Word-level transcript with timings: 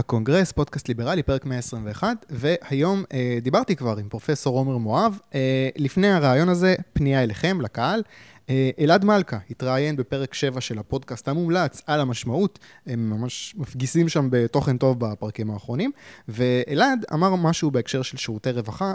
הקונגרס, 0.00 0.52
פודקאסט 0.52 0.88
ליברלי, 0.88 1.22
פרק 1.22 1.44
121, 1.44 2.26
והיום 2.30 3.04
אה, 3.12 3.38
דיברתי 3.42 3.76
כבר 3.76 3.96
עם 3.96 4.08
פרופסור 4.08 4.58
עומר 4.58 4.76
מואב. 4.76 5.18
אה, 5.34 5.68
לפני 5.76 6.08
הריאיון 6.08 6.48
הזה, 6.48 6.74
פנייה 6.92 7.22
אליכם, 7.22 7.60
לקהל. 7.60 8.02
אה, 8.50 8.70
אלעד 8.78 9.04
מלכה 9.04 9.38
התראיין 9.50 9.96
בפרק 9.96 10.34
7 10.34 10.60
של 10.60 10.78
הפודקאסט 10.78 11.28
המומלץ 11.28 11.82
על 11.86 12.00
המשמעות, 12.00 12.58
הם 12.86 13.10
ממש 13.10 13.54
מפגיזים 13.56 14.08
שם 14.08 14.28
בתוכן 14.30 14.76
טוב 14.76 14.98
בפרקים 15.00 15.50
האחרונים, 15.50 15.90
ואלעד 16.28 17.04
אמר 17.14 17.36
משהו 17.36 17.70
בהקשר 17.70 18.02
של 18.02 18.16
שירותי 18.16 18.50
רווחה, 18.50 18.94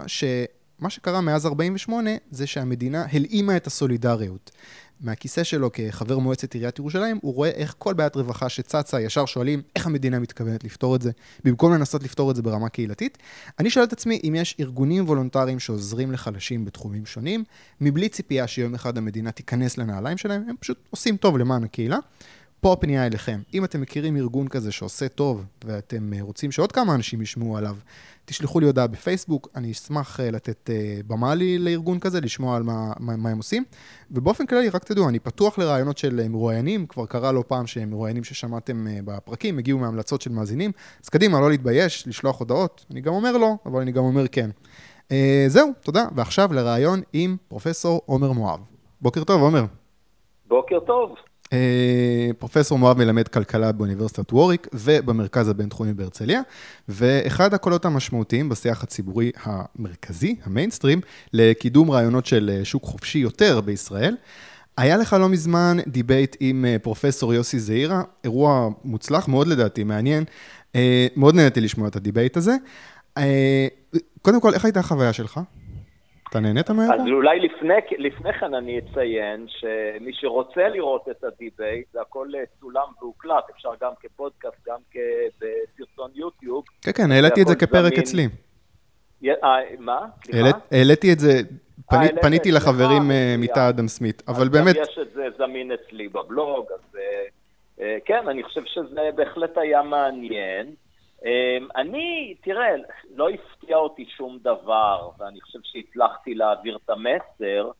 שמה 0.80 0.90
שקרה 0.90 1.20
מאז 1.20 1.46
48' 1.46 2.10
זה 2.30 2.46
שהמדינה 2.46 3.06
הלאימה 3.12 3.56
את 3.56 3.66
הסולידריות. 3.66 4.50
מהכיסא 5.00 5.44
שלו 5.44 5.70
כחבר 5.72 6.18
מועצת 6.18 6.54
עיריית 6.54 6.78
ירושלים, 6.78 7.18
הוא 7.22 7.34
רואה 7.34 7.50
איך 7.50 7.74
כל 7.78 7.94
בעיית 7.94 8.16
רווחה 8.16 8.48
שצצה, 8.48 9.00
ישר 9.00 9.26
שואלים 9.26 9.62
איך 9.76 9.86
המדינה 9.86 10.18
מתכוונת 10.18 10.64
לפתור 10.64 10.96
את 10.96 11.02
זה, 11.02 11.10
במקום 11.44 11.72
לנסות 11.72 12.02
לפתור 12.02 12.30
את 12.30 12.36
זה 12.36 12.42
ברמה 12.42 12.68
קהילתית. 12.68 13.18
אני 13.58 13.70
שואל 13.70 13.84
את 13.84 13.92
עצמי 13.92 14.20
אם 14.24 14.34
יש 14.34 14.56
ארגונים 14.60 15.04
וולונטריים 15.04 15.58
שעוזרים 15.58 16.12
לחלשים 16.12 16.64
בתחומים 16.64 17.06
שונים, 17.06 17.44
מבלי 17.80 18.08
ציפייה 18.08 18.46
שיום 18.46 18.74
אחד 18.74 18.98
המדינה 18.98 19.30
תיכנס 19.30 19.78
לנעליים 19.78 20.18
שלהם, 20.18 20.44
הם 20.48 20.56
פשוט 20.60 20.78
עושים 20.90 21.16
טוב 21.16 21.38
למען 21.38 21.64
הקהילה. 21.64 21.98
פה 22.60 22.72
הפנייה 22.72 23.06
אליכם. 23.06 23.40
אם 23.54 23.64
אתם 23.64 23.80
מכירים 23.80 24.16
ארגון 24.16 24.48
כזה 24.48 24.72
שעושה 24.72 25.08
טוב, 25.08 25.44
ואתם 25.64 26.12
אה, 26.12 26.22
רוצים 26.22 26.52
שעוד 26.52 26.72
כמה 26.72 26.94
אנשים 26.94 27.22
ישמעו 27.22 27.56
עליו, 27.56 27.76
תשלחו 28.26 28.60
לי 28.60 28.66
הודעה 28.66 28.86
בפייסבוק, 28.86 29.48
אני 29.56 29.72
אשמח 29.72 30.20
אה, 30.20 30.30
לתת 30.30 30.70
אה, 30.70 31.00
במה 31.06 31.34
לי 31.34 31.58
לארגון 31.58 31.98
כזה, 31.98 32.20
לשמוע 32.20 32.56
על 32.56 32.62
מה, 32.62 32.92
מה, 33.00 33.16
מה 33.16 33.30
הם 33.30 33.36
עושים. 33.36 33.64
ובאופן 34.10 34.46
כללי, 34.46 34.68
רק 34.68 34.84
תדעו, 34.84 35.08
אני 35.08 35.18
פתוח 35.18 35.58
לרעיונות 35.58 35.98
של 35.98 36.28
מרואיינים, 36.28 36.86
כבר 36.86 37.06
קרה 37.06 37.32
לא 37.32 37.44
פעם 37.48 37.66
שהם 37.66 37.90
מרואיינים 37.90 38.24
ששמעתם 38.24 38.86
בפרקים, 39.04 39.58
הגיעו 39.58 39.78
מהמלצות 39.78 40.20
של 40.20 40.30
מאזינים, 40.30 40.72
אז 41.02 41.08
קדימה, 41.08 41.40
לא 41.40 41.50
להתבייש, 41.50 42.08
לשלוח 42.08 42.40
הודעות. 42.40 42.84
אני 42.90 43.00
גם 43.00 43.12
אומר 43.12 43.36
לא, 43.36 43.52
אבל 43.66 43.80
אני 43.80 43.92
גם 43.92 44.04
אומר 44.04 44.28
כן. 44.28 44.50
זהו, 45.46 45.70
תודה. 45.80 46.04
ועכשיו 46.14 46.52
לריאיון 46.52 47.00
עם 47.12 47.36
פרופסור 47.48 48.02
עומר 48.06 48.32
מואב. 48.32 48.60
בוקר 49.00 49.24
טוב, 49.24 49.42
עומר. 49.42 49.64
בוקר 50.48 50.80
טוב. 50.80 51.14
אה, 51.52 52.30
פרופסור 52.38 52.78
מואב 52.78 52.98
מלמד 52.98 53.28
כלכלה 53.28 53.72
באוניברסיטת 53.72 54.32
ווריק 54.32 54.68
ובמרכז 54.72 55.48
הבינתחומי 55.48 55.92
בהרצליה, 55.92 56.40
ואחד 56.88 57.54
הקולות 57.54 57.84
המשמעותיים 57.84 58.48
בשיח 58.48 58.82
הציבורי 58.82 59.30
המרכזי, 59.42 60.36
המיינסטרים, 60.44 61.00
לקידום 61.32 61.90
רעיונות 61.90 62.26
של 62.26 62.50
אה, 62.52 62.64
שוק 62.64 62.84
חופשי 62.84 63.18
יותר 63.18 63.60
בישראל. 63.60 64.16
היה 64.76 64.96
לך 64.96 65.12
לא 65.12 65.28
מזמן 65.28 65.76
דיבייט 65.86 66.36
עם 66.40 66.64
אה, 66.64 66.76
פרופסור 66.82 67.34
יוסי 67.34 67.60
זעירה, 67.60 68.02
אירוע 68.24 68.68
מוצלח 68.84 69.28
מאוד 69.28 69.46
לדעתי, 69.46 69.84
מעניין. 69.84 70.24
מאוד 71.16 71.34
נהניתי 71.34 71.60
לשמוע 71.60 71.88
את 71.88 71.96
הדיבייט 71.96 72.36
הזה. 72.36 72.56
קודם 74.22 74.40
כל, 74.40 74.54
איך 74.54 74.64
הייתה 74.64 74.80
החוויה 74.80 75.12
שלך? 75.12 75.40
אתה 76.36 76.44
נהנית 76.44 76.70
מהאירוע? 76.70 76.96
אז 76.96 77.08
אולי 77.10 77.40
לפני, 77.40 77.74
לפני 77.98 78.32
כן 78.32 78.54
אני 78.54 78.78
אציין 78.78 79.46
שמי 79.48 80.12
שרוצה 80.12 80.68
לראות 80.68 81.08
את 81.10 81.24
הדיבייט, 81.24 81.86
זה 81.92 82.00
הכל 82.00 82.28
צולם 82.60 82.86
והוקלט, 83.00 83.44
אפשר 83.54 83.70
גם 83.80 83.92
כפודקאסט, 84.00 84.56
גם 84.66 84.78
בסרטון 85.40 86.10
יוטיוב. 86.14 86.64
כן, 86.82 86.92
כן, 86.92 87.12
העליתי 87.12 87.42
את 87.42 87.46
זה 87.46 87.54
כפרק 87.54 87.92
זמין. 87.92 88.00
אצלי. 88.00 88.28
אה, 89.44 89.58
מה? 89.78 90.06
סליחה? 90.24 90.58
העליתי 90.70 91.12
את 91.12 91.18
זה, 91.18 91.32
פני, 91.88 92.06
פניתי 92.22 92.52
לחברים 92.52 93.10
אה, 93.10 93.34
מתא 93.38 93.68
אדם 93.68 93.88
סמית, 93.88 94.22
אבל 94.28 94.48
באמת... 94.48 94.76
יש 94.76 94.98
את 95.02 95.12
זה 95.14 95.28
זמין 95.38 95.72
אצלי 95.72 96.08
בבלוג, 96.08 96.66
אז 96.74 96.98
אה, 97.80 97.96
כן, 98.04 98.28
אני 98.28 98.42
חושב 98.42 98.62
שזה 98.64 99.10
בהחלט 99.16 99.58
היה 99.58 99.82
מעניין. 99.82 100.66
אמ, 101.26 101.68
אני, 101.76 102.34
תראה, 102.42 102.66
לא 103.14 103.28
הפתיע 103.30 103.76
אותי 103.76 104.04
שום 104.16 104.38
דבר, 104.42 105.10
ואני 105.18 105.40
חושב 105.40 105.58
שהצלחתי 105.62 106.34
להעביר 106.34 106.78
את 106.84 106.90
המסר, 106.90 107.70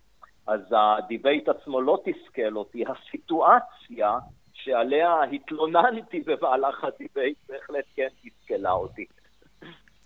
אז 0.47 0.61
הדיבייט 0.70 1.48
עצמו 1.48 1.81
לא 1.81 1.98
תסכל 2.04 2.56
אותי, 2.56 2.84
הסיטואציה 2.88 4.19
שעליה 4.53 5.22
התלוננתי 5.32 6.21
במהלך 6.26 6.84
הדיבייט 6.84 7.37
בהחלט 7.48 7.84
כן 7.97 8.09
תסכלה 8.22 8.72
אותי. 8.72 9.04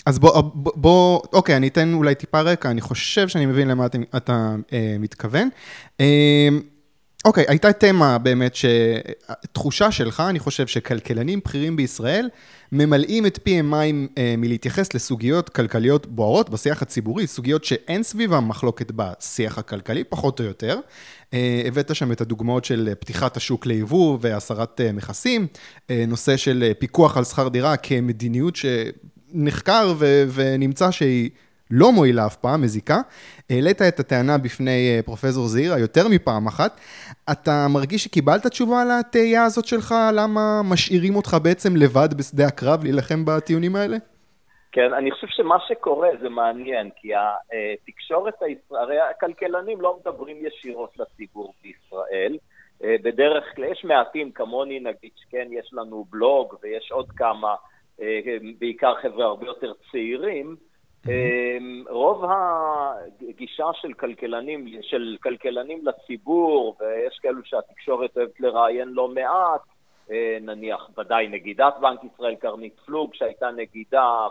אז 0.07 0.19
בוא, 0.19 0.41
בוא, 0.41 0.73
בוא, 0.77 1.21
אוקיי, 1.33 1.57
אני 1.57 1.69
אתן 1.69 1.93
אולי 1.95 2.15
טיפה 2.15 2.41
רקע, 2.41 2.71
אני 2.71 2.81
חושב 2.81 3.29
שאני 3.29 3.47
מבין 3.47 3.69
למה 3.69 3.87
אתה, 3.87 3.99
אתה 4.17 4.33
אה, 4.73 4.97
מתכוון. 4.99 5.49
אה, 6.01 6.49
אוקיי, 7.25 7.45
הייתה 7.49 7.73
תמה 7.73 8.19
באמת, 8.19 8.55
שתחושה 8.55 9.93
שלך, 9.93 10.23
אני 10.31 10.39
חושב 10.39 10.67
שכלכלנים 10.67 11.41
בכירים 11.45 11.77
בישראל 11.77 12.29
ממלאים 12.73 13.27
את 13.27 13.39
פיהם 13.43 13.71
מים 13.71 14.09
אה, 14.19 14.35
מלהתייחס 14.39 14.95
לסוגיות 14.95 15.49
כלכליות 15.49 16.07
בוערות 16.07 16.51
בשיח 16.51 16.83
הציבורי, 16.83 17.27
סוגיות 17.27 17.65
שאין 17.65 18.03
סביבם 18.03 18.49
מחלוקת 18.49 18.93
בשיח 18.97 19.59
הכלכלי, 19.59 20.05
פחות 20.05 20.41
או 20.41 20.45
יותר. 20.45 20.79
אה, 21.35 21.63
הבאת 21.67 21.95
שם 21.95 22.13
את 22.13 22.21
הדוגמאות 22.21 22.65
של 22.65 22.95
פתיחת 23.01 23.37
השוק 23.37 23.67
ליבוא 23.67 24.19
והסרת 24.21 24.81
אה, 24.81 24.93
מכסים, 24.93 25.47
אה, 25.91 26.05
נושא 26.09 26.37
של 26.37 26.65
אה, 26.67 26.75
פיקוח 26.75 27.17
על 27.17 27.25
שכר 27.25 27.49
דירה 27.49 27.77
כמדיניות 27.77 28.57
שנחקר 28.57 29.95
ו- 29.99 30.25
ונמצא 30.35 30.91
שהיא... 30.91 31.31
לא 31.71 31.93
מועילה 31.93 32.27
אף 32.27 32.37
פעם, 32.37 32.63
מזיקה. 32.63 33.01
העלית 33.51 33.83
את 33.83 34.01
הטענה 34.01 34.39
בפני 34.39 34.97
אה, 34.97 35.03
פרופסור 35.03 35.47
זעירה 35.47 35.79
יותר 35.79 36.09
מפעם 36.11 36.47
אחת. 36.47 36.81
אתה 37.33 37.67
מרגיש 37.75 38.05
שקיבלת 38.05 38.47
תשובה 38.47 38.83
על 38.83 38.89
התהייה 39.01 39.45
הזאת 39.45 39.65
שלך, 39.65 39.95
למה 40.15 40.61
משאירים 40.65 41.17
אותך 41.17 41.37
בעצם 41.43 41.77
לבד 41.77 42.09
בשדה 42.19 42.47
הקרב 42.47 42.85
להילחם 42.85 43.25
בטיעונים 43.25 43.77
האלה? 43.77 43.97
כן, 44.73 44.93
אני 44.95 45.11
חושב 45.11 45.27
שמה 45.31 45.57
שקורה 45.69 46.09
זה 46.21 46.29
מעניין, 46.29 46.91
כי 46.97 47.09
התקשורת 47.15 48.35
הישראלית, 48.43 48.71
הרי 48.71 48.99
הכלכלנים 49.01 49.81
לא 49.81 49.99
מדברים 50.01 50.37
ישירות 50.47 50.93
לציבור 50.99 51.55
בישראל. 51.63 52.37
אה, 52.85 52.97
בדרך 53.03 53.45
כלל, 53.57 53.65
יש 53.65 53.85
מעטים 53.85 54.33
כמוני 54.33 54.81
נגיד, 54.81 55.11
שכן, 55.17 55.49
יש 55.51 55.71
לנו 55.73 56.05
בלוג 56.11 56.55
ויש 56.63 56.91
עוד 56.93 57.11
כמה, 57.17 57.55
אה, 58.01 58.21
בעיקר 58.59 58.95
חבר'ה 59.03 59.25
הרבה 59.25 59.47
יותר 59.47 59.73
צעירים, 59.91 60.57
רוב 61.89 62.25
הגישה 63.29 63.67
של 63.73 63.93
כלכלנים, 63.93 64.69
של 64.83 65.17
כלכלנים 65.23 65.87
לציבור, 65.87 66.77
ויש 66.81 67.19
כאלו 67.23 67.45
שהתקשורת 67.45 68.17
אוהבת 68.17 68.41
לראיין 68.41 68.89
לא 68.89 69.09
מעט, 69.09 69.61
אה, 70.11 70.39
נניח 70.41 70.91
ודאי 70.99 71.29
נגידת 71.29 71.75
בנק 71.81 72.01
ישראל 72.05 72.35
קרנית 72.35 72.81
פלוג 72.87 73.15
שהייתה 73.15 73.51
נגידה, 73.51 74.29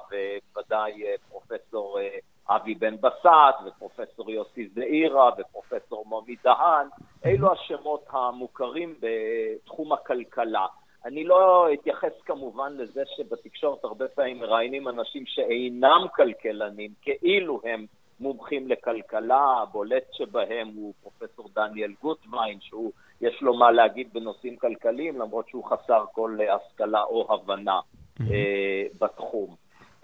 וודאי 0.55 1.03
אה, 1.05 1.13
פרופסור 1.29 1.99
אה, 1.99 2.17
אבי 2.55 2.75
בן 2.75 2.95
בסט, 3.01 3.55
ופרופסור 3.65 4.31
יוסי 4.31 4.67
זעירה, 4.67 5.29
ופרופסור 5.37 6.05
מומי 6.05 6.35
דהן, 6.43 6.87
אלו 7.25 7.51
השמות 7.51 8.05
המוכרים 8.09 8.95
בתחום 8.99 9.93
הכלכלה. 9.93 10.65
אני 11.05 11.23
לא 11.23 11.67
אתייחס 11.73 12.21
כמובן 12.25 12.73
לזה 12.77 13.03
שבתקשורת 13.17 13.83
הרבה 13.83 14.07
פעמים 14.07 14.39
מראיינים 14.39 14.87
אנשים 14.87 15.25
שאינם 15.25 16.05
כלכלנים, 16.15 16.91
כאילו 17.01 17.61
הם 17.63 17.85
מומחים 18.19 18.67
לכלכלה, 18.67 19.61
הבולט 19.61 20.03
שבהם 20.11 20.67
הוא 20.67 20.93
פרופסור 21.01 21.49
דניאל 21.55 21.93
גוטווין, 22.01 22.61
שהוא, 22.61 22.91
יש 23.21 23.41
לו 23.41 23.53
מה 23.53 23.71
להגיד 23.71 24.13
בנושאים 24.13 24.57
כלכליים, 24.57 25.19
למרות 25.19 25.49
שהוא 25.49 25.65
חסר 25.65 26.05
כל 26.11 26.37
השכלה 26.49 27.03
או 27.03 27.33
הבנה 27.33 27.79
mm-hmm. 27.79 28.23
אה, 28.31 28.83
בתחום. 28.99 29.55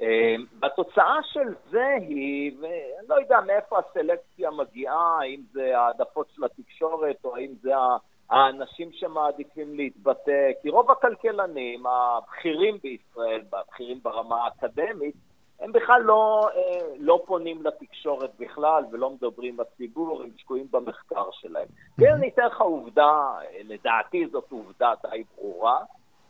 אה, 0.02 0.36
בתוצאה 0.60 1.18
של 1.24 1.54
זה 1.72 1.88
היא, 2.02 2.52
ואני 2.62 3.08
לא 3.10 3.16
יודע 3.16 3.40
מאיפה 3.48 3.80
הסלקציה 3.80 4.52
מגיעה, 4.52 5.20
האם 5.22 5.42
זה 5.52 5.78
העדפות 5.78 6.28
של 6.36 6.44
התקשורת 6.44 7.18
או 7.24 7.36
האם 7.36 7.54
זה 7.62 7.78
ה... 7.78 7.98
האנשים 8.30 8.92
שמעדיפים 8.92 9.76
להתבטא, 9.76 10.52
כי 10.62 10.70
רוב 10.70 10.92
הכלכלנים 10.92 11.84
הבכירים 11.86 12.78
בישראל, 12.84 13.42
הבכירים 13.54 14.00
ברמה 14.04 14.44
האקדמית, 14.44 15.16
הם 15.60 15.72
בכלל 15.72 16.02
לא, 16.02 16.42
אה, 16.56 16.88
לא 17.00 17.24
פונים 17.26 17.64
לתקשורת 17.64 18.32
בכלל 18.40 18.84
ולא 18.92 19.10
מדברים 19.10 19.58
בציבור, 19.58 20.22
הם 20.24 20.30
שקועים 20.38 20.68
במחקר 20.72 21.32
שלהם. 21.32 21.68
כן, 22.00 22.14
אני 22.14 22.28
אתן 22.28 22.46
לך 22.46 22.62
עובדה, 22.62 23.34
לדעתי 23.64 24.28
זאת 24.32 24.52
עובדה 24.52 24.94
די 25.04 25.24
ברורה. 25.36 25.80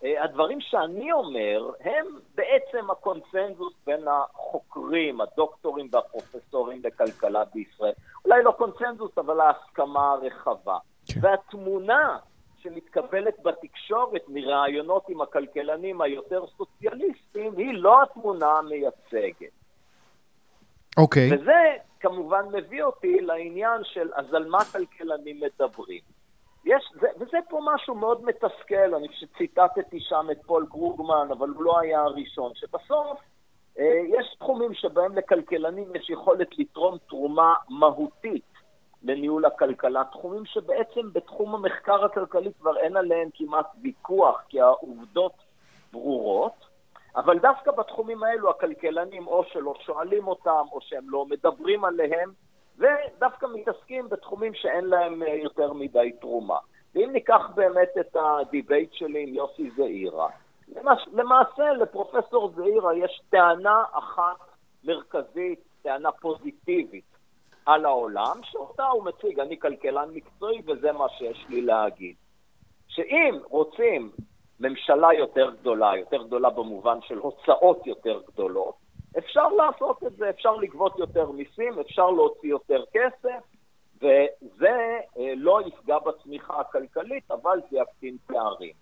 אה, 0.03 0.23
הדברים 0.23 0.61
שאני 0.61 1.11
אומר 1.11 1.69
הם 1.79 2.05
בעצם 2.35 2.91
הקונצנזוס 2.91 3.73
בין 3.85 4.07
החוקרים, 4.07 5.21
הדוקטורים 5.21 5.89
והפרופסורים 5.91 6.81
לכלכלה 6.83 7.43
בישראל. 7.53 7.93
אולי 8.25 8.43
לא 8.43 8.51
קונצנזוס, 8.51 9.17
אבל 9.17 9.39
ההסכמה 9.39 10.11
הרחבה. 10.11 10.77
כן. 11.15 11.27
והתמונה 11.27 12.17
שמתקבלת 12.59 13.39
בתקשורת 13.43 14.21
מראיונות 14.27 15.09
עם 15.09 15.21
הכלכלנים 15.21 16.01
היותר 16.01 16.43
סוציאליסטיים 16.57 17.57
היא 17.57 17.73
לא 17.73 18.03
התמונה 18.03 18.47
המייצגת. 18.47 19.51
אוקיי. 20.97 21.29
וזה 21.33 21.75
כמובן 21.99 22.45
מביא 22.53 22.83
אותי 22.83 23.21
לעניין 23.21 23.81
של 23.83 24.09
אז 24.13 24.33
על 24.33 24.47
מה 24.47 24.63
כלכלנים 24.63 25.39
מדברים. 25.39 26.01
יש, 26.65 26.83
זה, 27.01 27.07
וזה 27.19 27.37
פה 27.49 27.61
משהו 27.73 27.95
מאוד 27.95 28.23
מתסכל, 28.23 28.95
אני 28.95 29.07
חושב 29.07 29.27
שציטטתי 29.27 29.99
שם 29.99 30.27
את 30.31 30.37
פול 30.45 30.65
קרוגמן, 30.69 31.27
אבל 31.31 31.49
הוא 31.49 31.63
לא 31.63 31.79
היה 31.79 32.01
הראשון, 32.01 32.51
שבסוף 32.55 33.19
אה, 33.79 34.01
יש 34.07 34.35
תחומים 34.39 34.73
שבהם 34.73 35.17
לכלכלנים 35.17 35.95
יש 35.95 36.09
יכולת 36.09 36.47
לתרום 36.57 36.97
תרומה 37.07 37.53
מהותית 37.69 38.54
לניהול 39.05 39.45
הכלכלה, 39.45 40.03
תחומים 40.11 40.45
שבעצם 40.45 41.13
בתחום 41.13 41.55
המחקר 41.55 42.05
הכלכלי 42.05 42.51
כבר 42.59 42.77
אין 42.77 42.97
עליהם 42.97 43.29
כמעט 43.33 43.67
ויכוח, 43.81 44.43
כי 44.49 44.61
העובדות 44.61 45.33
ברורות, 45.91 46.65
אבל 47.15 47.39
דווקא 47.39 47.71
בתחומים 47.71 48.23
האלו 48.23 48.49
הכלכלנים 48.49 49.27
או 49.27 49.43
שלא 49.43 49.73
שואלים 49.79 50.27
אותם, 50.27 50.65
או 50.71 50.81
שהם 50.81 51.09
לא 51.09 51.25
מדברים 51.25 51.85
עליהם, 51.85 52.31
ודווקא 52.77 53.45
מתעסקים 53.53 54.09
בתחומים 54.09 54.53
שאין 54.53 54.85
להם 54.85 55.23
אה, 55.23 55.33
יותר 55.33 55.73
מדי 55.73 56.11
תרומה. 56.21 56.57
ואם 56.95 57.09
ניקח 57.13 57.41
באמת 57.55 57.89
את 57.99 58.15
הדיבייט 58.15 58.93
שלי 58.93 59.23
עם 59.23 59.33
יוסי 59.33 59.69
זעירה, 59.77 60.29
למעשה 61.13 61.71
לפרופסור 61.71 62.51
זעירה 62.55 62.95
יש 62.95 63.21
טענה 63.29 63.83
אחת 63.91 64.37
מרכזית, 64.83 65.59
טענה 65.81 66.11
פוזיטיבית 66.11 67.14
על 67.65 67.85
העולם, 67.85 68.39
שאותה 68.43 68.87
הוא 68.87 69.03
מציג, 69.03 69.39
אני 69.39 69.59
כלכלן 69.59 70.09
מקצועי 70.13 70.61
וזה 70.67 70.91
מה 70.91 71.09
שיש 71.09 71.45
לי 71.49 71.61
להגיד. 71.61 72.15
שאם 72.87 73.37
רוצים 73.49 74.11
ממשלה 74.59 75.13
יותר 75.13 75.51
גדולה, 75.59 75.97
יותר 75.97 76.23
גדולה 76.23 76.49
במובן 76.49 77.01
של 77.01 77.17
הוצאות 77.17 77.87
יותר 77.87 78.21
גדולות, 78.27 78.75
אפשר 79.17 79.47
לעשות 79.47 80.03
את 80.03 80.15
זה, 80.15 80.29
אפשר 80.29 80.55
לגבות 80.55 80.99
יותר 80.99 81.31
מיסים, 81.31 81.79
אפשר 81.79 82.09
להוציא 82.09 82.49
יותר 82.49 82.83
כסף, 82.93 83.43
וזה 83.97 84.99
אה, 85.17 85.33
לא 85.35 85.61
יפגע 85.67 85.99
בצמיחה 85.99 86.59
הכלכלית, 86.59 87.31
אבל 87.31 87.61
זה 87.71 87.77
יקטין 87.77 88.17
פערים. 88.27 88.73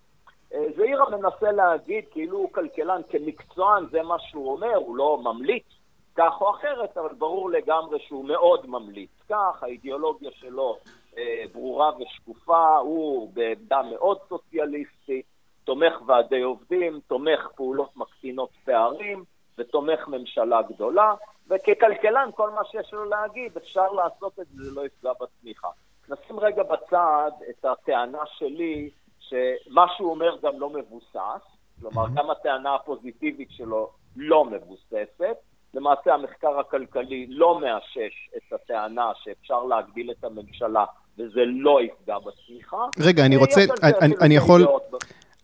אה, 0.54 0.64
זעירה 0.76 1.10
מנסה 1.10 1.52
להגיד 1.52 2.04
כאילו 2.10 2.38
הוא 2.38 2.52
כלכלן 2.52 3.00
כמקצוען, 3.10 3.86
זה 3.90 4.02
מה 4.02 4.18
שהוא 4.18 4.52
אומר, 4.52 4.74
הוא 4.76 4.96
לא 4.96 5.18
ממליץ 5.24 5.64
כך 6.16 6.40
או 6.40 6.50
אחרת, 6.50 6.98
אבל 6.98 7.14
ברור 7.14 7.50
לגמרי 7.50 7.98
שהוא 8.00 8.24
מאוד 8.24 8.66
ממליץ 8.66 9.10
כך, 9.28 9.62
האידיאולוגיה 9.62 10.30
שלו 10.34 10.76
אה, 11.18 11.44
ברורה 11.52 11.90
ושקופה, 11.98 12.76
הוא 12.76 13.32
בעמדה 13.34 13.82
מאוד 13.82 14.18
סוציאליסטית, 14.28 15.26
תומך 15.64 15.92
ועדי 16.06 16.40
עובדים, 16.40 17.00
תומך 17.06 17.48
פעולות 17.54 17.96
מקטינות 17.96 18.50
פערים 18.64 19.24
ותומך 19.58 20.08
ממשלה 20.08 20.62
גדולה, 20.62 21.14
וככלכלן 21.48 22.30
כל 22.34 22.50
מה 22.50 22.64
שיש 22.64 22.92
לו 22.92 23.04
להגיד, 23.04 23.56
אפשר 23.56 23.92
לעשות 23.92 24.40
את 24.40 24.46
זה, 24.46 24.64
זה 24.64 24.80
לא 24.80 24.86
יפגע 24.86 25.12
בצמיחה. 25.20 25.68
נשים 26.08 26.40
רגע 26.40 26.62
בצד 26.62 27.30
את 27.50 27.64
הטענה 27.64 28.22
שלי 28.26 28.90
שמה 29.18 29.86
שהוא 29.96 30.10
אומר 30.10 30.36
גם 30.42 30.60
לא 30.60 30.70
מבוסס, 30.70 31.42
כלומר 31.80 32.04
גם 32.14 32.30
הטענה 32.30 32.74
הפוזיטיבית 32.74 33.48
שלו 33.50 33.90
לא 34.16 34.44
מבוססת. 34.44 35.36
למעשה 35.74 36.14
המחקר 36.14 36.58
הכלכלי 36.60 37.26
לא 37.28 37.60
מאשש 37.60 38.30
את 38.36 38.52
הטענה 38.52 39.12
שאפשר 39.24 39.64
להגדיל 39.64 40.10
את 40.10 40.24
הממשלה 40.24 40.84
וזה 41.18 41.40
לא 41.46 41.78
יפגע 41.82 42.16
בצמיחה. 42.18 42.76
רגע, 43.00 43.26
אני 43.26 43.36
רוצה, 43.36 43.60
אני, 43.82 44.14
אני 44.20 44.36
יכול... 44.36 44.66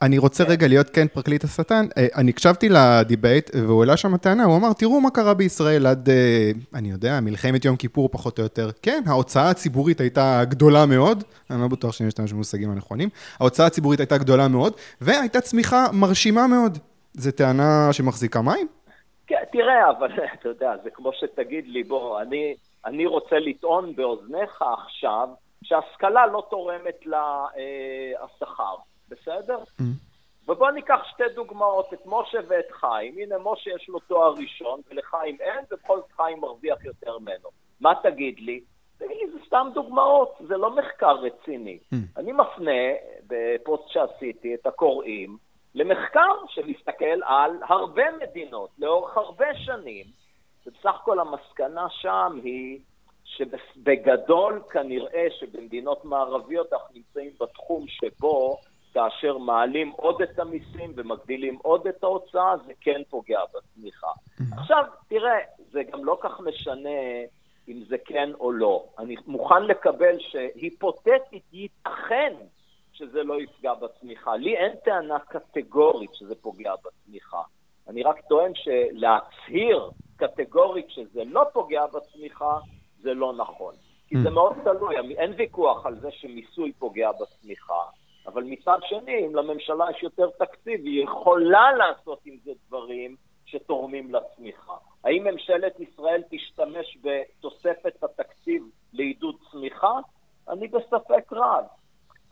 אני 0.03 0.19
רוצה 0.19 0.45
רגע 0.45 0.69
להיות 0.69 0.91
כן 0.91 1.07
פרקליט 1.09 1.45
השטן. 1.45 1.87
אה, 1.99 2.07
אני 2.17 2.31
הקשבתי 2.31 2.69
לדיבייט, 2.69 3.51
והוא 3.55 3.81
העלה 3.81 3.97
שם 3.97 4.17
טענה, 4.17 4.45
הוא 4.45 4.57
אמר, 4.57 4.73
תראו 4.73 5.01
מה 5.01 5.11
קרה 5.11 5.35
בישראל 5.35 5.87
עד, 5.87 6.09
אה, 6.09 6.51
אני 6.75 6.91
יודע, 6.91 7.21
מלחמת 7.21 7.65
יום 7.65 7.77
כיפור 7.77 8.09
פחות 8.13 8.39
או 8.39 8.43
יותר. 8.43 8.71
כן, 8.83 9.03
ההוצאה 9.07 9.51
הציבורית 9.51 10.01
הייתה 10.01 10.45
גדולה 10.45 10.87
מאוד, 10.87 11.25
אני 11.51 11.61
לא 11.61 11.69
בטוח 11.69 11.93
שאני 11.93 12.07
משתמש 12.07 12.33
במושגים 12.33 12.71
הנכונים, 12.71 13.09
ההוצאה 13.41 13.67
הציבורית 13.67 14.01
הייתה 14.01 14.19
גדולה 14.19 14.49
מאוד, 14.49 14.73
והייתה 15.01 15.41
צמיחה 15.41 15.87
מרשימה 15.93 16.47
מאוד. 16.47 16.79
זו 17.15 17.31
טענה 17.31 17.89
שמחזיקה 17.93 18.43
מים? 18.43 18.67
כן, 19.31 19.45
תראה, 19.53 19.91
אבל 19.91 20.13
אתה 20.35 20.49
יודע, 20.49 20.77
זה 20.83 20.91
כמו 20.91 21.13
שתגיד 21.13 21.67
לי, 21.69 21.83
בוא, 21.83 22.21
אני, 22.21 22.55
אני 22.85 23.07
רוצה 23.07 23.39
לטעון 23.39 23.97
באוזניך 23.97 24.63
עכשיו 24.63 25.29
שהשכלה 25.63 26.27
לא 26.27 26.47
תורמת 26.51 27.07
לשכר. 27.07 28.63
אה, 28.63 28.83
בסדר? 29.09 29.59
Mm. 29.59 29.85
ובואו 30.49 30.71
ניקח 30.71 31.01
שתי 31.11 31.23
דוגמאות, 31.35 31.95
את 31.95 32.07
משה 32.07 32.39
ואת 32.49 32.71
חיים. 32.71 33.15
הנה, 33.19 33.35
משה 33.39 33.71
יש 33.71 33.89
לו 33.89 33.99
תואר 33.99 34.35
ראשון, 34.35 34.81
ולחיים 34.91 35.37
אין, 35.41 35.65
ובכל 35.71 35.97
זאת 35.97 36.13
חיים 36.13 36.41
מרוויח 36.41 36.85
יותר 36.85 37.19
ממנו. 37.19 37.49
מה 37.81 37.93
תגיד 38.03 38.39
לי? 38.39 38.61
תגיד 38.99 39.17
לי, 39.17 39.31
זה 39.33 39.39
סתם 39.47 39.69
דוגמאות, 39.75 40.39
זה 40.49 40.57
לא 40.57 40.77
מחקר 40.77 41.17
רציני. 41.17 41.79
Mm. 41.95 41.97
אני 42.17 42.33
מפנה 42.33 42.83
בפוסט 43.27 43.89
שעשיתי 43.89 44.55
את 44.55 44.67
הקוראים 44.67 45.37
למחקר 45.75 46.33
שמסתכל 46.49 47.23
על 47.25 47.51
הרבה 47.69 48.03
מדינות, 48.23 48.71
לאורך 48.79 49.17
הרבה 49.17 49.55
שנים, 49.55 50.05
ובסך 50.67 50.95
הכל 51.03 51.21
המסקנה 51.21 51.87
שם 51.91 52.41
היא 52.43 52.79
שבגדול 53.25 54.63
כנראה 54.71 55.27
שבמדינות 55.31 56.05
מערביות 56.05 56.73
אנחנו 56.73 56.95
נמצאים 56.95 57.31
בתחום 57.41 57.85
שבו 57.89 58.57
כאשר 58.95 59.39
מעלים 59.39 59.91
עוד 59.91 60.23
את 60.23 60.39
המיסים 60.39 60.93
ומגדילים 60.97 61.59
עוד 61.63 61.87
את 61.87 62.05
ההוצאה, 62.05 62.57
זה 62.67 62.73
כן 62.81 63.03
פוגע 63.11 63.41
בצמיחה. 63.55 64.07
Mm-hmm. 64.07 64.61
עכשיו, 64.61 64.85
תראה, 65.09 65.39
זה 65.71 65.83
גם 65.83 66.05
לא 66.05 66.19
כך 66.21 66.41
משנה 66.41 66.91
אם 67.69 67.83
זה 67.89 67.97
כן 68.05 68.31
או 68.41 68.53
לא. 68.53 68.85
אני 68.99 69.17
מוכן 69.27 69.63
לקבל 69.63 70.17
שהיפותטית 70.19 71.43
ייתכן 71.53 72.33
שזה 73.01 73.23
לא 73.23 73.41
יפגע 73.41 73.75
בצמיחה. 73.75 74.37
לי 74.37 74.57
אין 74.57 74.73
טענה 74.85 75.19
קטגורית 75.19 76.15
שזה 76.15 76.35
פוגע 76.35 76.73
בצמיחה. 76.85 77.43
אני 77.89 78.03
רק 78.03 78.21
טוען 78.29 78.53
שלהצהיר 78.55 79.91
קטגורית 80.17 80.91
שזה 80.91 81.25
לא 81.25 81.45
פוגע 81.53 81.87
בצמיחה, 81.87 82.59
זה 83.01 83.15
לא 83.15 83.33
נכון. 83.33 83.75
כי 84.09 84.23
זה 84.23 84.29
mm. 84.29 84.33
מאוד 84.33 84.57
תלוי, 84.65 84.97
אין 85.17 85.33
ויכוח 85.37 85.87
על 85.87 86.01
זה 86.01 86.09
שמיסוי 86.11 86.73
פוגע 86.73 87.11
בצמיחה. 87.13 87.83
אבל 88.27 88.43
מצד 88.43 88.79
שני, 88.83 89.27
אם 89.27 89.37
לממשלה 89.37 89.85
יש 89.91 90.03
יותר 90.03 90.31
תקציב, 90.39 90.81
היא 90.85 91.05
יכולה 91.05 91.73
לעשות 91.73 92.21
עם 92.25 92.37
זה 92.45 92.51
דברים 92.69 93.17
שתורמים 93.47 94.15
לצמיחה. 94.15 94.75
האם 95.05 95.25
ממשלת 95.25 95.81
ישראל 95.81 96.23
תשתמש 96.31 96.99
בתוספת 97.03 98.05
התקציב 98.05 98.63
לעידוד 98.93 99.37
צמיחה? 99.51 99.99
אני 100.49 100.69
בספק 100.69 101.33
רב. 101.33 101.65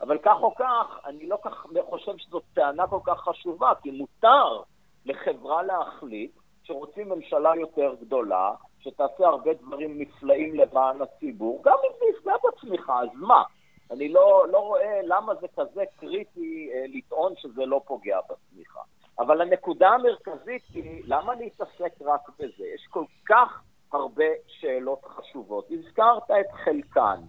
אבל 0.01 0.17
כך 0.17 0.37
או 0.41 0.55
כך, 0.55 0.99
אני 1.05 1.27
לא 1.27 1.37
כך 1.43 1.67
חושב 1.89 2.17
שזאת 2.17 2.43
טענה 2.53 2.87
כל 2.87 2.99
כך 3.03 3.19
חשובה, 3.19 3.71
כי 3.81 3.91
מותר 3.91 4.61
לחברה 5.05 5.63
להחליט 5.63 6.31
שרוצים 6.63 7.09
ממשלה 7.09 7.55
יותר 7.55 7.95
גדולה, 8.01 8.53
שתעשה 8.79 9.27
הרבה 9.27 9.53
דברים 9.53 10.01
נפלאים 10.01 10.55
למען 10.55 11.01
הציבור, 11.01 11.61
גם 11.63 11.75
אם 11.87 11.93
זה 11.99 12.05
יפגע 12.17 12.33
בצמיחה, 12.47 12.99
אז 12.99 13.09
מה? 13.13 13.43
אני 13.91 14.09
לא, 14.09 14.45
לא 14.51 14.57
רואה 14.57 14.99
למה 15.03 15.35
זה 15.35 15.47
כזה 15.55 15.83
קריטי 15.99 16.69
אה, 16.73 16.85
לטעון 16.87 17.33
שזה 17.35 17.65
לא 17.65 17.81
פוגע 17.85 18.19
בצמיחה. 18.29 18.79
אבל 19.19 19.41
הנקודה 19.41 19.89
המרכזית 19.89 20.63
היא, 20.73 21.03
למה 21.05 21.35
להתעסק 21.35 21.93
רק 22.01 22.29
בזה? 22.39 22.63
יש 22.75 22.87
כל 22.89 23.03
כך 23.25 23.61
הרבה 23.93 24.25
שאלות 24.47 25.05
חשובות. 25.05 25.67
הזכרת 25.71 26.31
את 26.31 26.51
חלקן, 26.63 27.19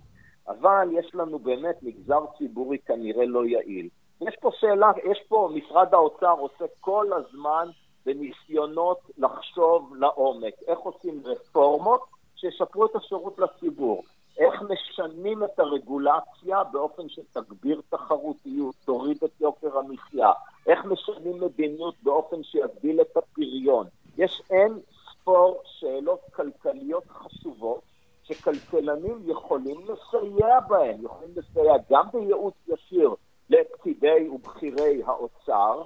אבל 0.48 0.88
יש 0.92 1.14
לנו 1.14 1.38
באמת 1.38 1.82
מגזר 1.82 2.24
ציבורי 2.38 2.78
כנראה 2.78 3.26
לא 3.26 3.46
יעיל. 3.46 3.88
יש 4.20 4.36
פה 4.40 4.50
שאלה, 4.60 4.92
יש 5.10 5.22
פה, 5.28 5.50
משרד 5.54 5.94
האוצר 5.94 6.34
עושה 6.38 6.64
כל 6.80 7.06
הזמן 7.12 7.68
בניסיונות 8.06 8.98
לחשוב 9.18 9.94
לעומק, 9.96 10.54
איך 10.66 10.78
עושים 10.78 11.22
רפורמות 11.24 12.00
שישפרו 12.36 12.86
את 12.86 12.96
השירות 12.96 13.38
לציבור. 13.38 14.04
איך 14.38 14.62
משנים 14.62 15.44
את 15.44 15.58
הרגולציה 15.58 16.64
באופן 16.64 17.08
שתגביר 17.08 17.80
תחרותיות, 17.88 18.74
תוריד 18.84 19.24
את 19.24 19.40
יוקר 19.40 19.78
המחיה, 19.78 20.32
איך 20.66 20.84
משנים 20.84 21.40
מדיניות 21.40 21.94
באופן 22.02 22.42
שיגדיל 22.42 23.00
את 23.00 23.16
הפריון. 23.16 23.86
יש 24.18 24.42
אין 24.50 24.72
ספור 25.10 25.62
שאלות 25.64 26.20
כלכליות 26.32 27.04
חשובות 27.08 27.82
שכלכלנים 28.22 29.18
יכולים 29.22 29.80
לסייע 29.80 30.60
בהן, 30.60 30.96
יכולים 31.02 31.30
לסייע 31.36 31.74
גם 31.90 32.06
בייעוץ 32.12 32.54
ישיר 32.68 33.14
לפקידי 33.50 34.28
ובכירי 34.28 35.02
האוצר, 35.06 35.82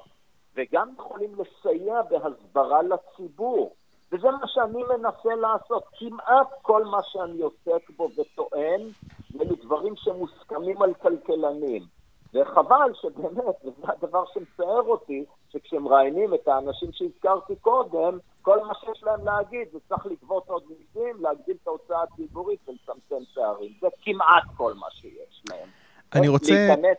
וגם 0.57 0.88
יכולים 0.99 1.33
לסייע 1.35 2.03
בהסברה 2.03 2.83
לציבור. 2.83 3.75
וזה 4.12 4.31
מה 4.31 4.47
שאני 4.47 4.83
מנסה 4.83 5.35
לעשות. 5.35 5.85
כמעט 5.99 6.49
כל 6.62 6.85
מה 6.85 7.03
שאני 7.03 7.43
עוסק 7.43 7.91
בו 7.97 8.09
וטוען, 8.19 8.81
אלו 9.41 9.57
דברים 9.62 9.97
שמוסכמים 9.97 10.83
על 10.83 10.95
כלכלנים. 10.95 11.83
וחבל 12.35 12.93
שבאמת, 12.95 13.55
וזה 13.64 13.83
הדבר 13.83 14.25
שמצער 14.35 14.83
אותי, 14.83 15.25
שכשמראיינים 15.49 16.35
את 16.35 16.49
האנשים 16.49 16.93
שהזכרתי 16.93 17.57
קודם, 17.57 18.19
כל 18.45 18.59
מה 18.67 18.75
שיש 18.81 19.03
להם 19.03 19.25
להגיד 19.25 19.69
זה 19.73 19.79
צריך 19.89 20.07
לגבות 20.07 20.45
עוד 20.47 20.63
מיסים, 20.69 21.17
להגדיל 21.21 21.57
את 21.63 21.67
ההוצאה 21.67 22.03
הציבורית 22.03 22.61
ולצמצם 22.69 23.25
פערים. 23.35 23.73
זה 23.81 23.87
כמעט 24.03 24.43
כל 24.57 24.75
מה 24.75 24.87
שיש 24.91 25.43
להם. 25.51 25.69
אני 26.15 26.29
רוצה... 26.29 26.53
להיכנס... 26.55 26.97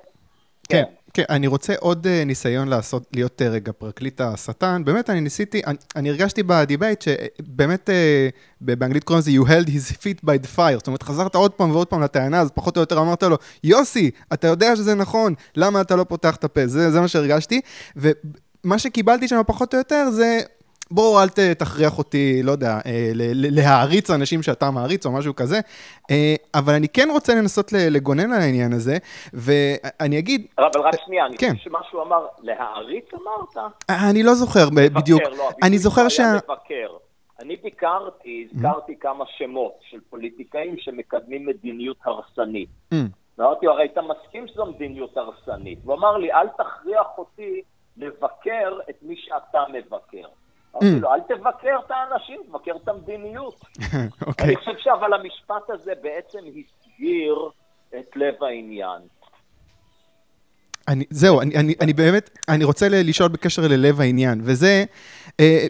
כן, 0.69 0.83
כן, 1.13 1.23
אני 1.29 1.47
רוצה 1.47 1.73
עוד 1.79 2.05
אה, 2.05 2.25
ניסיון 2.25 2.67
לעשות, 2.67 3.03
להיות 3.13 3.41
אה, 3.41 3.45
רגע 3.45 3.71
פרקליט 3.71 4.21
השטן. 4.21 4.81
באמת, 4.85 5.09
אני 5.09 5.21
ניסיתי, 5.21 5.61
אני, 5.67 5.77
אני 5.95 6.09
הרגשתי 6.09 6.43
בדיבייט 6.43 7.01
שבאמת, 7.01 7.89
אה, 7.89 8.35
באנגלית 8.61 9.03
קוראים 9.03 9.19
לזה 9.19 9.31
You 9.31 9.43
held 9.43 9.69
his 9.69 9.93
feet 9.93 10.25
by 10.25 10.45
the 10.45 10.57
fire. 10.57 10.77
זאת 10.77 10.87
אומרת, 10.87 11.03
חזרת 11.03 11.35
עוד 11.35 11.53
פעם 11.53 11.71
ועוד 11.71 11.87
פעם 11.87 12.01
לטענה, 12.01 12.41
אז 12.41 12.51
פחות 12.51 12.77
או 12.77 12.81
יותר 12.81 12.99
אמרת 12.99 13.23
לו, 13.23 13.37
יוסי, 13.63 14.11
אתה 14.33 14.47
יודע 14.47 14.75
שזה 14.75 14.95
נכון, 14.95 15.33
למה 15.55 15.81
אתה 15.81 15.95
לא 15.95 16.03
פותח 16.03 16.35
את 16.35 16.43
הפה? 16.43 16.67
זה, 16.67 16.91
זה 16.91 17.01
מה 17.01 17.07
שהרגשתי. 17.07 17.61
ומה 17.95 18.79
שקיבלתי 18.79 19.27
שם 19.27 19.41
פחות 19.47 19.73
או 19.73 19.79
יותר 19.79 20.09
זה 20.09 20.39
בוא, 20.91 21.21
אל 21.21 21.53
תכריח 21.53 21.97
אותי, 21.97 22.43
לא 22.43 22.51
יודע, 22.51 22.79
אה, 22.85 23.11
להעריץ 23.33 24.09
אנשים 24.09 24.43
שאתה 24.43 24.71
מעריץ 24.71 25.05
או 25.05 25.11
משהו 25.11 25.35
כזה, 25.35 25.59
אה, 26.11 26.35
אבל 26.55 26.73
אני 26.73 26.87
כן 26.89 27.07
רוצה 27.11 27.35
לנסות 27.35 27.71
לגונן 27.73 28.33
על 28.33 28.41
העניין 28.41 28.73
הזה, 28.73 28.97
ואני 29.33 30.19
אגיד... 30.19 30.47
אבל 30.57 30.81
רק 30.81 30.93
שנייה, 31.05 31.25
אני 31.25 31.37
כן. 31.37 31.51
חושב 31.51 31.69
שמה 31.69 31.79
שהוא 31.89 32.01
אמר, 32.01 32.25
להעריץ 32.41 33.05
אמרת? 33.13 33.71
אני 34.11 34.23
לא 34.23 34.33
זוכר 34.33 34.69
בדיוק. 34.95 35.21
לא, 35.37 35.49
אני 35.63 35.77
זוכר 35.77 36.09
שה... 36.09 36.23
אני 37.39 37.55
ביקרתי, 37.55 38.47
הזכרתי 38.51 38.93
mm-hmm. 38.93 39.01
כמה 39.01 39.25
שמות 39.37 39.79
של 39.89 39.99
פוליטיקאים 40.09 40.75
שמקדמים 40.77 41.45
מדיניות 41.45 41.97
הרסנית. 42.05 42.69
Mm-hmm. 42.93 42.97
אמרתי, 43.39 43.67
הרי 43.67 43.85
אתה 43.85 44.01
מסכים 44.01 44.47
שזו 44.47 44.65
מדיניות 44.65 45.17
הרסנית. 45.17 45.79
הוא 45.83 45.93
אמר 45.93 46.17
לי, 46.17 46.33
אל 46.33 46.47
תכריח 46.47 47.07
אותי 47.17 47.61
לבקר 47.97 48.79
את 48.89 48.95
מי 49.01 49.15
שאתה 49.17 49.63
מבקר. 49.73 50.27
אמרתי 50.75 50.99
לו, 50.99 51.13
אל 51.13 51.19
תבקר 51.19 51.79
את 51.85 51.91
האנשים, 51.91 52.41
תבקר 52.47 52.71
את 52.83 52.87
המדיניות. 52.87 53.59
אוקיי. 54.27 54.47
אני 54.47 54.55
חושב 54.55 54.71
שאבל 54.77 55.13
המשפט 55.13 55.69
הזה 55.69 55.93
בעצם 56.01 56.39
הסגיר 56.39 57.49
את 57.99 58.15
לב 58.15 58.43
העניין. 58.43 59.01
אני, 60.87 61.05
זהו, 61.09 61.41
אני, 61.41 61.55
אני, 61.55 61.73
אני 61.81 61.93
באמת, 61.93 62.29
אני 62.49 62.63
רוצה 62.63 62.87
לשאול 62.89 63.29
בקשר 63.29 63.61
ללב 63.61 64.01
העניין, 64.01 64.41
וזה, 64.43 64.85
אה, 65.39 65.65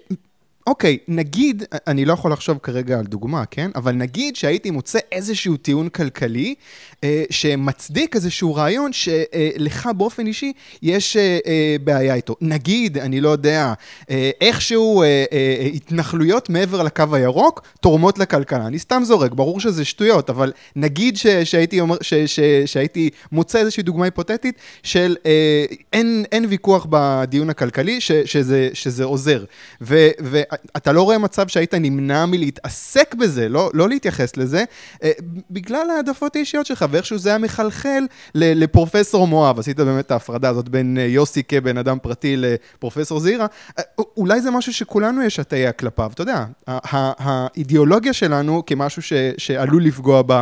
אוקיי, 0.67 0.97
נגיד, 1.07 1.63
אני 1.87 2.05
לא 2.05 2.13
יכול 2.13 2.31
לחשוב 2.31 2.57
כרגע 2.63 2.99
על 2.99 3.05
דוגמה, 3.05 3.45
כן? 3.45 3.71
אבל 3.75 3.91
נגיד 3.91 4.35
שהייתי 4.35 4.71
מוצא 4.71 4.99
איזשהו 5.11 5.57
טיעון 5.57 5.89
כלכלי 5.89 6.55
אה, 7.03 7.23
שמצדיק 7.29 8.15
איזשהו 8.15 8.55
רעיון 8.55 8.93
שלך 8.93 9.87
אה, 9.87 9.93
באופן 9.93 10.27
אישי 10.27 10.53
יש 10.81 11.17
אה, 11.17 11.37
אה, 11.45 11.75
בעיה 11.83 12.15
איתו. 12.15 12.35
נגיד, 12.41 12.97
אני 12.97 13.21
לא 13.21 13.29
יודע, 13.29 13.73
אה, 14.09 14.31
איכשהו 14.41 15.01
אה, 15.01 15.25
אה, 15.31 15.69
התנחלויות 15.73 16.49
מעבר 16.49 16.83
לקו 16.83 17.03
הירוק 17.11 17.61
תורמות 17.81 18.19
לכלכלה. 18.19 18.67
אני 18.67 18.79
סתם 18.79 19.01
זורק, 19.05 19.31
ברור 19.31 19.59
שזה 19.59 19.85
שטויות, 19.85 20.29
אבל 20.29 20.51
נגיד 20.75 21.17
ש, 21.17 21.27
שהייתי, 21.27 21.79
אומר, 21.79 21.97
ש, 22.01 22.13
ש, 22.13 22.39
שהייתי 22.65 23.09
מוצא 23.31 23.59
איזושהי 23.59 23.83
דוגמה 23.83 24.05
היפותטית 24.05 24.55
של 24.83 25.15
אה, 25.25 25.65
אין, 25.93 26.25
אין 26.31 26.45
ויכוח 26.49 26.87
בדיון 26.89 27.49
הכלכלי 27.49 28.01
ש, 28.01 28.11
שזה, 28.11 28.69
שזה 28.73 29.03
עוזר. 29.03 29.43
ו, 29.81 30.09
ו, 30.21 30.41
אתה 30.77 30.91
לא 30.91 31.01
רואה 31.01 31.17
מצב 31.17 31.47
שהיית 31.47 31.73
נמנע 31.73 32.25
מלהתעסק 32.25 33.15
בזה, 33.15 33.49
לא, 33.49 33.69
לא 33.73 33.89
להתייחס 33.89 34.37
לזה, 34.37 34.63
אה, 35.03 35.11
בגלל 35.51 35.89
העדפות 35.89 36.35
האישיות 36.35 36.65
שלך, 36.65 36.85
ואיכשהו 36.89 37.17
זה 37.17 37.29
היה 37.29 37.37
מחלחל 37.37 38.03
לפרופסור 38.35 39.27
מואב. 39.27 39.59
עשית 39.59 39.79
באמת 39.79 40.05
את 40.05 40.11
ההפרדה 40.11 40.49
הזאת 40.49 40.69
בין 40.69 40.97
אה, 40.97 41.03
יוסי 41.03 41.43
כבן 41.43 41.77
אדם 41.77 41.99
פרטי 41.99 42.35
לפרופסור 42.37 43.19
זעירה. 43.19 43.45
אה, 43.79 43.83
אולי 44.17 44.41
זה 44.41 44.51
משהו 44.51 44.73
שכולנו 44.73 45.23
יש 45.23 45.39
הטעיה 45.39 45.71
כלפיו, 45.71 46.11
אתה 46.13 46.21
יודע, 46.21 46.45
האידיאולוגיה 46.67 48.13
שלנו 48.13 48.65
כמשהו 48.65 49.01
ש, 49.01 49.13
שעלול 49.37 49.83
לפגוע 49.83 50.21
ב, 50.27 50.33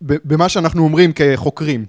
במה 0.00 0.48
שאנחנו 0.48 0.82
אומרים 0.82 1.10
כחוקרים. 1.12 1.84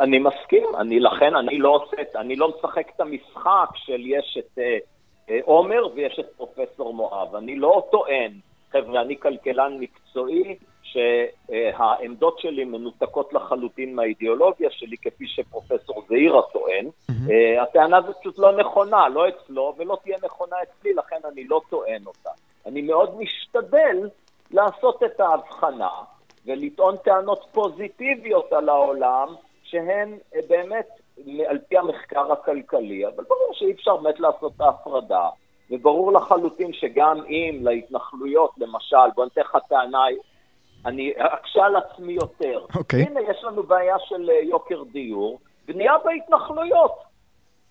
אני 0.00 0.18
מסכים, 0.18 0.64
אני 0.80 1.00
לכן, 1.00 1.36
אני 1.36 1.58
לא 1.58 1.68
עושה, 1.68 2.20
אני 2.20 2.36
לא 2.36 2.52
משחק 2.58 2.86
את 2.96 3.00
המשחק 3.00 3.68
של 3.74 4.00
יש 4.06 4.38
את... 4.38 4.58
אה, 5.30 5.38
עומר 5.44 5.86
ויש 5.94 6.18
את 6.18 6.26
פרופסור 6.36 6.94
מואב. 6.94 7.34
אני 7.34 7.56
לא 7.56 7.86
טוען, 7.90 8.32
חבר'ה, 8.72 9.00
אני 9.00 9.16
כלכלן 9.20 9.78
מקצועי, 9.80 10.56
שהעמדות 10.82 12.38
שלי 12.38 12.64
מנותקות 12.64 13.32
לחלוטין 13.32 13.94
מהאידיאולוגיה 13.94 14.70
שלי, 14.70 14.96
כפי 14.96 15.24
שפרופסור 15.26 16.02
זעירה 16.08 16.42
טוען. 16.52 16.86
Mm-hmm. 16.86 17.62
הטענה 17.62 17.96
הזאת 17.96 18.16
פשוט 18.20 18.38
לא 18.38 18.56
נכונה, 18.56 19.08
לא 19.08 19.28
אצלו, 19.28 19.74
ולא 19.78 19.98
תהיה 20.02 20.16
נכונה 20.24 20.56
אצלי, 20.62 20.94
לכן 20.94 21.16
אני 21.32 21.44
לא 21.44 21.60
טוען 21.70 22.02
אותה. 22.06 22.30
אני 22.66 22.82
מאוד 22.82 23.18
משתדל 23.18 24.08
לעשות 24.50 25.02
את 25.02 25.20
ההבחנה 25.20 25.90
ולטעון 26.46 26.96
טענות 26.96 27.46
פוזיטיביות 27.52 28.52
על 28.52 28.68
העולם, 28.68 29.28
שהן 29.62 30.18
אה, 30.34 30.40
באמת 30.48 30.88
על 31.48 31.58
פי 31.68 31.78
המחקר 31.78 32.32
הכלכלי, 32.32 33.06
אבל 33.06 33.24
ברור 33.24 33.50
שאי 33.52 33.72
אפשר 33.72 33.96
באמת 33.96 34.20
לעשות 34.20 34.52
את 34.56 34.60
ההפרדה, 34.60 35.28
וברור 35.70 36.12
לחלוטין 36.12 36.72
שגם 36.72 37.24
אם 37.28 37.60
להתנחלויות, 37.62 38.50
למשל, 38.58 39.10
בוא 39.14 39.24
נתן 39.26 39.40
לך 39.40 39.56
טענה, 39.68 40.04
אני 40.86 41.12
אקשה 41.18 41.64
על 41.64 41.76
עצמי 41.76 42.12
יותר. 42.12 42.64
אוקיי. 42.74 43.02
Okay. 43.02 43.06
הנה, 43.10 43.20
יש 43.20 43.44
לנו 43.44 43.62
בעיה 43.62 43.96
של 43.98 44.30
אה, 44.30 44.40
יוקר 44.42 44.82
דיור, 44.92 45.38
בנייה 45.66 45.92
בהתנחלויות. 46.04 46.92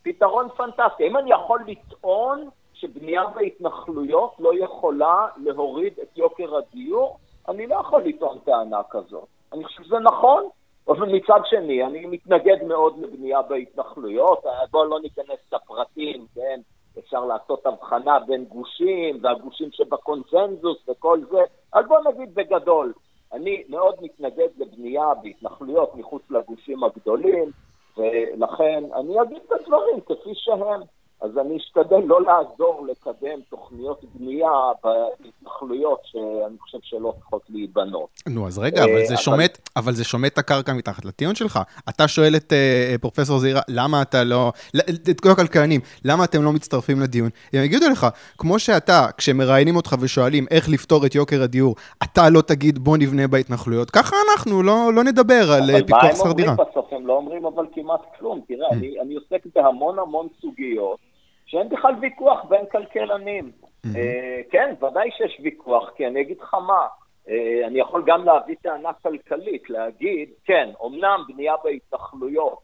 פתרון 0.05 0.47
פנטסטי. 0.57 1.03
האם 1.03 1.17
אני 1.17 1.31
יכול 1.31 1.63
לטעון 1.67 2.49
שבנייה 2.73 3.27
בהתנחלויות 3.27 4.35
לא 4.39 4.51
יכולה 4.63 5.27
להוריד 5.37 5.93
את 6.01 6.17
יוקר 6.17 6.55
הדיור? 6.55 7.17
אני 7.47 7.67
לא 7.67 7.75
יכול 7.75 8.03
לטעון 8.03 8.39
טענה 8.39 8.81
כזאת. 8.89 9.27
אני 9.53 9.63
חושב 9.63 9.83
שזה 9.83 9.99
נכון, 9.99 10.43
אבל 10.87 11.09
מצד 11.15 11.39
שני, 11.45 11.83
אני 11.83 12.05
מתנגד 12.05 12.63
מאוד 12.63 12.99
לבנייה 12.99 13.41
בהתנחלויות, 13.41 14.43
בואו 14.71 14.85
לא 14.85 14.99
ניכנס 14.99 15.39
לפרטים, 15.53 16.25
כן? 16.35 16.59
אפשר 16.99 17.25
לעשות 17.25 17.65
הבחנה 17.65 18.19
בין 18.19 18.45
גושים, 18.45 19.19
והגושים 19.21 19.69
שבקונצנזוס 19.71 20.89
וכל 20.89 21.19
זה, 21.31 21.41
אז 21.73 21.85
בואו 21.87 22.11
נגיד 22.11 22.35
בגדול, 22.35 22.93
אני 23.33 23.63
מאוד 23.69 23.95
מתנגד 24.01 24.47
לבנייה 24.57 25.13
בהתנחלויות 25.23 25.95
מחוץ 25.95 26.23
לגושים 26.29 26.83
הגדולים, 26.83 27.51
ולכן 27.97 28.83
אני 28.93 29.21
אגיד 29.21 29.41
את 29.47 29.51
הדברים 29.51 30.01
כפי 30.01 30.31
שהם. 30.33 30.81
אז 31.25 31.37
אני 31.37 31.57
אשתדל 31.57 32.01
לא 32.05 32.19
לעזור 32.21 32.87
לקדם 32.89 33.39
תוכניות 33.49 34.01
בנייה 34.13 34.49
בהתנחלויות 34.83 35.99
שאני 36.03 36.57
חושב 36.59 36.77
שלא 36.81 37.13
צריכות 37.17 37.41
להיבנות. 37.49 38.09
נו, 38.29 38.47
אז 38.47 38.59
רגע, 38.59 38.83
אבל 38.83 39.05
זה 39.05 39.13
אה, 39.13 39.17
שומט, 39.17 39.69
אבל 39.75 39.93
זה 39.93 40.03
שומט 40.03 40.33
את 40.33 40.37
הקרקע 40.37 40.73
מתחת 40.73 41.05
לטיעון 41.05 41.35
שלך. 41.35 41.59
אתה 41.89 42.07
שואל 42.07 42.35
את 42.35 42.53
uh, 42.53 42.97
פרופסור 43.01 43.37
זעירה, 43.37 43.61
למה 43.67 44.01
אתה 44.01 44.23
לא, 44.23 44.51
את 45.11 45.21
כל 45.21 45.29
הכלכלנים, 45.29 45.81
למה 46.05 46.23
אתם 46.23 46.43
לא 46.43 46.51
מצטרפים 46.51 47.01
לדיון? 47.01 47.29
הם 47.53 47.63
יגידו 47.63 47.85
לך, 47.91 48.07
כמו 48.37 48.59
שאתה, 48.59 49.07
כשמראיינים 49.17 49.75
אותך 49.75 49.95
ושואלים 49.99 50.45
איך 50.51 50.69
לפתור 50.69 51.05
את 51.05 51.15
יוקר 51.15 51.43
הדיור, 51.43 51.75
אתה 52.03 52.29
לא 52.29 52.41
תגיד 52.41 52.79
בוא 52.79 52.97
נבנה 52.97 53.27
בהתנחלויות, 53.27 53.91
ככה 53.91 54.15
אנחנו 54.31 54.63
לא, 54.63 54.93
לא 54.93 55.03
נדבר 55.03 55.51
על 55.51 55.81
פיקוח 55.81 56.15
שכר 56.15 56.31
דירה. 56.31 56.53
אבל 56.53 56.63
מה 56.63 56.63
הם 56.63 56.69
אומרים 56.69 56.71
בסוף? 56.71 56.93
הם 56.93 57.07
לא 57.07 57.13
אומרים 57.13 57.45
אבל 57.45 57.65
כמעט 57.73 58.01
כלום. 58.19 58.41
תראה, 58.47 58.67
אני 59.01 59.15
עוסק 59.15 59.45
בהמון 59.55 59.99
המון 59.99 60.27
סוגיות. 60.41 61.14
שאין 61.55 61.69
בכלל 61.69 61.93
ויכוח 62.01 62.45
בין 62.45 62.65
כלכלנים. 62.71 63.51
Mm-hmm. 63.51 63.97
כן, 64.51 64.75
ודאי 64.81 65.09
שיש 65.11 65.37
ויכוח, 65.43 65.89
כי 65.95 66.07
אני 66.07 66.21
אגיד 66.21 66.37
לך 66.41 66.53
מה, 66.53 66.87
אה, 67.29 67.67
אני 67.67 67.79
יכול 67.79 68.03
גם 68.05 68.25
להביא 68.25 68.55
טענה 68.61 68.93
כלכלית, 68.93 69.69
להגיד, 69.69 70.29
כן, 70.45 70.69
אמנם 70.85 71.23
בנייה 71.27 71.53
בהתנחלויות 71.63 72.59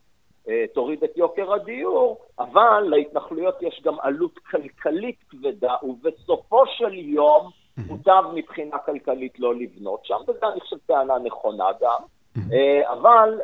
אה, 0.50 0.66
תוריד 0.74 1.04
את 1.04 1.18
יוקר 1.18 1.54
הדיור, 1.54 2.18
אבל 2.40 2.86
להתנחלויות 2.90 3.62
יש 3.62 3.82
גם 3.84 3.96
עלות 4.02 4.40
כלכלית 4.40 5.18
כבדה, 5.30 5.76
ובסופו 5.84 6.64
של 6.66 6.94
יום 6.94 7.48
mm-hmm. 7.48 7.82
מוטב 7.88 8.24
מבחינה 8.34 8.78
כלכלית 8.78 9.40
לא 9.40 9.56
לבנות 9.56 10.06
שם, 10.06 10.18
וזה 10.28 10.48
אני 10.52 10.60
חושב 10.60 10.78
טענה 10.86 11.20
נכונה 11.20 11.68
גם, 11.82 12.02
mm-hmm. 12.38 12.92
אבל 12.92 13.40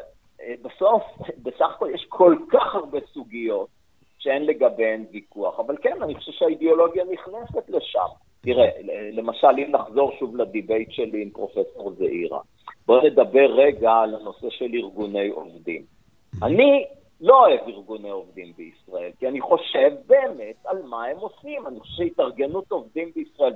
בסוף, 0.62 1.04
בסך 1.44 1.70
הכל 1.76 1.90
יש 1.94 2.06
כל 2.10 2.36
כך 2.52 2.76
הרבה 2.76 3.00
סוגיות 3.14 3.77
שאין 4.28 4.46
לגביהן 4.46 5.06
ויכוח. 5.12 5.60
אבל 5.60 5.76
כן, 5.82 6.02
אני 6.02 6.16
חושב 6.16 6.32
שהאידיאולוגיה 6.32 7.04
נכנסת 7.04 7.70
לשם. 7.70 8.10
תראה, 8.42 8.70
למשל, 9.12 9.48
אם 9.48 9.72
נחזור 9.72 10.12
שוב 10.20 10.36
לדיבייט 10.36 10.92
שלי 10.92 11.22
עם 11.22 11.30
פרופסור 11.30 11.92
זעירה, 11.92 12.40
בואו 12.86 13.08
נדבר 13.08 13.52
רגע 13.52 13.92
על 13.92 14.16
הנושא 14.16 14.50
של 14.50 14.70
ארגוני 14.74 15.28
עובדים. 15.28 15.82
אני 16.44 16.86
לא 17.22 17.46
אוהב 17.46 17.60
ארגוני 17.68 18.10
עובדים 18.10 18.54
בישראל, 18.58 19.12
כי 19.20 19.28
אני 19.28 19.42
חושב 19.42 19.92
באמת 20.08 20.66
על 20.66 20.82
מה 20.84 21.06
הם 21.06 21.18
עושים. 21.18 21.68
אני 21.68 21.80
חושב 21.80 21.94
שהתארגנות 22.04 22.72
עובדים 22.72 23.12
בישראל 23.16 23.54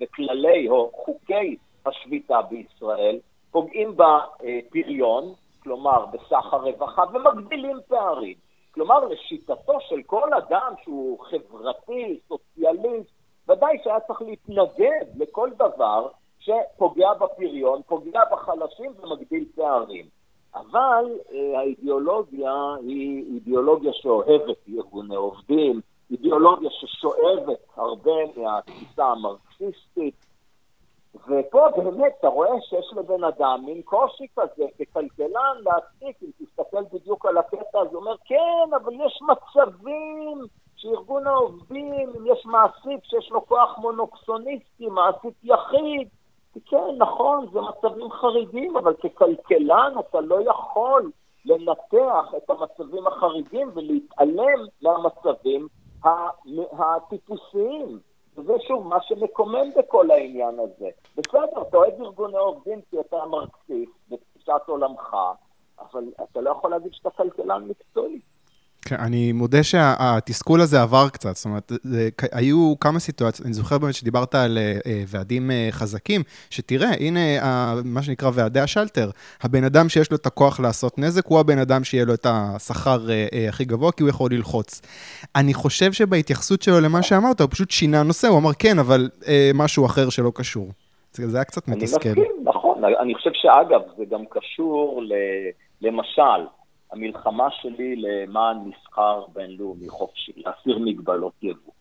וכללי 0.00 0.68
או 0.68 0.90
חוקי 0.94 1.56
השביתה 1.86 2.42
בישראל 2.42 3.18
פוגעים 3.50 3.96
בפריון, 3.96 5.32
כלומר 5.62 6.06
בסך 6.06 6.52
הרווחה, 6.52 7.02
ומגדילים 7.14 7.76
פערים. 7.88 8.45
כלומר, 8.76 9.04
לשיטתו 9.04 9.80
של 9.80 10.02
כל 10.06 10.34
אדם 10.34 10.72
שהוא 10.84 11.18
חברתי, 11.24 12.20
סוציאליסט, 12.28 13.10
ודאי 13.48 13.78
שהיה 13.84 14.00
צריך 14.00 14.22
להתנגד 14.22 15.06
לכל 15.16 15.50
דבר 15.56 16.08
שפוגע 16.38 17.14
בפריון, 17.14 17.82
פוגע 17.86 18.20
בחלשים 18.32 18.92
ומגדיל 19.02 19.44
פערים. 19.54 20.06
אבל 20.54 21.04
אה, 21.32 21.58
האידיאולוגיה 21.58 22.52
היא 22.80 23.34
אידיאולוגיה 23.34 23.92
שאוהבת 23.94 24.68
ארגוני 24.68 25.16
עובדים, 25.16 25.80
אידיאולוגיה 26.10 26.70
ששואבת 26.70 27.58
הרבה 27.76 28.16
מהתפיסה 28.36 29.04
המרקסיסטית, 29.04 30.25
ופה 31.28 31.68
באמת 31.76 32.12
אתה 32.18 32.28
רואה 32.28 32.60
שיש 32.60 32.92
לבן 32.96 33.24
אדם 33.24 33.62
מין 33.66 33.82
קושי 33.82 34.26
כזה 34.36 34.64
ככלכלן 34.78 35.56
להציג, 35.64 36.14
אם 36.22 36.30
תסתכל 36.38 36.82
בדיוק 36.92 37.26
על 37.26 37.38
הקטע 37.38 37.80
הזה, 37.80 37.90
הוא 37.90 37.96
אומר 37.96 38.16
כן, 38.24 38.74
אבל 38.76 38.92
יש 38.94 39.20
מצבים 39.22 40.40
שארגון 40.76 41.26
העובדים, 41.26 41.92
אם 41.92 42.26
יש 42.26 42.46
מעסיק 42.46 43.04
שיש 43.04 43.30
לו 43.30 43.46
כוח 43.46 43.78
מונוקסוניסטי, 43.78 44.86
מעסיק 44.86 45.34
יחיד, 45.44 46.08
כן, 46.66 46.96
נכון, 46.98 47.46
זה 47.52 47.60
מצבים 47.60 48.10
חריגים, 48.10 48.76
אבל 48.76 48.94
ככלכלן 48.94 49.92
אתה 49.98 50.20
לא 50.20 50.38
יכול 50.40 51.10
לנתח 51.44 52.34
את 52.36 52.50
המצבים 52.50 53.06
החריגים 53.06 53.70
ולהתעלם 53.74 54.66
מהמצבים 54.82 55.68
הטיפוסיים. 56.78 57.98
וזה 58.36 58.52
שוב 58.68 58.86
מה 58.86 59.02
שמקומם 59.02 59.70
בכל 59.76 60.10
העניין 60.10 60.58
הזה. 60.58 60.88
בסדר, 61.16 61.62
אתה 61.68 61.76
אוהב 61.76 62.00
ארגוני 62.00 62.36
עובדים 62.36 62.80
כי 62.90 63.00
אתה 63.00 63.16
מרקסיסט 63.30 63.92
בתפיסת 64.08 64.62
עולמך, 64.66 65.16
אבל 65.78 66.04
אתה 66.22 66.40
לא 66.40 66.50
יכול 66.50 66.70
להגיד 66.70 66.94
שאתה 66.94 67.10
כלכלן 67.10 67.64
מקצועי. 67.64 68.20
כן, 68.86 68.96
אני 68.98 69.32
מודה 69.32 69.62
שהתסכול 69.62 70.60
הזה 70.60 70.82
עבר 70.82 71.08
קצת, 71.08 71.36
זאת 71.36 71.44
אומרת, 71.44 71.72
זה, 71.82 72.08
היו 72.32 72.74
כמה 72.80 72.98
סיטואציות, 72.98 73.46
אני 73.46 73.54
זוכר 73.54 73.78
באמת 73.78 73.94
שדיברת 73.94 74.34
על 74.34 74.58
uh, 74.58 74.88
ועדים 75.06 75.50
uh, 75.50 75.72
חזקים, 75.72 76.22
שתראה, 76.50 76.90
הנה 77.00 77.20
מה 77.84 78.02
שנקרא 78.02 78.30
ועדי 78.34 78.60
השלטר, 78.60 79.10
הבן 79.42 79.64
אדם 79.64 79.88
שיש 79.88 80.10
לו 80.10 80.16
את 80.16 80.26
הכוח 80.26 80.60
לעשות 80.60 80.98
נזק, 80.98 81.26
הוא 81.26 81.40
הבן 81.40 81.58
אדם 81.58 81.84
שיהיה 81.84 82.04
לו 82.04 82.14
את 82.14 82.26
השכר 82.30 83.06
uh, 83.06 83.48
הכי 83.48 83.64
גבוה, 83.64 83.92
כי 83.92 84.02
הוא 84.02 84.10
יכול 84.10 84.30
ללחוץ. 84.32 84.82
אני 85.36 85.54
חושב 85.54 85.92
שבהתייחסות 85.92 86.62
שלו 86.62 86.80
למה 86.80 87.02
שאמרת, 87.02 87.40
הוא 87.40 87.48
פשוט 87.50 87.70
שינה 87.70 88.02
נושא, 88.02 88.28
הוא 88.28 88.38
אמר 88.38 88.50
כן, 88.58 88.78
אבל 88.78 89.08
uh, 89.20 89.26
משהו 89.54 89.86
אחר 89.86 90.08
שלא 90.08 90.32
קשור. 90.34 90.68
זה, 91.12 91.28
זה 91.28 91.36
היה 91.36 91.44
קצת 91.44 91.68
מתסכל. 91.68 92.08
אני 92.08 92.20
מסכים, 92.20 92.34
נכון. 92.44 92.84
אני 92.84 93.14
חושב 93.14 93.30
שאגב, 93.34 93.80
זה 93.96 94.04
גם 94.10 94.24
קשור 94.30 95.02
ל... 95.02 95.12
למשל, 95.82 96.40
המלחמה 96.96 97.50
שלי 97.50 97.96
למען 97.96 98.56
מסחר 98.58 99.24
בינלאומי 99.32 99.88
חופשי, 99.88 100.32
להסיר 100.36 100.78
מגבלות 100.78 101.32
יבוא. 101.42 101.72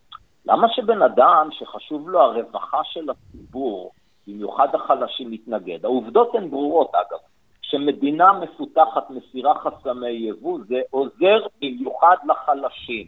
למה 0.46 0.68
שבן 0.70 1.02
אדם 1.02 1.50
שחשוב 1.52 2.10
לו 2.10 2.20
הרווחה 2.22 2.80
של 2.84 3.10
הציבור, 3.10 3.92
במיוחד 4.28 4.76
החלשים, 4.76 5.32
מתנגד? 5.32 5.86
העובדות 5.86 6.36
הן 6.36 6.50
ברורות 6.50 6.92
אגב. 6.96 7.20
כשמדינה 7.62 8.34
מפותחת 8.34 9.10
מסירה 9.10 9.60
חסמי 9.60 10.10
יבוא, 10.10 10.60
זה 10.68 10.82
עוזר 10.90 11.48
במיוחד 11.62 12.18
לחלשים. 12.28 13.08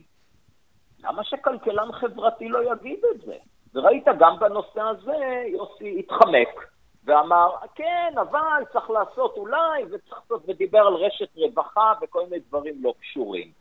למה 1.04 1.24
שכלכלן 1.24 1.92
חברתי 1.92 2.50
לא 2.50 2.60
יגיד 2.72 3.00
את 3.16 3.22
זה? 3.26 3.36
וראית 3.74 4.06
גם 4.20 4.40
בנושא 4.40 4.82
הזה, 4.82 5.44
יוסי 5.48 6.00
התחמק. 6.00 6.68
ואמר, 7.08 7.50
כן, 7.76 8.14
אבל 8.22 8.64
צריך 8.74 8.90
לעשות 8.90 9.38
אולי, 9.38 9.84
וצריך 9.84 10.22
לעשות, 10.22 10.44
ודיבר 10.48 10.80
על 10.80 10.94
רשת 10.94 11.30
רווחה 11.36 11.94
וכל 12.02 12.24
מיני 12.24 12.40
דברים 12.50 12.74
לא 12.82 12.94
קשורים. 13.02 13.52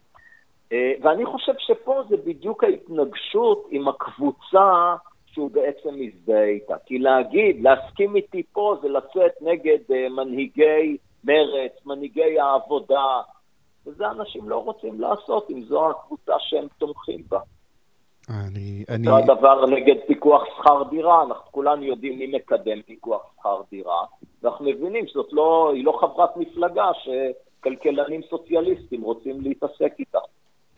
אה, 0.72 0.92
ואני 1.02 1.26
חושב 1.26 1.52
שפה 1.58 2.02
זה 2.08 2.16
בדיוק 2.16 2.64
ההתנגשות 2.64 3.66
עם 3.70 3.88
הקבוצה 3.88 4.96
שהוא 5.36 5.50
בעצם 5.50 5.88
מזדהה 5.92 6.44
איתה. 6.44 6.74
כי 6.86 6.98
להגיד, 6.98 7.62
להסכים 7.62 8.16
איתי 8.16 8.42
פה 8.52 8.76
זה 8.82 8.88
לצאת 8.88 9.32
נגד 9.40 9.78
uh, 9.90 10.08
מנהיגי 10.10 10.96
מרץ, 11.24 11.72
מנהיגי 11.86 12.40
העבודה, 12.40 13.20
וזה 13.86 14.10
אנשים 14.10 14.48
לא 14.48 14.56
רוצים 14.56 15.00
לעשות 15.00 15.50
אם 15.50 15.62
זו 15.62 15.90
הקבוצה 15.90 16.32
שהם 16.38 16.66
תומכים 16.78 17.22
בה. 17.28 17.40
אני... 18.30 18.84
אני... 18.88 19.08
הדבר 19.08 19.66
נגד 19.66 19.96
פיקוח 20.26 20.42
שכר 20.58 20.82
דירה, 20.90 21.22
אנחנו 21.22 21.52
כולנו 21.52 21.82
יודעים 21.82 22.18
מי 22.18 22.26
מקדם 22.36 22.82
פיקוח 22.86 23.22
שכר 23.36 23.62
דירה, 23.70 24.04
ואנחנו 24.42 24.64
מבינים 24.64 25.06
שזאת 25.06 25.28
לא, 25.32 25.72
היא 25.74 25.84
לא 25.84 25.98
חברת 26.00 26.36
מפלגה 26.36 26.84
שכלכלנים 26.94 28.20
סוציאליסטים 28.30 29.02
רוצים 29.02 29.40
להתעסק 29.40 29.92
איתה. 29.98 30.18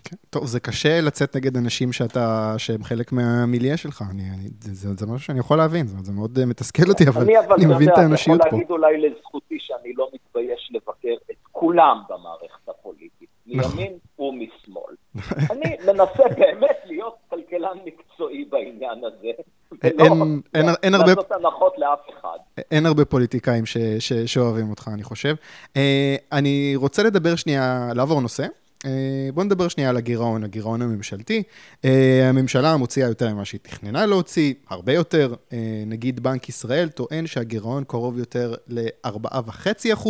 כן, 0.05 0.17
טוב, 0.31 0.47
זה 0.47 0.61
קשה 0.61 1.01
לצאת 1.01 1.37
נגד 1.37 1.57
אנשים 1.57 1.93
שאתה, 1.93 2.55
שהם 2.59 2.83
חלק 2.83 3.13
מהמיליה 3.13 3.77
שלך, 3.77 4.03
אני, 4.11 4.23
אני, 4.23 4.49
זה, 4.61 4.95
זה 4.95 5.07
משהו 5.07 5.27
שאני 5.27 5.39
יכול 5.39 5.57
להבין, 5.57 5.87
זה, 5.87 5.97
זה 6.03 6.13
מאוד 6.13 6.39
מתסכל 6.47 6.89
אותי, 6.89 7.09
אבל 7.09 7.23
אני, 7.23 7.39
אבל 7.39 7.55
אני 7.55 7.67
מבין 7.67 7.89
את 7.89 7.99
האנושיות 7.99 8.41
פה. 8.43 8.49
אני 8.49 8.63
יכול 8.63 8.81
להגיד 8.81 9.01
אולי 9.01 9.11
לזכותי 9.11 9.59
שאני 9.61 9.93
לא 9.97 10.09
מתבייש 10.15 10.71
לבקר 10.75 11.15
את 11.31 11.37
כולם 11.53 12.03
במערכת 12.09 12.69
הפוליטית, 12.69 13.29
נכון. 13.47 13.71
מימין 13.77 13.93
ומשמאל. 14.19 14.95
אני 15.53 15.77
מנסה 15.87 16.23
באמת 16.37 16.77
להיות 16.85 17.17
כלכלן 17.51 17.79
מקצועי 17.85 18.45
בעניין 18.45 18.99
הזה. 19.05 19.29
אין, 19.83 20.41
אין, 20.55 20.67
אין 20.83 20.95
הרבה... 20.95 21.07
לעשות 21.07 21.33
הנחות 21.33 21.73
לאף 21.79 21.99
אחד. 22.21 22.39
אין 22.71 22.87
הרבה 22.87 23.05
פוליטיקאים 23.05 23.67
ש, 23.67 23.77
ש, 23.99 24.13
שאוהבים 24.13 24.71
אותך, 24.71 24.91
אני 24.95 25.03
חושב. 25.03 25.35
Uh, 25.67 25.79
אני 26.33 26.73
רוצה 26.77 27.03
לדבר 27.03 27.37
שנייה, 27.37 27.89
לעבור 27.95 28.21
נושא. 28.21 28.47
Uh, 28.85 28.89
בואו 29.35 29.47
נדבר 29.47 29.69
שנייה 29.69 29.91
על 29.91 29.97
הגירעון, 29.97 30.45
הגירעון 30.45 30.83
הממשלתי. 30.83 31.43
הממשלה 32.29 32.77
מוציאה 32.77 33.09
יותר 33.09 33.35
ממה 33.35 33.45
שהיא 33.45 33.61
תכננה 33.63 34.07
להוציא, 34.07 34.55
הרבה 34.71 34.93
יותר. 34.93 35.35
נגיד 35.87 36.21
בנק 36.21 36.49
ישראל 36.49 36.89
טוען 36.89 37.27
שהגירעון 37.27 37.85
קרוב 37.85 38.19
יותר 38.19 38.55
ל-4.5 38.69 40.07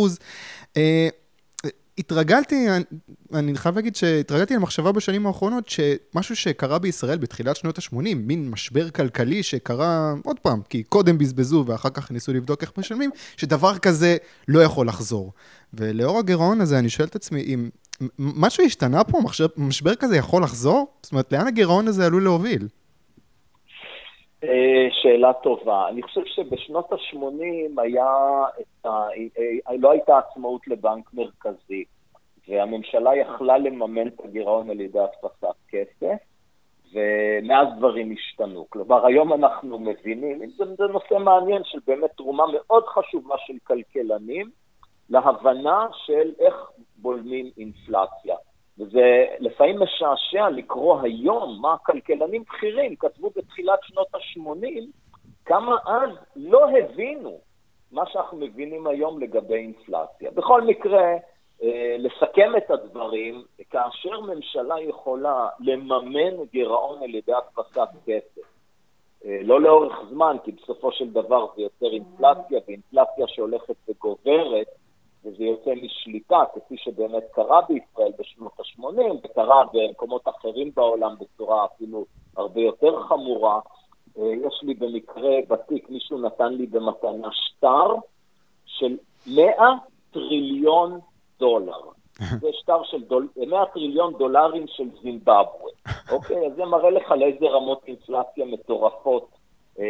Uh, 0.73 0.79
התרגלתי, 1.99 2.67
אני 3.33 3.57
חייב 3.57 3.75
להגיד 3.75 3.95
שהתרגלתי 3.95 4.55
למחשבה 4.55 4.91
בשנים 4.91 5.27
האחרונות 5.27 5.69
שמשהו 5.69 6.35
שקרה 6.35 6.79
בישראל 6.79 7.17
בתחילת 7.17 7.55
שנות 7.55 7.77
ה-80, 7.77 8.15
מין 8.15 8.49
משבר 8.49 8.89
כלכלי 8.89 9.43
שקרה 9.43 10.13
עוד 10.23 10.39
פעם, 10.39 10.61
כי 10.69 10.83
קודם 10.83 11.17
בזבזו 11.17 11.63
ואחר 11.67 11.89
כך 11.89 12.11
ניסו 12.11 12.33
לבדוק 12.33 12.61
איך 12.61 12.71
משלמים, 12.77 13.09
שדבר 13.37 13.77
כזה 13.77 14.17
לא 14.47 14.59
יכול 14.63 14.87
לחזור. 14.87 15.33
ולאור 15.73 16.19
הגירעון 16.19 16.61
הזה 16.61 16.79
אני 16.79 16.89
שואל 16.89 17.07
את 17.07 17.15
עצמי 17.15 17.41
אם 17.41 17.69
משהו 18.19 18.63
השתנה 18.65 19.03
פה, 19.03 19.19
משבר, 19.23 19.47
משבר 19.57 19.95
כזה 19.95 20.17
יכול 20.17 20.43
לחזור? 20.43 20.87
זאת 21.03 21.11
אומרת, 21.11 21.33
לאן 21.33 21.47
הגירעון 21.47 21.87
הזה 21.87 22.05
עלול 22.05 22.23
להוביל? 22.23 22.67
אה, 24.43 24.87
שאלה 24.91 25.33
טובה. 25.33 25.87
אני 25.89 26.03
חושב 26.03 26.21
שבשנות 26.25 26.91
ה-80 26.91 27.81
היה, 27.81 28.05
ה... 28.85 28.87
אה, 28.87 29.77
לא 29.79 29.91
הייתה 29.91 30.17
עצמאות 30.17 30.67
לבנק 30.67 31.13
מרכזי, 31.13 31.83
והממשלה 32.47 33.15
יכלה 33.15 33.57
לממן 33.57 34.07
את 34.07 34.25
הגירעון 34.25 34.69
על 34.69 34.81
ידי 34.81 34.99
הדפסת 34.99 35.55
כסף, 35.67 36.17
ומאז 36.93 37.67
דברים 37.77 38.15
השתנו. 38.17 38.65
כלומר, 38.69 39.05
היום 39.05 39.33
אנחנו 39.33 39.79
מבינים, 39.79 40.39
זה, 40.57 40.65
זה 40.77 40.83
נושא 40.83 41.13
מעניין 41.13 41.61
של 41.65 41.79
באמת 41.87 42.11
תרומה 42.17 42.43
מאוד 42.53 42.83
חשובה 42.85 43.35
של 43.37 43.53
כלכלנים 43.63 44.49
להבנה 45.09 45.87
של 46.05 46.31
איך 46.39 46.55
בולמים 46.97 47.51
אינפלציה. 47.57 48.35
וזה 48.79 49.25
לפעמים 49.39 49.79
משעשע 49.79 50.49
לקרוא 50.49 51.01
היום 51.01 51.57
מה 51.61 51.77
כלכלנים 51.77 52.43
בכירים 52.43 52.95
כתבו 52.95 53.29
בתחילת 53.35 53.79
שנות 53.83 54.07
ה-80, 54.15 54.81
כמה 55.45 55.77
אז 55.87 56.09
לא 56.35 56.69
הבינו 56.69 57.39
מה 57.91 58.03
שאנחנו 58.05 58.37
מבינים 58.37 58.87
היום 58.87 59.21
לגבי 59.21 59.55
אינפלציה. 59.55 60.31
בכל 60.31 60.61
מקרה, 60.61 61.13
אה, 61.63 61.95
לסכם 61.99 62.51
את 62.57 62.71
הדברים, 62.71 63.43
כאשר 63.69 64.19
ממשלה 64.19 64.81
יכולה 64.81 65.47
לממן 65.59 66.43
גירעון 66.51 67.03
על 67.03 67.15
ידי 67.15 67.33
הדפסת 67.33 67.89
כסף, 68.05 68.47
אה, 69.25 69.39
לא 69.43 69.61
לאורך 69.61 69.95
זמן, 70.09 70.37
כי 70.43 70.51
בסופו 70.51 70.91
של 70.91 71.09
דבר 71.09 71.47
זה 71.55 71.61
יוצר 71.61 71.85
אינפלציה, 71.85 72.59
ואינפלציה 72.67 73.27
שהולכת 73.27 73.75
וגוברת, 73.89 74.67
וזה 75.25 75.43
יוצא 75.43 75.71
משליטה, 75.83 76.43
כפי 76.55 76.75
שבאמת 76.77 77.23
קרה 77.31 77.61
בישראל 77.61 78.11
בשנות 78.19 78.51
ה-80, 78.59 79.15
וקרה 79.23 79.63
במקומות 79.73 80.27
אחרים 80.27 80.71
בעולם 80.75 81.15
בצורה 81.19 81.65
אפילו 81.65 82.05
הרבה 82.37 82.61
יותר 82.61 83.03
חמורה. 83.03 83.59
אה, 84.17 84.33
יש 84.47 84.59
לי 84.63 84.73
במקרה 84.73 85.31
בתיק, 85.47 85.89
מישהו 85.89 86.21
נתן 86.21 86.53
לי 86.53 86.67
במתנה 86.67 87.27
שטר 87.31 87.95
של 88.65 88.97
100 89.27 89.45
טריליון 90.11 90.99
דולר. 91.39 91.79
זה 92.41 92.47
שטר 92.51 92.83
של 92.83 93.03
דול... 93.03 93.27
100 93.47 93.65
טריליון 93.73 94.13
דולרים 94.13 94.65
של 94.67 94.89
זימבבואה, 95.01 95.73
אוקיי? 96.13 96.47
אז 96.47 96.55
זה 96.55 96.65
מראה 96.65 96.89
לך 96.89 97.11
לאיזה 97.11 97.45
רמות 97.45 97.81
אינפלציה 97.87 98.45
מטורפות 98.45 99.29
אה, 99.79 99.85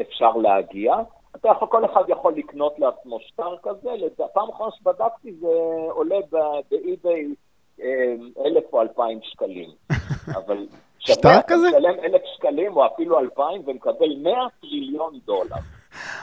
אפשר 0.00 0.36
להגיע. 0.36 0.94
אתה 1.40 1.48
יכול, 1.48 1.68
כל 1.68 1.84
אחד 1.84 2.02
יכול 2.08 2.34
לקנות 2.36 2.78
לעצמו 2.78 3.18
שטר 3.20 3.56
כזה, 3.62 3.90
פעם 4.32 4.48
אחרונה 4.48 4.70
שבדקתי 4.78 5.32
זה 5.32 5.48
עולה 5.90 6.16
באי-ביי 6.70 7.34
אה, 7.80 8.14
אלף 8.46 8.64
או 8.72 8.82
אלפיים 8.82 9.18
שקלים. 9.22 9.70
אבל 10.38 10.66
שטר 10.98 11.40
כזה? 11.46 11.68
אתה 11.68 11.78
משלם 11.78 12.04
אלף 12.04 12.22
שקלים 12.36 12.76
או 12.76 12.86
אפילו 12.86 13.18
אלפיים 13.18 13.62
ומקבל 13.66 14.16
מאה 14.22 14.46
טריליון 14.60 15.18
דולר. 15.26 15.56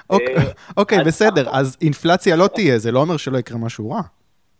אוקיי, 0.10 0.36
אוקיי 0.78 0.98
בסדר, 1.06 1.50
אז 1.52 1.78
אינפלציה 1.82 2.36
לא 2.36 2.48
תהיה, 2.48 2.78
זה 2.78 2.92
לא 2.92 3.00
אומר 3.00 3.18
שלא 3.18 3.38
יקרה 3.38 3.58
משהו 3.58 3.90
רע. 3.90 4.02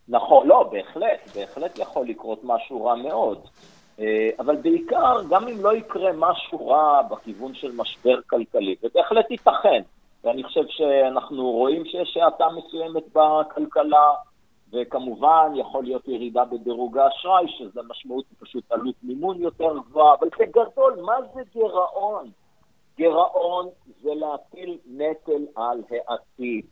נכון, 0.08 0.48
לא, 0.48 0.70
בהחלט, 0.72 1.36
בהחלט 1.36 1.80
יכול 1.80 2.08
לקרות 2.08 2.40
משהו 2.44 2.86
רע 2.86 2.96
מאוד. 2.96 3.40
אה, 4.00 4.30
אבל 4.40 4.56
בעיקר, 4.56 5.22
גם 5.30 5.48
אם 5.48 5.64
לא 5.64 5.76
יקרה 5.76 6.12
משהו 6.18 6.68
רע 6.68 7.02
בכיוון 7.02 7.54
של 7.54 7.72
משבר 7.76 8.20
כלכלי, 8.30 8.76
זה 8.82 8.88
בהחלט 8.96 9.32
ייתכן. 9.32 9.82
ואני 10.24 10.44
חושב 10.44 10.68
שאנחנו 10.68 11.52
רואים 11.52 11.86
שיש 11.86 12.18
האטה 12.18 12.48
מסוימת 12.50 13.04
בכלכלה, 13.14 14.14
וכמובן 14.74 15.52
יכול 15.56 15.84
להיות 15.84 16.08
ירידה 16.08 16.46
בדירוג 16.46 16.98
האשראי, 16.98 17.48
שזה 17.48 17.82
משמעות 17.90 18.26
פשוט 18.40 18.72
עלות 18.72 18.96
מימון 19.04 19.42
יותר 19.42 19.78
גבוהה, 19.90 20.16
אבל 20.20 20.28
בגדול, 20.40 21.00
מה 21.02 21.14
זה 21.34 21.42
גירעון? 21.54 22.30
גירעון 22.98 23.70
זה 24.02 24.14
להטיל 24.14 24.78
נטל 24.86 25.46
על 25.56 25.82
העתיד. 25.90 26.66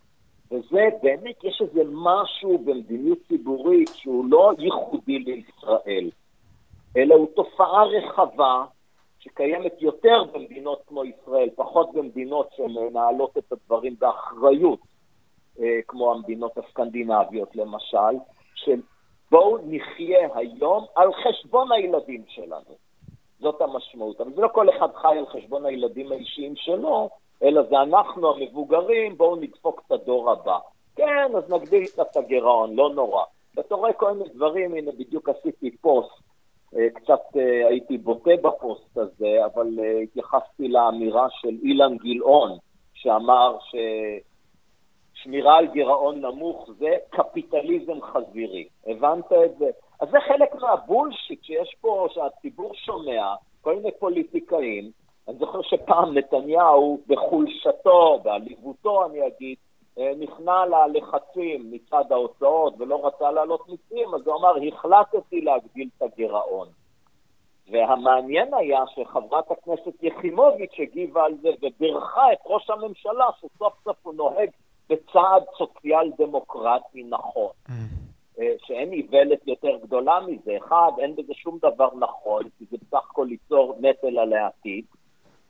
וזה 0.52 0.90
באמת, 1.04 1.44
יש 1.44 1.62
איזה 1.62 1.82
משהו 1.92 2.58
במדיניות 2.58 3.18
ציבורית 3.28 3.90
שהוא 3.96 4.26
לא 4.30 4.52
ייחודי 4.60 5.20
לישראל, 5.20 6.10
אלא 6.98 7.16
הוא 7.16 7.28
תופעה 7.36 7.84
רחבה 7.84 8.66
שקיימת 9.24 9.82
יותר 9.82 10.24
במדינות 10.34 10.82
כמו 10.88 11.04
ישראל, 11.06 11.50
פחות 11.56 11.94
במדינות 11.94 12.50
שמנהלות 12.56 13.38
את 13.38 13.52
הדברים 13.52 13.96
באחריות, 14.00 14.80
אה, 15.60 15.80
כמו 15.88 16.12
המדינות 16.12 16.58
הסקנדינביות 16.58 17.56
למשל, 17.56 18.16
של 18.56 18.82
בואו 19.32 19.58
נחיה 19.64 20.30
היום 20.36 20.86
על 20.96 21.10
חשבון 21.14 21.72
הילדים 21.72 22.24
שלנו. 22.28 22.76
זאת 23.40 23.62
המשמעות. 23.62 24.22
אבל 24.22 24.34
זה 24.34 24.42
לא 24.42 24.48
כל 24.48 24.70
אחד 24.70 24.88
חי 24.96 25.18
על 25.18 25.26
חשבון 25.26 25.66
הילדים 25.66 26.12
האישיים 26.12 26.56
שלו, 26.56 27.10
אלא 27.44 27.62
זה 27.64 27.82
אנחנו 27.82 28.36
המבוגרים, 28.36 29.18
בואו 29.18 29.36
נדפוק 29.36 29.82
את 29.88 29.92
הדור 29.92 30.32
הבא. 30.32 30.58
כן, 30.96 31.36
אז 31.38 31.50
נגדיל 31.50 31.86
קצת 31.86 32.08
את 32.12 32.18
הגירעון, 32.18 32.76
לא 32.76 32.90
נורא. 32.90 33.24
ואתה 33.56 33.76
רואה 33.76 33.94
כל 33.94 34.12
מיני 34.12 34.30
דברים, 34.30 34.74
הנה 34.74 34.92
בדיוק 34.92 35.30
עשיתי 35.30 35.78
פוסט, 35.78 36.31
קצת 36.94 37.38
אה, 37.38 37.68
הייתי 37.68 37.98
בוטה 37.98 38.32
בפוסט 38.42 38.98
הזה, 38.98 39.46
אבל 39.46 39.80
אה, 39.80 40.00
התייחסתי 40.00 40.68
לאמירה 40.68 41.28
של 41.30 41.58
אילן 41.64 41.98
גילאון, 41.98 42.58
שאמר 42.94 43.58
ששמירה 45.14 45.58
על 45.58 45.68
גירעון 45.68 46.22
נמוך 46.22 46.70
זה 46.78 46.96
קפיטליזם 47.10 48.02
חזירי. 48.02 48.68
הבנת 48.88 49.32
את 49.46 49.58
זה? 49.58 49.70
אז 50.00 50.10
זה 50.12 50.18
חלק 50.28 50.56
מהבולשיט 50.56 51.44
שיש 51.44 51.76
פה, 51.82 52.08
שהציבור 52.14 52.74
שומע, 52.74 53.36
כל 53.62 53.76
מיני 53.76 53.92
פוליטיקאים, 54.00 54.92
אני 55.28 55.36
זוכר 55.38 55.62
שפעם 55.62 56.18
נתניהו, 56.18 57.00
בחולשתו, 57.08 58.20
בעליבותו, 58.24 59.06
אני 59.06 59.28
אגיד, 59.28 59.58
אה, 59.58 59.71
נכנע 59.98 60.66
ללחצים 60.66 61.72
מצד 61.72 62.12
ההוצאות 62.12 62.74
ולא 62.80 63.08
רצה 63.08 63.32
להעלות 63.32 63.70
מיסים, 63.70 64.14
אז 64.16 64.28
הוא 64.28 64.36
אמר, 64.36 64.54
החלטתי 64.68 65.42
להגדיל 65.42 65.90
את 65.98 66.02
הגירעון. 66.02 66.68
והמעניין 67.72 68.54
היה 68.54 68.84
שחברת 68.96 69.52
הכנסת 69.52 70.04
יחימוביץ' 70.04 70.80
הגיבה 70.80 71.26
על 71.26 71.34
זה 71.42 71.50
ובירכה 71.62 72.34
את 72.34 72.40
ראש 72.46 72.70
הממשלה 72.70 73.26
שסוף 73.38 73.74
סוף 73.84 73.98
הוא 74.04 74.14
נוהג 74.14 74.50
בצעד 74.90 75.44
סוציאל 75.58 76.12
דמוקרטי 76.18 77.04
נכון. 77.04 77.52
Mm. 77.68 77.72
אה, 78.40 78.54
שאין 78.66 78.94
איוולת 78.94 79.48
יותר 79.48 79.78
גדולה 79.84 80.20
מזה. 80.28 80.58
אחד, 80.58 80.92
אין 81.00 81.16
בזה 81.16 81.34
שום 81.34 81.58
דבר 81.58 81.90
נכון, 82.00 82.44
כי 82.58 82.66
זה 82.72 82.78
בסך 82.82 83.06
הכל 83.12 83.26
ליצור 83.30 83.76
נטל 83.80 84.20
על 84.20 84.34
העתיד. 84.34 84.86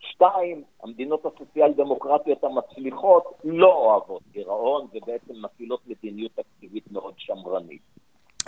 שתיים, 0.01 0.63
המדינות 0.83 1.25
הסוציאל 1.25 1.73
דמוקרטיות 1.77 2.43
המצליחות 2.43 3.23
לא 3.43 3.73
אוהבות 3.73 4.21
גירעון 4.31 4.87
ובעצם 4.93 5.33
מפעילות 5.45 5.79
מדיניות 5.87 6.31
תקציבית 6.35 6.91
מאוד 6.91 7.13
שמרנית. 7.17 7.81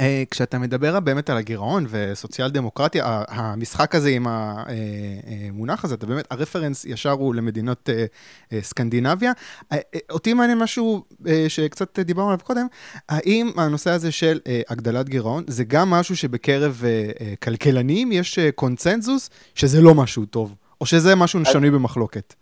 אה, 0.01 0.23
כשאתה 0.31 0.59
מדבר 0.59 0.99
באמת 0.99 1.29
על 1.29 1.37
הגירעון 1.37 1.85
וסוציאל 1.89 2.49
דמוקרטיה, 2.49 3.23
המשחק 3.27 3.95
הזה 3.95 4.09
עם 4.09 4.25
המונח 4.27 5.79
אה, 5.79 5.85
הזה, 5.85 5.95
אתה 5.95 6.05
באמת, 6.05 6.31
הרפרנס 6.31 6.85
ישר 6.85 7.11
הוא 7.11 7.35
למדינות 7.35 7.89
סקנדינביה. 8.59 9.31
אותי 10.09 10.33
מעניין 10.33 10.57
משהו 10.57 11.03
שקצת 11.47 11.99
דיברנו 11.99 12.27
עליו 12.27 12.39
קודם, 12.43 12.67
האם 13.09 13.51
הנושא 13.57 13.89
הזה 13.89 14.11
של 14.11 14.39
הגדלת 14.69 15.09
גירעון, 15.09 15.43
זה 15.47 15.63
גם 15.63 15.89
משהו 15.89 16.15
שבקרב 16.15 16.83
כלכלנים 17.43 18.11
יש 18.11 18.39
קונצנזוס 18.55 19.29
שזה 19.55 19.81
לא 19.81 19.93
משהו 19.93 20.25
טוב? 20.25 20.55
או 20.83 20.87
שזה 20.87 21.15
משהו 21.15 21.45
שנוי 21.45 21.71
במחלוקת? 21.71 22.33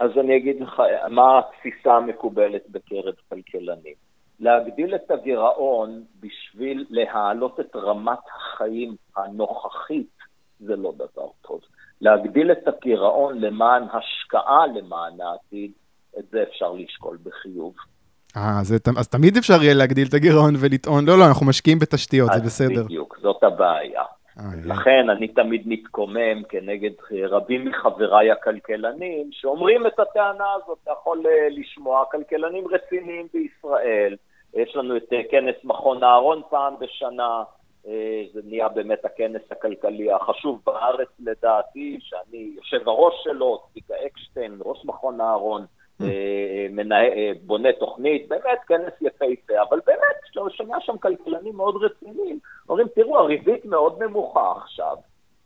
אז 0.00 0.10
אני 0.20 0.36
אגיד 0.36 0.60
לך 0.60 0.82
מה 1.10 1.38
התפיסה 1.38 1.92
המקובלת 1.96 2.62
בקרב 2.68 3.14
כלכלנים. 3.28 3.94
להגדיל 4.40 4.94
את 4.94 5.10
הגירעון 5.10 6.02
בשביל 6.20 6.86
להעלות 6.90 7.60
את 7.60 7.76
רמת 7.76 8.18
החיים 8.36 8.96
הנוכחית 9.16 10.16
זה 10.60 10.76
לא 10.76 10.92
דבר 10.94 11.28
טוב. 11.42 11.60
להגדיל 12.00 12.52
את 12.52 12.68
הגירעון 12.68 13.38
למען 13.40 13.82
השקעה 13.82 14.66
למען 14.66 15.20
העתיד, 15.20 15.70
את 16.18 16.24
זה 16.30 16.42
אפשר 16.42 16.72
לשקול 16.72 17.18
בחיוב. 17.24 17.74
אה, 18.36 18.60
אז, 18.60 18.74
אז 18.98 19.08
תמיד 19.08 19.36
אפשר 19.36 19.62
יהיה 19.62 19.74
להגדיל 19.74 20.08
את 20.08 20.14
הגירעון 20.14 20.54
ולטעון, 20.60 21.06
לא, 21.06 21.18
לא, 21.18 21.26
אנחנו 21.28 21.46
משקיעים 21.46 21.78
בתשתיות, 21.78 22.30
זה 22.32 22.40
בסדר. 22.40 22.84
בדיוק, 22.84 23.18
זאת 23.22 23.42
הבעיה. 23.42 24.02
לכן 24.64 25.10
אני 25.10 25.28
תמיד 25.28 25.62
מתקומם 25.66 26.42
כנגד 26.48 26.90
רבים 27.28 27.64
מחבריי 27.64 28.30
הכלכלנים 28.30 29.28
שאומרים 29.32 29.86
את 29.86 30.00
הטענה 30.00 30.52
הזאת, 30.52 30.78
אתה 30.82 30.90
יכול 30.90 31.26
אה, 31.26 31.48
לשמוע, 31.50 32.04
כלכלנים 32.10 32.64
רציניים 32.68 33.26
בישראל, 33.32 34.16
יש 34.54 34.76
לנו 34.76 34.96
את 34.96 35.12
אה, 35.12 35.20
כנס 35.30 35.54
מכון 35.64 36.02
אהרון 36.04 36.42
פעם 36.50 36.74
בשנה, 36.78 37.42
אה, 37.86 38.22
זה 38.32 38.40
נהיה 38.44 38.68
באמת 38.68 39.04
הכנס 39.04 39.42
הכלכלי 39.50 40.12
החשוב 40.12 40.60
בארץ 40.66 41.08
לדעתי, 41.18 41.98
שאני 42.00 42.50
יושב 42.56 42.88
הראש 42.88 43.14
שלו, 43.24 43.62
צביקה 43.70 43.94
אקשטיין, 44.06 44.58
ראש 44.64 44.84
מכון 44.84 45.20
אהרון, 45.20 45.66
בונה 47.42 47.72
תוכנית, 47.72 48.28
באמת 48.28 48.58
כנס 48.68 48.92
יפהפה, 49.00 49.62
אבל 49.68 49.80
באמת, 49.86 50.50
שומע 50.50 50.80
שם 50.80 50.98
כלכלנים 50.98 51.56
מאוד 51.56 51.76
רציניים, 51.82 52.38
אומרים, 52.68 52.86
תראו, 52.94 53.18
הריבית 53.18 53.64
מאוד 53.64 54.02
נמוכה 54.02 54.52
עכשיו, 54.56 54.96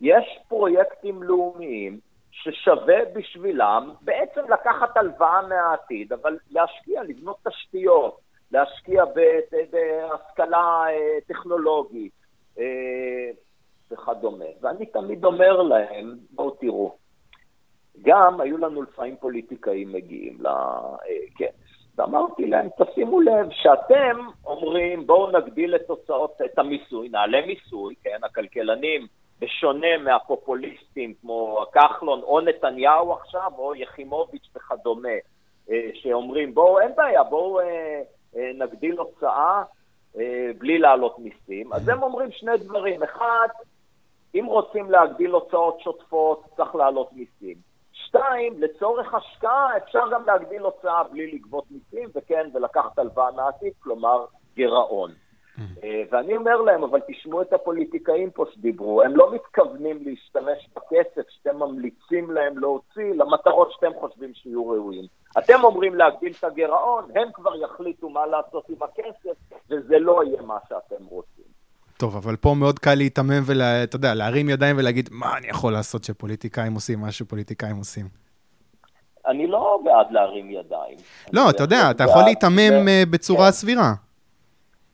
יש 0.00 0.38
פרויקטים 0.48 1.22
לאומיים 1.22 1.98
ששווה 2.30 2.98
בשבילם 3.14 3.90
בעצם 4.00 4.40
לקחת 4.52 4.96
הלוואה 4.96 5.42
מהעתיד, 5.48 6.12
אבל 6.12 6.38
להשקיע, 6.50 7.02
לבנות 7.02 7.36
תשתיות, 7.48 8.20
להשקיע 8.52 9.04
בהשכלה 9.70 10.84
אה, 10.88 11.18
טכנולוגית 11.26 12.12
אה, 12.58 13.30
וכדומה. 13.90 14.44
ואני 14.60 14.86
תמיד 14.86 15.24
אומר 15.24 15.62
להם, 15.62 16.14
בואו 16.30 16.50
תראו, 16.50 16.96
גם 18.02 18.40
היו 18.40 18.58
לנו 18.58 18.82
לפעמים 18.82 19.16
פוליטיקאים 19.16 19.92
מגיעים 19.92 20.38
לכנס. 20.40 21.70
ואמרתי 21.96 22.46
להם, 22.46 22.68
תשימו 22.78 23.20
לב 23.20 23.48
שאתם 23.50 24.18
אומרים, 24.46 25.06
בואו 25.06 25.30
נגדיל 25.30 25.76
את 25.76 25.82
תוצאות, 25.86 26.40
את 26.44 26.58
המיסוי, 26.58 27.08
נעלה 27.08 27.46
מיסוי, 27.46 27.94
כן, 28.04 28.18
הכלכלנים, 28.22 29.06
בשונה 29.40 29.98
מהפופוליסטים 30.04 31.14
כמו 31.20 31.64
כחלון 31.72 32.22
או 32.22 32.40
נתניהו 32.40 33.12
עכשיו, 33.12 33.52
או 33.58 33.74
יחימוביץ' 33.74 34.48
וכדומה, 34.56 35.08
אה, 35.70 35.90
שאומרים, 35.94 36.54
בואו, 36.54 36.80
אין 36.80 36.90
בעיה, 36.96 37.22
בואו 37.22 37.60
אה, 37.60 38.02
אה, 38.36 38.50
נגדיל 38.54 38.98
הוצאה 38.98 39.62
בלי 40.58 40.78
להעלות 40.78 41.18
מיסים. 41.18 41.72
אז 41.72 41.88
הם 41.88 42.02
אומרים 42.02 42.30
שני 42.32 42.56
דברים. 42.56 43.02
אחד, 43.02 43.48
אם 44.34 44.44
רוצים 44.46 44.90
להגדיל 44.90 45.30
הוצאות 45.30 45.80
שוטפות, 45.80 46.44
צריך 46.56 46.74
להעלות 46.74 47.12
מיסים. 47.12 47.69
שתיים, 47.92 48.62
לצורך 48.62 49.14
השקעה 49.14 49.76
אפשר 49.76 50.04
גם 50.12 50.26
להגדיל 50.26 50.62
הוצאה 50.62 51.04
בלי 51.04 51.32
לגבות 51.32 51.64
מיסים, 51.70 52.08
וכן, 52.14 52.50
ולקחת 52.54 52.98
הלוואה 52.98 53.30
מעתיד, 53.30 53.72
כלומר 53.78 54.24
גירעון. 54.54 55.10
Mm. 55.10 55.62
אה, 55.84 56.02
ואני 56.10 56.36
אומר 56.36 56.56
להם, 56.56 56.82
אבל 56.82 57.00
תשמעו 57.08 57.42
את 57.42 57.52
הפוליטיקאים 57.52 58.30
פה 58.30 58.44
שדיברו, 58.54 59.02
הם 59.02 59.16
לא 59.16 59.34
מתכוונים 59.34 59.98
להשתמש 60.04 60.68
בכסף 60.76 61.28
שאתם 61.28 61.56
ממליצים 61.56 62.30
להם 62.30 62.58
להוציא 62.58 63.14
למטרות 63.14 63.72
שאתם 63.72 63.90
חושבים 64.00 64.34
שיהיו 64.34 64.68
ראויים. 64.68 65.04
אתם 65.38 65.64
אומרים 65.64 65.94
להגדיל 65.94 66.32
את 66.38 66.44
הגירעון, 66.44 67.04
הם 67.14 67.32
כבר 67.32 67.56
יחליטו 67.56 68.08
מה 68.08 68.26
לעשות 68.26 68.68
עם 68.68 68.82
הכסף, 68.82 69.38
וזה 69.70 69.98
לא 69.98 70.24
יהיה 70.24 70.42
מה 70.42 70.58
שאתם 70.68 71.04
רוצים. 71.04 71.39
טוב, 72.00 72.16
אבל 72.16 72.36
פה 72.36 72.54
מאוד 72.58 72.78
קל 72.78 72.94
להיתמם 72.94 73.42
ואתה 73.46 73.96
יודע, 73.96 74.14
להרים 74.14 74.48
ידיים 74.48 74.76
ולהגיד, 74.78 75.08
מה 75.12 75.38
אני 75.38 75.48
יכול 75.48 75.72
לעשות 75.72 76.04
שפוליטיקאים 76.04 76.74
עושים 76.74 77.00
מה 77.00 77.12
שפוליטיקאים 77.12 77.76
עושים? 77.76 78.06
אני 79.26 79.46
לא 79.46 79.80
בעד 79.84 80.06
להרים 80.10 80.50
ידיים. 80.50 80.96
לא, 81.32 81.50
אתה 81.50 81.62
יודע, 81.62 81.90
אתה 81.90 82.04
יכול 82.04 82.22
להיתמם 82.22 82.88
אה, 82.88 83.02
בצורה 83.10 83.46
כן. 83.46 83.50
סבירה. 83.50 83.92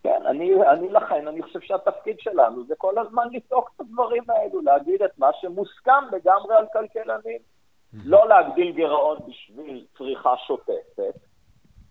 כן, 0.03 0.21
אני, 0.27 0.51
אני 0.73 0.89
לכן, 0.89 1.29
אני 1.29 1.43
חושב 1.43 1.61
שהתפקיד 1.61 2.17
שלנו 2.21 2.67
זה 2.67 2.75
כל 2.79 2.99
הזמן 2.99 3.25
לצעוק 3.33 3.71
את 3.77 3.81
הדברים 3.81 4.23
האלו, 4.29 4.61
להגיד 4.61 5.03
את 5.03 5.19
מה 5.19 5.29
שמוסכם 5.41 6.05
לגמרי 6.13 6.55
על 6.59 6.67
כלכלנים. 6.73 7.39
Mm-hmm. 7.39 7.99
לא 8.05 8.29
להגדיל 8.29 8.73
גירעון 8.73 9.19
בשביל 9.29 9.85
צריכה 9.99 10.35
שוטפת, 10.47 11.19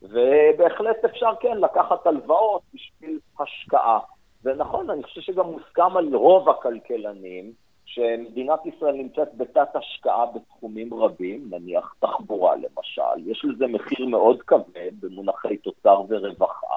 ובהחלט 0.01 1.05
אפשר 1.05 1.31
כן 1.39 1.57
לקחת 1.57 2.07
הלוואות 2.07 2.61
בשביל 2.73 3.19
השקעה. 3.39 3.99
ונכון, 4.45 4.89
אני 4.89 5.03
חושב 5.03 5.21
שגם 5.21 5.45
מוסכם 5.45 5.97
על 5.97 6.15
רוב 6.15 6.49
הכלכלנים 6.49 7.53
שמדינת 7.85 8.65
ישראל 8.65 8.95
נמצאת 8.95 9.37
בתת 9.37 9.75
השקעה 9.75 10.25
בתחומים 10.25 10.93
רבים, 10.93 11.47
נניח 11.49 11.95
תחבורה 11.99 12.55
למשל, 12.55 13.31
יש 13.31 13.45
לזה 13.45 13.67
מחיר 13.67 14.05
מאוד 14.05 14.41
כבד 14.41 14.91
במונחי 14.99 15.57
תוצר 15.57 16.01
ורווחה, 16.09 16.75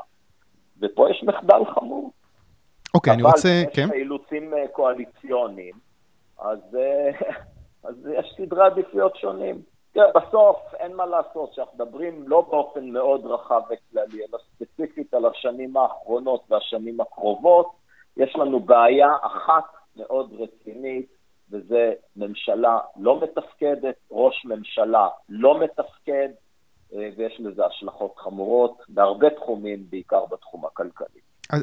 ופה 0.80 1.10
יש 1.10 1.22
מחדל 1.22 1.64
חמור. 1.74 2.12
אוקיי, 2.94 3.10
okay, 3.10 3.14
אני 3.14 3.22
רוצה... 3.22 3.48
אבל 3.74 3.84
יש 3.84 3.90
אילוצים 3.94 4.54
אה, 4.54 4.68
קואליציוניים, 4.68 5.74
אז, 6.38 6.76
אה, 6.76 7.10
אז 7.88 8.08
יש 8.18 8.34
סדרי 8.36 8.66
עדיפויות 8.66 9.16
שונים. 9.16 9.62
תראה, 9.98 10.22
בסוף 10.22 10.56
אין 10.74 10.96
מה 10.96 11.06
לעשות, 11.06 11.54
שאנחנו 11.54 11.84
מדברים 11.84 12.28
לא 12.28 12.40
באופן 12.40 12.90
מאוד 12.90 13.26
רחב 13.26 13.60
וכללי, 13.64 14.18
אלא 14.18 14.38
ספציפית 14.54 15.14
על 15.14 15.26
השנים 15.26 15.76
האחרונות 15.76 16.44
והשנים 16.50 17.00
הקרובות, 17.00 17.70
יש 18.16 18.36
לנו 18.36 18.60
בעיה 18.60 19.08
אחת 19.22 19.64
מאוד 19.96 20.32
רצינית, 20.38 21.06
וזה 21.50 21.92
ממשלה 22.16 22.78
לא 22.96 23.20
מתפקדת, 23.20 23.94
ראש 24.10 24.44
ממשלה 24.44 25.08
לא 25.28 25.60
מתפקד, 25.60 26.28
אה, 26.94 27.10
ויש 27.16 27.40
לזה 27.40 27.66
השלכות 27.66 28.14
חמורות 28.16 28.78
בהרבה 28.88 29.30
תחומים, 29.30 29.86
בעיקר 29.90 30.24
בתחום 30.30 30.64
הכלכלי. 30.66 31.20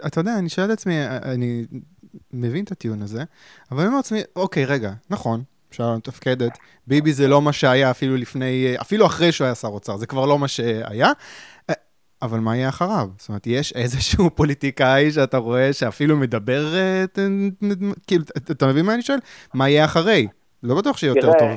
אתה 0.07 0.19
יודע, 0.19 0.31
אני 0.39 0.49
שואל 0.49 0.65
את 0.65 0.71
עצמי, 0.71 0.93
אני 1.33 1.65
מבין 2.33 2.63
את 2.63 2.71
הטיעון 2.71 3.01
הזה, 3.01 3.23
אבל 3.71 3.79
אני 3.79 3.87
אומר 3.87 3.97
לעצמי, 3.97 4.19
אוקיי, 4.35 4.65
רגע, 4.65 4.89
נכון, 5.09 5.39
ממשלה 5.79 5.95
מתפקדת. 5.97 6.57
ביבי 6.87 7.13
זה 7.13 7.27
לא 7.27 7.41
מה 7.41 7.53
שהיה 7.53 7.91
אפילו 7.91 8.15
לפני, 8.15 8.75
אפילו 8.81 9.05
אחרי 9.05 9.31
שהוא 9.31 9.45
היה 9.45 9.55
שר 9.55 9.67
אוצר, 9.67 9.97
זה 9.97 10.07
כבר 10.07 10.25
לא 10.25 10.39
מה 10.39 10.47
שהיה. 10.47 11.11
אבל 12.21 12.39
מה 12.39 12.55
יהיה 12.55 12.69
אחריו? 12.69 13.07
זאת 13.17 13.29
אומרת, 13.29 13.47
יש 13.47 13.73
איזשהו 13.75 14.29
פוליטיקאי 14.37 15.11
שאתה 15.11 15.37
רואה 15.37 15.73
שאפילו 15.73 16.17
מדבר, 16.17 16.63
אה, 16.75 17.03
כאילו, 18.07 18.23
אתה 18.51 18.67
מבין 18.67 18.85
מה 18.85 18.93
אני 18.93 19.01
שואל? 19.01 19.19
מה 19.53 19.69
יהיה 19.69 19.85
אחרי? 19.85 20.27
לא 20.63 20.75
בטוח 20.75 20.97
שיהיה 20.97 21.11
יותר 21.15 21.31
טוב. 21.39 21.49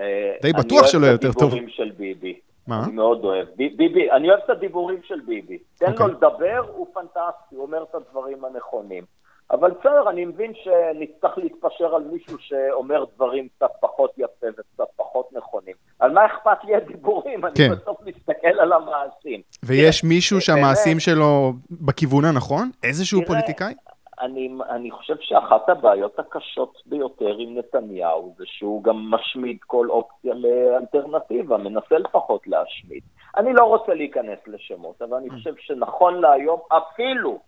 אה, 0.00 0.32
די 0.42 0.52
בטוח 0.52 0.86
שלא 0.86 1.06
יהיה 1.06 1.12
יותר 1.12 1.32
טוב. 1.32 1.52
אני 1.52 1.60
אוהב 1.60 1.68
את 1.68 1.68
הדיבורים 1.68 1.68
של 1.68 1.90
ביבי. 1.98 2.40
מה? 2.66 2.84
אני 2.84 2.92
מאוד 2.92 3.24
אוהב. 3.24 3.48
ביבי, 3.56 4.10
אני 4.10 4.30
אוהב 4.30 4.40
את 4.44 4.50
הדיבורים 4.50 5.00
של 5.04 5.20
ביבי. 5.26 5.58
תן 5.78 5.86
לו 5.86 5.92
אוקיי. 5.92 6.06
לדבר, 6.06 6.62
הוא 6.74 6.86
פנטסטי, 6.94 7.54
הוא 7.54 7.62
אומר 7.66 7.82
את 7.82 7.94
הדברים 7.94 8.44
הנכונים. 8.44 9.04
אבל 9.50 9.70
בסדר, 9.70 10.10
אני 10.10 10.24
מבין 10.24 10.52
שנצטרך 10.54 11.38
להתפשר 11.38 11.94
על 11.94 12.02
מישהו 12.02 12.38
שאומר 12.38 13.04
דברים 13.14 13.48
קצת 13.56 13.70
פחות 13.80 14.12
יפה 14.18 14.46
וקצת 14.58 14.88
פחות 14.96 15.32
נכונים. 15.32 15.74
על 15.98 16.12
מה 16.12 16.26
אכפת 16.26 16.64
לי 16.64 16.76
הדיבורים? 16.76 17.40
כן. 17.40 17.62
אני 17.64 17.76
בסוף 17.76 17.98
מסתכל 18.04 18.60
על 18.60 18.72
המעשים. 18.72 19.40
ויש 19.64 20.00
תראה, 20.00 20.08
מישהו 20.08 20.40
שהמעשים 20.40 20.92
באמת, 20.92 21.02
שלו 21.02 21.52
בכיוון 21.70 22.24
הנכון? 22.24 22.70
איזשהו 22.82 23.20
תראה, 23.20 23.28
פוליטיקאי? 23.28 23.74
אני, 24.20 24.50
אני 24.70 24.90
חושב 24.90 25.14
שאחת 25.20 25.68
הבעיות 25.68 26.18
הקשות 26.18 26.82
ביותר 26.86 27.36
עם 27.38 27.58
נתניהו 27.58 28.34
זה 28.38 28.44
שהוא 28.46 28.84
גם 28.84 29.10
משמיד 29.10 29.58
כל 29.66 29.90
אופציה 29.90 30.34
לאלטרנטיבה, 30.34 31.56
מנסה 31.56 31.98
לפחות 31.98 32.46
להשמיד. 32.46 33.02
אני 33.36 33.52
לא 33.52 33.64
רוצה 33.64 33.94
להיכנס 33.94 34.38
לשמות, 34.46 35.02
אבל 35.02 35.16
אני 35.16 35.30
חושב 35.30 35.54
שנכון 35.58 36.20
להיום, 36.20 36.60
אפילו 36.68 37.38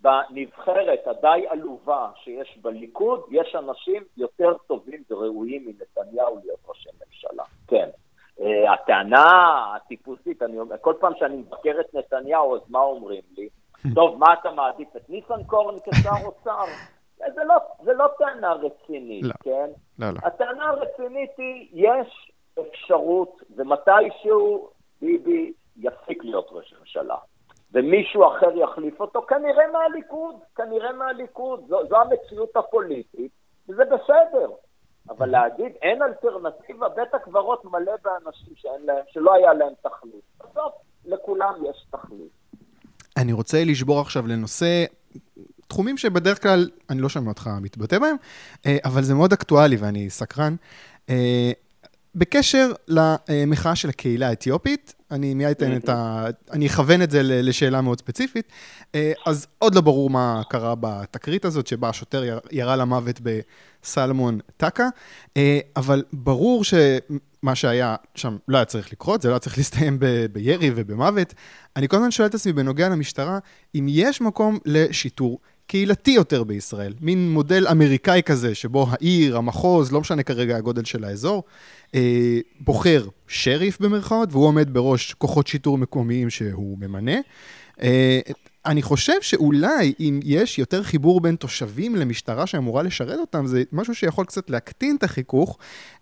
בנבחרת 0.00 1.06
הדי 1.06 1.46
עלובה 1.48 2.10
שיש 2.14 2.58
בליכוד, 2.62 3.20
יש 3.30 3.54
אנשים 3.54 4.02
יותר 4.16 4.54
טובים 4.66 5.02
וראויים 5.10 5.66
מנתניהו 5.66 6.38
להיות 6.44 6.60
ראשי 6.68 6.88
ממשלה. 7.06 7.44
כן. 7.66 7.88
Uh, 8.38 8.42
הטענה 8.72 9.74
הטיפוסית, 9.76 10.42
אני 10.42 10.58
אומר, 10.58 10.76
כל 10.80 10.94
פעם 11.00 11.12
שאני 11.18 11.36
מבקר 11.36 11.80
את 11.80 11.94
נתניהו, 11.94 12.56
אז 12.56 12.60
מה 12.68 12.78
אומרים 12.78 13.22
לי? 13.36 13.48
טוב, 13.94 14.18
מה 14.18 14.26
אתה 14.40 14.50
מעדיף, 14.50 14.96
את 14.96 15.10
ניסנקורן 15.10 15.76
כשר 15.78 16.26
אוצר? 16.26 16.64
זה 17.16 17.44
לא, 17.44 17.54
זה 17.84 17.92
לא 17.92 18.06
טענה 18.18 18.52
רצינית, 18.52 19.24
לא, 19.24 19.34
כן? 19.42 19.70
לא, 19.98 20.10
לא. 20.10 20.18
הטענה 20.22 20.68
הרצינית 20.68 21.30
היא, 21.38 21.68
יש 21.72 22.32
אפשרות, 22.60 23.42
ומתישהו 23.56 24.70
ביבי 25.00 25.52
יפסיק 25.76 26.24
להיות 26.24 26.48
ראש 26.52 26.74
ממשלה. 26.80 27.16
ומישהו 27.76 28.22
אחר 28.26 28.56
יחליף 28.56 29.00
אותו, 29.00 29.22
כנראה 29.28 29.64
מהליכוד, 29.72 30.34
כנראה 30.56 30.92
מהליכוד. 30.92 31.64
זו, 31.68 31.80
זו 31.88 31.96
המציאות 31.96 32.56
הפוליטית, 32.56 33.30
וזה 33.68 33.82
בסדר. 33.84 34.50
אבל 35.08 35.26
להגיד 35.26 35.72
אין 35.82 36.02
אלטרנטיבה, 36.02 36.88
בית 36.88 37.14
הקברות 37.14 37.64
מלא 37.64 37.92
באנשים 38.04 38.52
שאין 38.56 38.86
להם, 38.86 39.04
שלא 39.10 39.34
היה 39.34 39.54
להם 39.54 39.72
תכלית. 39.82 40.24
בסוף 40.40 40.72
לכולם 41.04 41.54
יש 41.70 41.86
תכלית. 41.90 42.30
אני 43.16 43.32
רוצה 43.32 43.64
לשבור 43.66 44.00
עכשיו 44.00 44.26
לנושא, 44.26 44.84
תחומים 45.68 45.96
שבדרך 45.96 46.42
כלל 46.42 46.70
אני 46.90 47.00
לא 47.00 47.08
שומע 47.08 47.28
אותך 47.28 47.50
מתבטא 47.62 47.98
בהם, 47.98 48.16
אה, 48.66 48.76
אבל 48.84 49.02
זה 49.02 49.14
מאוד 49.14 49.32
אקטואלי 49.32 49.76
ואני 49.76 50.10
סקרן. 50.10 50.54
בקשר 52.16 52.72
למחאה 52.88 53.76
של 53.76 53.88
הקהילה 53.88 54.28
האתיופית, 54.28 54.94
אני 55.10 55.34
מיד 55.34 55.50
אתן 55.50 55.76
את 55.76 55.88
ה... 55.88 56.26
אני 56.52 56.66
אכוון 56.66 57.02
את 57.02 57.10
זה 57.10 57.20
לשאלה 57.22 57.80
מאוד 57.80 57.98
ספציפית. 57.98 58.48
אה, 58.94 59.12
אז 59.26 59.46
עוד 59.58 59.74
לא 59.74 59.80
ברור 59.80 60.10
מה 60.10 60.42
קרה 60.48 60.74
בתקרית 60.80 61.44
הזאת, 61.44 61.66
שבה 61.66 61.88
השוטר 61.88 62.38
ירה 62.52 62.76
למוות 62.76 63.20
בסלמון 63.20 64.38
טקה, 64.56 64.88
אה, 65.36 65.58
אבל 65.76 66.04
ברור 66.12 66.64
שמה 66.64 67.54
שהיה 67.54 67.96
שם 68.14 68.36
לא 68.48 68.56
היה 68.56 68.64
צריך 68.64 68.92
לקרות, 68.92 69.22
זה 69.22 69.28
לא 69.28 69.34
היה 69.34 69.38
צריך 69.38 69.58
להסתיים 69.58 69.98
ב- 69.98 70.26
בירי 70.32 70.70
ובמוות. 70.74 71.34
אני 71.76 71.88
כל 71.88 71.96
הזמן 71.96 72.10
שואל 72.10 72.28
את 72.28 72.34
עצמי 72.34 72.52
בנוגע 72.52 72.88
למשטרה, 72.88 73.38
אם 73.74 73.86
יש 73.88 74.20
מקום 74.20 74.58
לשיטור 74.64 75.40
קהילתי 75.66 76.10
יותר 76.10 76.44
בישראל, 76.44 76.94
מין 77.00 77.30
מודל 77.30 77.66
אמריקאי 77.70 78.22
כזה, 78.22 78.54
שבו 78.54 78.86
העיר, 78.90 79.36
המחוז, 79.36 79.92
לא 79.92 80.00
משנה 80.00 80.22
כרגע 80.22 80.56
הגודל 80.56 80.84
של 80.84 81.04
האזור, 81.04 81.44
אה, 81.94 82.38
בוחר 82.60 83.06
שריף 83.28 83.80
במרכאות, 83.80 84.28
והוא 84.32 84.46
עומד 84.46 84.74
בראש 84.74 85.14
כוחות 85.14 85.46
שיטור 85.46 85.78
מקומיים 85.78 86.30
שהוא 86.30 86.78
ממנה. 86.78 87.16
אה, 87.82 88.20
אני 88.66 88.82
חושב 88.82 89.22
שאולי 89.22 89.92
אם 90.00 90.20
יש 90.24 90.58
יותר 90.58 90.82
חיבור 90.82 91.20
בין 91.20 91.36
תושבים 91.36 91.96
למשטרה 91.96 92.46
שאמורה 92.46 92.82
לשרת 92.82 93.18
אותם, 93.18 93.46
זה 93.46 93.62
משהו 93.72 93.94
שיכול 93.94 94.24
קצת 94.24 94.50
להקטין 94.50 94.96
את 94.96 95.02
החיכוך, 95.02 95.58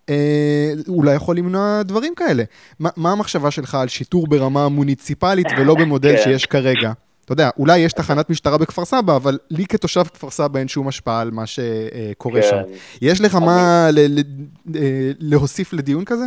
אה, 0.09 0.73
אולי 0.89 1.15
יכול 1.15 1.37
למנוע 1.37 1.83
דברים 1.83 2.15
כאלה. 2.15 2.45
מה, 2.79 2.91
מה 2.97 3.13
המחשבה 3.13 3.51
שלך 3.51 3.75
על 3.75 3.89
שיטור 3.89 4.27
ברמה 4.27 4.69
מוניציפלית 4.69 5.47
ולא 5.59 5.75
במודל 5.75 6.17
כן. 6.17 6.23
שיש 6.25 6.47
כרגע? 6.47 6.93
אתה 7.25 7.33
יודע, 7.33 7.51
אולי 7.59 7.79
יש 7.79 7.93
תחנת 7.93 8.31
משטרה 8.31 8.59
בכפר 8.59 8.85
סבא, 8.85 9.17
אבל 9.17 9.39
לי 9.51 9.67
כתושב 9.67 10.03
כפר 10.03 10.31
סבא 10.31 10.59
אין 10.59 10.69
שום 10.69 10.89
השפעה 10.89 11.21
על 11.21 11.31
מה 11.31 11.43
שקורה 11.47 12.43
כן. 12.43 12.49
שם. 12.51 12.63
יש 13.03 13.21
לך 13.21 13.35
אני... 13.37 13.47
מה 13.47 13.89
ל- 13.93 14.19
ל- 14.19 14.77
אה, 14.77 15.11
להוסיף 15.21 15.73
לדיון 15.73 16.05
כזה? 16.05 16.25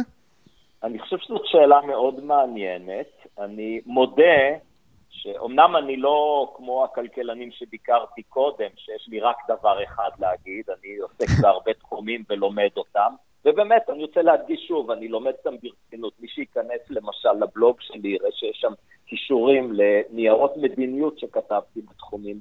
אני 0.83 0.99
חושב 0.99 1.17
שזאת 1.17 1.41
שאלה 1.45 1.81
מאוד 1.87 2.23
מעניינת. 2.23 3.07
אני 3.39 3.81
מודה 3.85 4.39
שאומנם 5.09 5.75
אני 5.77 5.97
לא 5.97 6.53
כמו 6.57 6.83
הכלכלנים 6.83 7.51
שביקרתי 7.51 8.23
קודם, 8.23 8.69
שיש 8.75 9.07
לי 9.07 9.19
רק 9.19 9.35
דבר 9.47 9.83
אחד 9.83 10.09
להגיד, 10.19 10.65
אני 10.69 10.97
עוסק 10.97 11.27
בהרבה 11.41 11.73
תחומים 11.73 12.23
ולומד 12.29 12.69
אותם. 12.77 13.13
ובאמת, 13.45 13.89
אני 13.89 14.03
רוצה 14.03 14.21
להדגיש 14.21 14.65
שוב, 14.67 14.91
אני 14.91 15.07
לומד 15.07 15.31
אותם 15.37 15.55
ברצינות. 15.63 16.13
מי 16.19 16.27
שייכנס 16.27 16.81
למשל 16.89 17.33
לבלוג 17.41 17.77
שלי, 17.79 18.09
יראה 18.09 18.29
שיש 18.31 18.57
שם 18.61 18.73
קישורים 19.07 19.73
לניירות 19.73 20.57
מדיניות 20.57 21.19
שכתבתי 21.19 21.81
בתחומים 21.81 22.39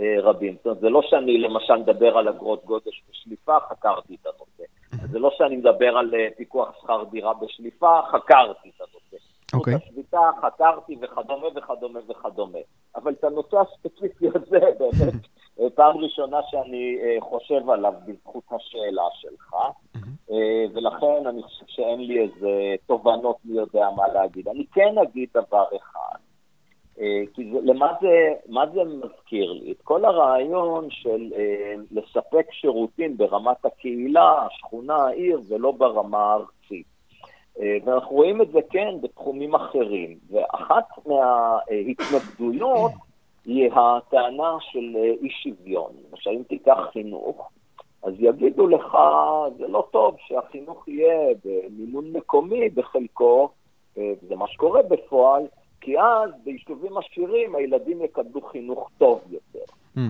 אה, 0.00 0.16
רבים. 0.22 0.54
זאת 0.56 0.66
אומרת, 0.66 0.80
זה 0.80 0.88
לא 0.88 1.02
שאני 1.02 1.38
למשל 1.38 1.76
מדבר 1.76 2.18
על 2.18 2.28
אגרות 2.28 2.64
גודש 2.64 3.02
בשליפה, 3.10 3.56
חקרתי 3.68 4.16
את 4.22 4.26
הנושא. 4.26 4.62
זה 5.10 5.18
לא 5.18 5.30
שאני 5.38 5.56
מדבר 5.56 5.98
על 5.98 6.14
אה, 6.14 6.28
פיקוח 6.36 6.68
שכר 6.80 7.04
דירה 7.10 7.34
בשליפה, 7.34 8.00
חקרתי 8.10 8.70
את 8.76 8.80
הנושא. 8.80 9.24
אוקיי. 9.54 9.74
Okay. 9.74 9.76
השביתה, 9.76 10.30
חקרתי 10.42 10.96
וכדומה 11.00 11.46
וכדומה 11.56 12.00
וכדומה. 12.08 12.58
אבל 12.96 13.12
את 13.12 13.24
הנושא 13.24 13.56
הספציפי 13.58 14.26
הזה, 14.34 14.58
באמת, 14.78 15.14
אה, 15.60 15.70
פעם 15.74 15.96
ראשונה 15.96 16.38
שאני 16.50 16.98
חושב 17.20 17.70
עליו 17.70 17.92
בזכות 18.06 18.44
השאלה 18.50 19.04
שלך, 19.12 19.54
ולכן 20.74 21.26
אני 21.26 21.42
חושב 21.42 21.64
שאין 21.68 22.00
לי 22.00 22.20
איזה 22.20 22.74
תובנות 22.86 23.36
מי 23.44 23.56
יודע 23.56 23.88
מה 23.96 24.08
להגיד. 24.08 24.48
אני 24.48 24.64
כן 24.72 24.94
אגיד 25.02 25.28
דבר 25.34 25.64
אחד, 25.76 25.97
כי 27.34 27.50
זה, 27.52 27.58
למה 27.62 27.92
זה, 28.00 28.32
מה 28.48 28.64
זה 28.74 28.84
מזכיר 28.84 29.52
לי? 29.52 29.72
את 29.72 29.82
כל 29.82 30.04
הרעיון 30.04 30.90
של 30.90 31.32
אה, 31.36 31.74
לספק 31.90 32.46
שירותים 32.50 33.16
ברמת 33.16 33.64
הקהילה, 33.64 34.46
השכונה, 34.46 34.96
העיר, 34.96 35.40
ולא 35.48 35.72
ברמה 35.72 36.18
הארצית. 36.18 36.86
אה, 37.60 37.76
ואנחנו 37.84 38.16
רואים 38.16 38.42
את 38.42 38.50
זה, 38.50 38.58
כן, 38.70 38.94
בתחומים 39.00 39.54
אחרים. 39.54 40.18
ואחת 40.30 40.88
מההתנגדויות 41.06 42.92
היא 43.46 43.70
הטענה 43.72 44.56
של 44.60 44.96
אי 45.22 45.30
שוויון. 45.30 45.92
למשל, 46.10 46.30
אם 46.30 46.42
תיקח 46.42 46.78
חינוך, 46.92 47.50
אז 48.02 48.14
יגידו 48.18 48.66
לך, 48.66 48.98
זה 49.58 49.68
לא 49.68 49.86
טוב 49.90 50.16
שהחינוך 50.26 50.88
יהיה 50.88 51.34
במימון 51.44 52.12
מקומי 52.12 52.68
בחלקו, 52.68 53.48
אה, 53.98 54.12
זה 54.28 54.36
מה 54.36 54.48
שקורה 54.48 54.82
בפועל, 54.82 55.46
כי 55.80 56.00
אז 56.00 56.30
ביישובים 56.44 56.92
עשירים 56.98 57.54
הילדים 57.54 58.02
יקבלו 58.02 58.40
חינוך 58.42 58.90
טוב 58.98 59.20
יותר. 59.30 59.64
Mm. 59.96 60.00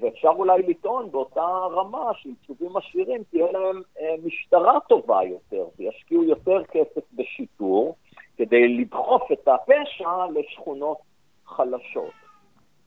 ואפשר 0.00 0.28
אולי 0.28 0.62
לטעון 0.62 1.10
באותה 1.10 1.46
רמה 1.70 2.10
שיישובים 2.14 2.76
עשירים 2.76 3.22
תהיה 3.30 3.52
להם 3.52 3.82
אה, 4.00 4.14
משטרה 4.24 4.80
טובה 4.88 5.20
יותר, 5.24 5.66
וישקיעו 5.78 6.24
יותר 6.24 6.64
כסף 6.64 7.02
בשיטור 7.12 7.96
כדי 8.36 8.68
לדחוף 8.68 9.32
את 9.32 9.48
הפשע 9.48 10.26
לשכונות 10.34 10.98
חלשות. 11.46 12.12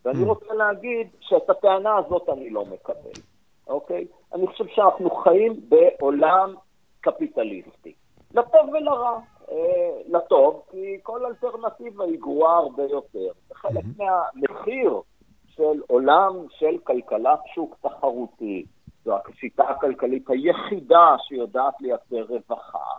ואני 0.05 0.23
mm. 0.23 0.27
רוצה 0.27 0.53
להגיד 0.53 1.07
שאת 1.19 1.49
הטענה 1.49 1.97
הזאת 1.97 2.29
אני 2.29 2.49
לא 2.49 2.65
מקבל, 2.65 3.21
אוקיי? 3.67 4.05
אני 4.33 4.47
חושב 4.47 4.63
שאנחנו 4.67 5.09
חיים 5.09 5.59
בעולם 5.69 6.55
קפיטליסטי, 7.01 7.93
לטוב 8.33 8.69
ולרע. 8.73 9.19
אה, 9.51 10.01
לטוב, 10.07 10.63
כי 10.71 10.97
כל 11.03 11.25
אלטרנטיבה 11.25 12.03
היא 12.03 12.19
גרועה 12.19 12.57
הרבה 12.57 12.83
יותר. 12.83 13.31
זה 13.47 13.55
חלק 13.55 13.83
mm-hmm. 13.83 14.03
מהמחיר 14.03 15.01
של 15.47 15.81
עולם 15.87 16.45
של 16.49 16.77
כלכלת 16.83 17.39
שוק 17.53 17.75
תחרותי. 17.81 18.65
זו 19.05 19.17
השיטה 19.27 19.63
הכלכלית 19.63 20.29
היחידה 20.29 21.15
שיודעת 21.27 21.73
לייצר 21.81 22.25
רווחה. 22.29 22.89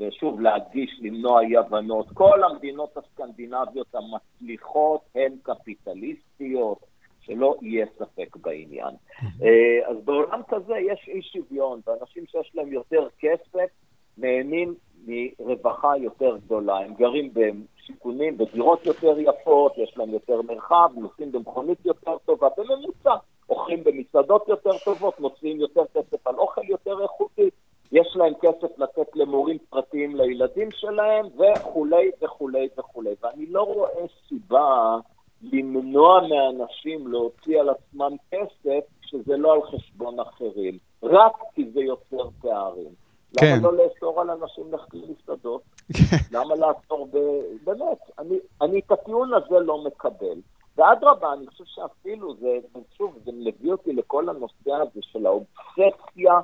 ושוב, 0.00 0.40
להדגיש, 0.40 1.00
למנוע 1.02 1.40
אי-הבנות. 1.40 2.06
כל 2.14 2.44
המדינות 2.44 2.96
הסקנדינביות 2.96 3.94
המצליחות 3.94 5.00
הן 5.14 5.32
קפיטליסטיות, 5.42 6.78
שלא 7.20 7.56
יהיה 7.62 7.86
ספק 7.98 8.36
בעניין. 8.36 8.94
אה, 9.42 9.88
אז 9.90 9.96
בעולם 10.04 10.40
כזה 10.48 10.78
יש 10.78 11.08
אי 11.08 11.22
שוויון, 11.22 11.80
ואנשים 11.86 12.26
שיש 12.26 12.52
להם 12.54 12.72
יותר 12.72 13.08
כסף 13.18 13.70
נהנים 14.18 14.74
מרווחה 15.06 15.96
יותר 15.96 16.36
גדולה. 16.36 16.78
הם 16.78 16.94
גרים 16.94 17.30
בשיכונים, 17.34 18.38
בדירות 18.38 18.86
יותר 18.86 19.18
יפות, 19.18 19.78
יש 19.78 19.94
להם 19.96 20.10
יותר 20.10 20.42
מרחב, 20.42 20.90
נוסעים 20.96 21.32
במכונית 21.32 21.86
יותר 21.86 22.16
טובה, 22.24 22.48
בממוצע. 22.56 23.14
אוכלים 23.50 23.84
במסעדות 23.84 24.48
יותר 24.48 24.78
טובות, 24.84 25.20
מוציאים 25.20 25.60
יותר 25.60 25.82
כסף 25.94 26.26
על 26.26 26.34
אוכל 26.34 26.64
יותר 26.68 27.02
איכותי, 27.02 27.50
יש 27.92 28.16
להם 28.16 28.32
כסף 28.40 28.78
לתת 28.78 29.16
למורים 29.16 29.58
פרטיים 29.70 30.16
לילדים 30.16 30.70
שלהם, 30.70 31.26
וכולי 31.26 32.10
וכולי 32.22 32.68
וכולי. 32.78 33.10
ואני 33.22 33.46
לא 33.46 33.62
רואה 33.62 34.06
סיבה 34.28 34.96
למנוע 35.42 36.20
מאנשים 36.28 37.08
להוציא 37.08 37.60
על 37.60 37.68
עצמם 37.68 38.16
כסף 38.30 38.84
כשזה 39.02 39.36
לא 39.36 39.52
על 39.52 39.62
חשבון 39.62 40.20
אחרים, 40.20 40.78
רק 41.02 41.32
כי 41.54 41.70
זה 41.70 41.80
יוצר 41.80 42.28
פערים. 42.40 43.05
כן. 43.40 43.58
למה 43.58 43.70
לא 43.70 43.84
לאסור 43.84 44.20
על 44.20 44.30
אנשים 44.30 44.64
ללכת 44.72 44.94
למסעדות? 44.94 45.62
כן. 45.92 46.16
למה 46.32 46.54
לאסור 46.54 47.08
ב... 47.12 47.18
באמת, 47.64 47.98
אני, 48.18 48.36
אני 48.62 48.78
את 48.78 48.92
הטיעון 48.92 49.34
הזה 49.34 49.58
לא 49.58 49.84
מקבל. 49.84 50.40
ואדרבה, 50.76 51.32
אני 51.32 51.46
חושב 51.46 51.64
שאפילו 51.66 52.36
זה, 52.36 52.58
שוב, 52.96 53.18
זה 53.24 53.32
מביא 53.32 53.72
אותי 53.72 53.92
לכל 53.92 54.28
הנושא 54.28 54.72
הזה 54.72 55.00
של 55.02 55.26
האובססיה 55.26 56.40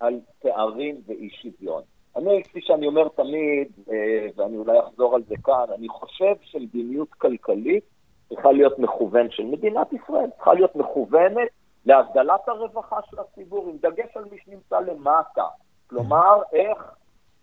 על 0.00 0.20
פערים 0.42 1.00
ואי 1.06 1.28
שוויון. 1.30 1.82
אני, 2.16 2.42
כפי 2.42 2.60
שאני 2.62 2.86
אומר 2.86 3.08
תמיד, 3.08 3.68
אה, 3.90 4.26
ואני 4.36 4.56
אולי 4.56 4.78
אחזור 4.80 5.14
על 5.14 5.22
זה 5.28 5.34
כאן, 5.44 5.64
אני 5.74 5.88
חושב 5.88 6.34
שמדיניות 6.42 7.12
כלכלית 7.12 7.84
צריכה 8.28 8.52
להיות 8.52 8.78
מכוונת 8.78 9.32
של 9.32 9.44
מדינת 9.44 9.92
ישראל, 9.92 10.30
צריכה 10.36 10.54
להיות 10.54 10.76
מכוונת 10.76 11.48
להגדלת 11.86 12.48
הרווחה 12.48 12.96
של 13.10 13.16
הציבור, 13.18 13.68
עם 13.68 13.76
דגש 13.76 14.16
על 14.16 14.24
מי 14.30 14.36
שנמצא 14.44 14.80
למטה. 14.80 15.44
כלומר, 15.90 16.42
איך 16.52 16.78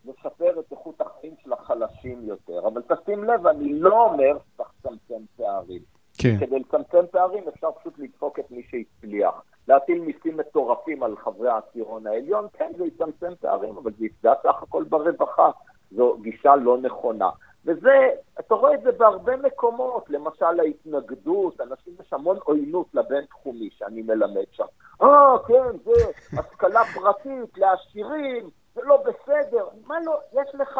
לשפר 0.05 0.59
את 0.59 0.71
איכות 0.71 1.01
החיים 1.01 1.33
של 1.43 1.53
החלשים 1.53 2.21
יותר. 2.23 2.67
אבל 2.67 2.81
תשים 2.81 3.23
לב, 3.23 3.47
אני 3.47 3.79
לא 3.79 4.05
אומר 4.05 4.37
שצריך 4.53 4.69
לצמצם 4.85 5.25
פערים. 5.37 5.81
כן. 6.17 6.37
כדי 6.39 6.59
לצמצם 6.59 7.07
פערים 7.11 7.43
אפשר 7.47 7.71
פשוט 7.71 7.99
לדפוק 7.99 8.39
את 8.39 8.51
מי 8.51 8.63
שהצליח. 8.69 9.43
להטיל 9.67 10.01
מיסים 10.01 10.37
מטורפים 10.37 11.03
על 11.03 11.17
חברי 11.17 11.49
העשירון 11.49 12.07
העליון, 12.07 12.47
כן, 12.53 12.71
זה 12.77 12.85
יצמצם 12.85 13.35
פערים, 13.39 13.77
אבל 13.77 13.91
זה 13.97 14.05
יפגע 14.05 14.33
סך 14.43 14.63
הכל 14.63 14.83
ברווחה. 14.83 15.51
זו 15.91 16.17
גישה 16.21 16.55
לא 16.55 16.77
נכונה. 16.77 17.29
וזה, 17.65 18.09
אתה 18.39 18.55
רואה 18.55 18.73
את 18.73 18.81
זה 18.81 18.91
בהרבה 18.91 19.37
מקומות, 19.37 20.09
למשל 20.09 20.59
ההתנגדות, 20.59 21.61
אנשים, 21.61 21.93
יש 21.99 22.13
המון 22.13 22.37
עוינות 22.43 22.87
לבין-תחומי 22.93 23.69
שאני 23.77 24.01
מלמד 24.01 24.45
שם. 24.51 24.65
אה, 25.01 25.37
כן, 25.47 25.77
זה 25.83 26.05
השכלה 26.39 26.81
פרטית 26.93 27.57
לעשירים, 27.57 28.49
זה 28.75 28.81
לא 28.83 28.97
בסדר. 28.97 29.67
מה 29.87 29.99
לא, 29.99 30.19
יש 30.33 30.55
לך 30.55 30.79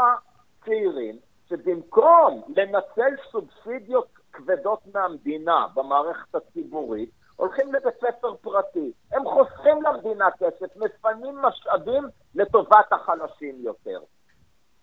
צעירים 0.66 1.16
שבמקום 1.50 2.42
לנצל 2.48 3.16
סובסידיות 3.32 4.08
כבדות 4.34 4.80
מהמדינה 4.94 5.68
במערכת 5.76 6.36
הציבורית, 6.36 7.10
הולכים 7.36 7.74
לבית 7.74 7.96
ספר 7.96 8.36
פרטי. 8.36 8.92
הם 9.12 9.26
חוסכים 9.26 9.82
למדינה 9.82 10.32
כסף, 10.32 10.76
מפנים 10.76 11.36
משאבים 11.36 12.04
לטובת 12.36 12.92
החלשים 12.92 13.56
יותר. 13.60 14.00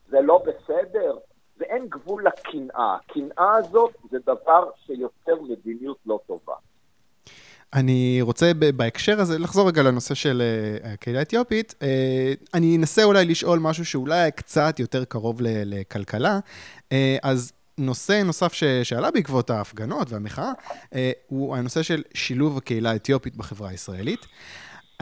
זה 0.09 0.21
לא 0.21 0.43
בסדר? 0.47 1.19
ואין 1.63 1.87
גבול 1.89 2.25
לקנאה. 2.27 2.97
הקנאה 2.97 3.57
הזאת 3.57 3.91
זה 4.11 4.19
דבר 4.27 4.71
שיוצר 4.87 5.43
מדיניות 5.43 5.97
לא 6.07 6.21
טובה. 6.27 6.55
אני 7.75 8.19
רוצה 8.23 8.53
בהקשר 8.77 9.21
הזה 9.21 9.39
לחזור 9.39 9.69
רגע 9.69 9.83
לנושא 9.83 10.15
של 10.15 10.43
אה, 10.43 10.93
הקהילה 10.93 11.19
האתיופית. 11.19 11.75
אה, 11.83 12.33
אני 12.55 12.77
אנסה 12.77 13.05
אולי 13.05 13.25
לשאול 13.25 13.59
משהו 13.59 13.85
שאולי 13.85 14.31
קצת 14.31 14.81
יותר 14.81 15.05
קרוב 15.05 15.39
לכלכלה. 15.43 16.39
אה, 16.93 17.17
אז 17.23 17.53
נושא 17.79 18.23
נוסף 18.25 18.53
שעלה 18.83 19.11
בעקבות 19.11 19.51
ההפגנות 19.51 20.13
והמחאה, 20.13 20.53
הוא 21.27 21.57
הנושא 21.57 21.83
של 21.83 22.03
שילוב 22.15 22.57
הקהילה 22.57 22.91
האתיופית 22.91 23.37
בחברה 23.37 23.69
הישראלית. 23.69 24.27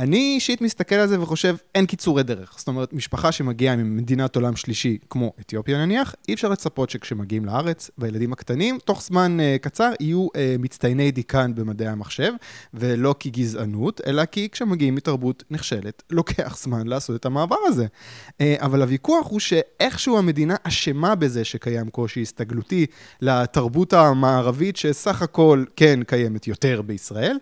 אני 0.00 0.32
אישית 0.34 0.60
מסתכל 0.60 0.94
על 0.94 1.08
זה 1.08 1.20
וחושב, 1.20 1.56
אין 1.74 1.86
קיצורי 1.86 2.22
דרך. 2.22 2.54
זאת 2.56 2.68
אומרת, 2.68 2.92
משפחה 2.92 3.32
שמגיעה 3.32 3.76
ממדינת 3.76 4.36
עולם 4.36 4.56
שלישי, 4.56 4.98
כמו 5.10 5.32
אתיופיה 5.40 5.78
נניח, 5.86 6.14
אי 6.28 6.34
אפשר 6.34 6.48
לצפות 6.48 6.90
שכשמגיעים 6.90 7.44
לארץ, 7.44 7.90
והילדים 7.98 8.32
הקטנים, 8.32 8.78
תוך 8.84 9.02
זמן 9.02 9.38
uh, 9.40 9.62
קצר 9.62 9.92
יהיו 10.00 10.26
uh, 10.26 10.30
מצטייני 10.58 11.10
דיקן 11.10 11.54
במדעי 11.54 11.88
המחשב, 11.88 12.32
ולא 12.74 13.14
כגזענות, 13.20 14.00
אלא 14.06 14.24
כי 14.24 14.48
כשמגיעים 14.52 14.94
מתרבות 14.94 15.44
נכשלת, 15.50 16.02
לוקח 16.10 16.56
זמן 16.60 16.86
לעשות 16.86 17.16
את 17.16 17.26
המעבר 17.26 17.56
הזה. 17.66 17.86
Uh, 17.86 18.42
אבל 18.58 18.82
הוויכוח 18.82 19.26
הוא 19.30 19.40
שאיכשהו 19.40 20.18
המדינה 20.18 20.56
אשמה 20.62 21.14
בזה 21.14 21.44
שקיים 21.44 21.90
קושי 21.90 22.22
הסתגלותי 22.22 22.86
לתרבות 23.20 23.92
המערבית, 23.92 24.76
שסך 24.76 25.22
הכל 25.22 25.64
כן 25.76 26.00
קיימת 26.06 26.46
יותר 26.46 26.82
בישראל. 26.82 27.38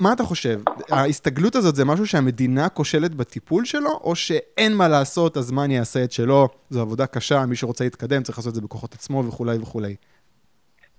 מה 0.00 0.12
אתה 0.12 0.22
חושב? 0.22 0.60
ההסתגלות 0.90 1.54
הזאת 1.54 1.74
זה 1.76 1.84
משהו 1.84 2.06
שהמדינה 2.06 2.68
כושלת 2.68 3.14
בטיפול 3.14 3.64
שלו, 3.64 3.90
או 4.04 4.16
שאין 4.16 4.72
מה 4.74 4.88
לעשות, 4.88 5.36
הזמן 5.36 5.70
יעשה 5.70 6.04
את 6.04 6.12
שלו, 6.12 6.48
זו 6.70 6.80
עבודה 6.80 7.06
קשה, 7.06 7.46
מי 7.46 7.56
שרוצה 7.56 7.84
להתקדם 7.84 8.22
צריך 8.22 8.38
לעשות 8.38 8.50
את 8.50 8.54
זה 8.54 8.60
בכוחות 8.60 8.92
עצמו 8.94 9.24
וכולי 9.28 9.56
וכולי. 9.62 9.96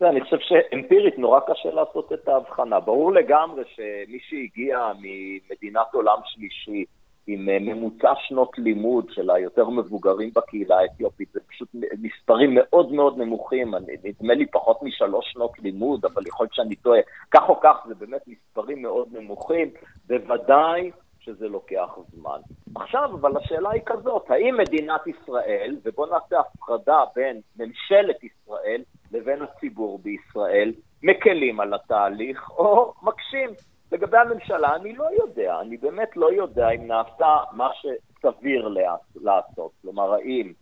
אני 0.02 0.22
חושב 0.22 0.38
שאמפירית 0.40 1.18
נורא 1.18 1.40
קשה 1.40 1.70
לעשות 1.70 2.12
את 2.14 2.28
ההבחנה. 2.28 2.80
ברור 2.80 3.14
לגמרי 3.14 3.64
שמי 3.76 4.20
שהגיע 4.30 4.80
ממדינת 5.02 5.94
עולם 5.94 6.18
שלישי, 6.26 6.86
עם 7.28 7.50
אה, 7.50 7.58
ממוצע 7.60 8.14
שנות 8.28 8.58
לימוד 8.58 9.06
של 9.10 9.32
היותר 9.32 9.70
מבוגרים 9.70 10.30
בקהילה 10.36 10.80
האתיופית, 10.80 11.30
זה 11.34 11.40
פשוט 11.48 11.70
מספרים 12.02 12.50
מאוד 12.56 12.92
מאוד 12.92 13.18
נמוכים, 13.18 13.74
נדמה 14.04 14.34
לי 14.34 14.46
פחות 14.46 14.84
משלוש 14.84 15.32
שנות 15.32 15.60
לימוד, 15.60 16.06
אבל 16.06 16.28
יכול 16.28 16.44
להיות 16.44 16.54
שאני 16.54 16.76
טועה. 16.76 17.00
כך 17.32 17.50
או 17.50 17.60
כך, 17.60 17.86
זה 17.88 17.96
באמת 17.96 18.22
מספרים 18.28 18.82
מאוד 18.82 19.08
נמוכים, 19.12 19.70
בוודאי 20.08 20.92
שזה 21.20 21.48
לוקח 21.48 21.90
זמן. 22.14 22.40
עכשיו, 22.76 23.10
אבל 23.22 23.38
השאלה 23.38 23.70
היא 23.70 23.82
כזאת, 23.86 24.32
האם 24.32 24.58
מדינת 24.58 25.08
ישראל, 25.08 25.78
ובואו 25.84 26.12
נעשה 26.12 26.40
הפרדה 26.40 27.04
בין 27.16 27.42
ממשלת 27.60 28.24
ישראל 28.24 28.82
לבין 29.12 29.42
הציבור 29.42 30.00
בישראל, 30.00 30.74
מקלים 31.04 31.60
על 31.60 31.74
התהליך 31.74 32.50
או 32.50 32.94
מקשים? 33.04 33.50
לגבי 33.92 34.18
הממשלה, 34.18 34.76
אני 34.76 34.96
לא 34.96 35.08
יודע, 35.20 35.60
אני 35.62 35.78
באמת 35.78 36.10
לא 36.16 36.32
יודע 36.32 36.70
אם 36.70 36.88
נעשה 36.88 37.38
מה 37.52 37.70
שסביר 37.74 38.76
לעשות. 39.16 39.72
כלומר, 39.82 40.14
האם 40.14 40.54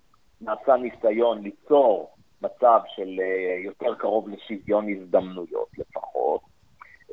נעשה 0.42 0.76
ניסיון 0.76 1.42
ליצור 1.42 2.10
מצב 2.42 2.80
של 2.96 3.20
אה, 3.20 3.60
יותר 3.64 3.96
קרוב 3.96 4.30
לשוויון 4.30 4.86
הזדמנויות 4.90 5.68
לפחות. 5.78 6.42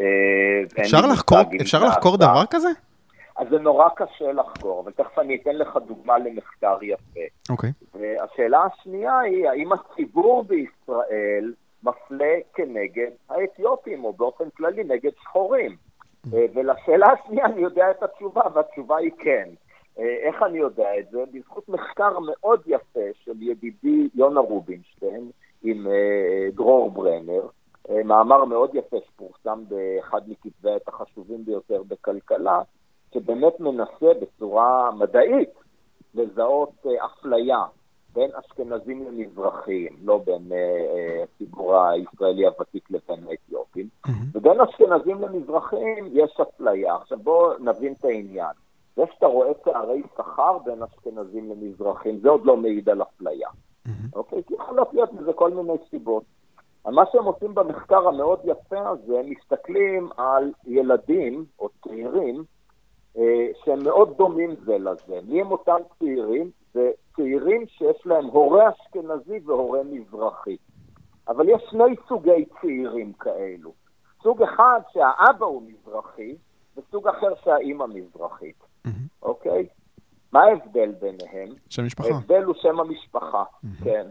אה, 0.01 0.83
אפשר 0.83 1.07
לחקור, 1.13 1.39
אפשר 1.61 1.85
לחקור 1.85 2.17
דבר 2.17 2.43
כזה? 2.51 2.69
אז 3.37 3.47
זה 3.51 3.59
נורא 3.59 3.89
קשה 3.97 4.33
לחקור, 4.33 4.81
אבל 4.81 4.93
תכף 4.93 5.19
אני 5.19 5.39
אתן 5.43 5.57
לך 5.57 5.79
דוגמה 5.87 6.19
למחקר 6.19 6.79
יפה. 6.83 7.21
אוקיי. 7.51 7.71
Okay. 7.71 7.99
והשאלה 7.99 8.63
השנייה 8.65 9.19
היא, 9.19 9.49
האם 9.49 9.71
הציבור 9.73 10.45
בישראל 10.45 11.53
מפלה 11.83 12.35
כנגד 12.55 13.11
האתיופים, 13.31 14.05
או 14.05 14.13
באופן 14.13 14.45
כללי 14.57 14.85
נגד 14.85 15.11
שחורים? 15.23 15.77
אה, 16.35 16.47
ולשאלה 16.55 17.07
השנייה 17.13 17.47
אני 17.47 17.61
יודע 17.61 17.91
את 17.91 18.03
התשובה, 18.03 18.43
והתשובה 18.55 18.97
היא 18.97 19.11
כן. 19.19 19.49
אה, 19.99 20.17
איך 20.23 20.43
אני 20.43 20.59
יודע 20.59 20.99
את 20.99 21.11
זה? 21.11 21.25
בזכות 21.33 21.69
מחקר 21.69 22.19
מאוד 22.19 22.61
יפה 22.67 23.07
של 23.25 23.43
ידידי 23.43 24.09
יונה 24.15 24.41
רובינשטיין, 24.41 25.31
עם 25.63 25.87
דרור 26.55 26.91
ברנר, 26.91 27.47
מאמר 28.05 28.45
מאוד 28.45 28.75
יפה 28.75 28.97
שפורסם 29.07 29.63
באחד 29.69 30.21
מכתבי 30.27 30.71
העת 30.71 30.89
החשובים 30.89 31.45
ביותר 31.45 31.83
בכלכלה, 31.89 32.63
שבאמת 33.15 33.61
מנסה 33.61 34.15
בצורה 34.21 34.91
מדעית 34.99 35.51
לזהות 36.15 36.87
אפליה 37.05 37.65
בין 38.15 38.31
אשכנזים 38.35 39.07
למזרחים, 39.07 39.97
לא 40.05 40.21
בין 40.25 40.53
הציבור 41.23 41.77
uh, 41.77 41.91
הישראלי 41.91 42.47
הוותיק 42.47 42.91
לבין 42.91 43.25
האתיופים, 43.29 43.89
mm-hmm. 44.07 44.11
ובין 44.35 44.61
אשכנזים 44.61 45.21
למזרחים 45.21 46.09
יש 46.13 46.41
אפליה. 46.43 46.95
עכשיו 46.95 47.19
בואו 47.19 47.59
נבין 47.59 47.93
את 47.93 48.05
העניין. 48.05 48.53
זה 48.97 49.03
שאתה 49.15 49.27
רואה 49.27 49.55
פערי 49.55 50.03
שכר 50.17 50.59
בין 50.65 50.83
אשכנזים 50.83 51.51
למזרחים, 51.51 52.19
זה 52.19 52.29
עוד 52.29 52.45
לא 52.45 52.57
מעיד 52.57 52.89
על 52.89 53.03
אפליה. 53.03 53.49
Mm-hmm. 53.49 53.91
אוקיי? 54.15 54.43
כי 54.47 54.55
יכולות 54.55 54.95
להיות 54.95 55.11
לזה 55.13 55.33
כל 55.33 55.51
מיני 55.51 55.79
סיבות. 55.91 56.25
מה 56.87 57.03
שהם 57.13 57.25
עושים 57.25 57.55
במחקר 57.55 58.09
המאוד 58.09 58.39
יפה 58.45 58.89
הזה, 58.89 59.21
מסתכלים 59.25 60.09
על 60.17 60.53
ילדים 60.67 61.45
או 61.59 61.69
צעירים 61.85 62.45
אה, 63.19 63.47
שהם 63.65 63.85
מאוד 63.85 64.17
דומים 64.17 64.55
זה 64.65 64.79
לזה. 64.79 65.21
מי 65.29 65.41
הם 65.41 65.51
אותם 65.53 65.77
צעירים? 65.99 66.51
זה 66.75 66.91
צעירים 67.21 67.67
שיש 67.67 68.07
להם 68.07 68.25
הורה 68.25 68.71
אשכנזי 68.71 69.39
והורה 69.45 69.81
מזרחי. 69.85 70.57
אבל 71.29 71.49
יש 71.49 71.63
שני 71.71 71.95
סוגי 72.09 72.45
צעירים 72.61 73.13
כאלו. 73.13 73.73
סוג 74.23 74.43
אחד 74.43 74.81
שהאבא 74.93 75.47
הוא 75.47 75.63
מזרחי, 75.63 76.35
וסוג 76.77 77.09
אחר 77.09 77.35
שהאימא 77.45 77.87
מזרחית, 77.87 78.57
mm-hmm. 78.87 78.91
אוקיי? 79.23 79.67
מה 80.33 80.41
ההבדל 80.43 80.93
ביניהם? 81.01 81.49
שם 81.69 81.85
משפחה. 81.85 82.09
ההבדל 82.15 82.43
הוא 82.43 82.55
שם 82.63 82.81
המשפחה, 82.81 83.43
mm-hmm. 83.43 83.85
כן. 83.85 84.07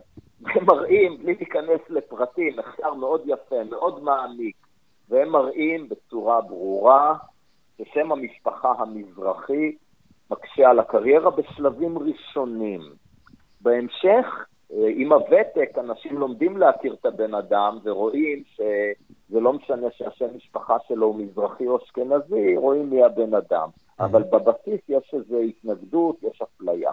הם 0.46 0.66
מראים, 0.66 1.18
בלי 1.18 1.36
להיכנס 1.36 1.82
לפרטים, 1.90 2.60
מחקר 2.60 2.94
מאוד 2.94 3.22
יפה, 3.26 3.64
מאוד 3.70 4.04
מעמיק, 4.04 4.56
והם 5.10 5.30
מראים 5.30 5.90
בצורה 5.90 6.42
ברורה 6.42 7.16
ששם 7.78 8.12
המשפחה 8.12 8.74
המזרחי 8.78 9.76
מקשה 10.32 10.70
על 10.70 10.80
הקריירה 10.80 11.32
בשלבים 11.32 11.98
ראשונים. 11.98 12.82
בהמשך, 13.62 14.46
אה, 14.74 14.88
עם 14.96 15.12
הוותק, 15.12 15.70
אנשים 15.78 16.18
לומדים 16.18 16.58
להכיר 16.58 16.94
את 16.94 17.06
הבן 17.06 17.34
אדם 17.34 17.80
ורואים 17.84 18.44
שזה 18.56 19.40
לא 19.40 19.54
משנה 19.54 19.88
שהשם 19.92 20.36
משפחה 20.36 20.78
שלו 20.88 21.08
הוא 21.08 21.16
מזרחי 21.16 21.68
או 21.68 21.78
אשכנזי, 21.78 22.58
רואים 22.58 22.90
מי 22.90 23.04
הבן 23.04 23.34
אדם. 23.34 23.70
אבל 24.00 24.24
בבסיס 24.24 24.82
יש 24.90 25.14
איזו 25.14 25.40
התנגדות, 25.40 26.24
יש 26.24 26.42
אפליה. 26.42 26.92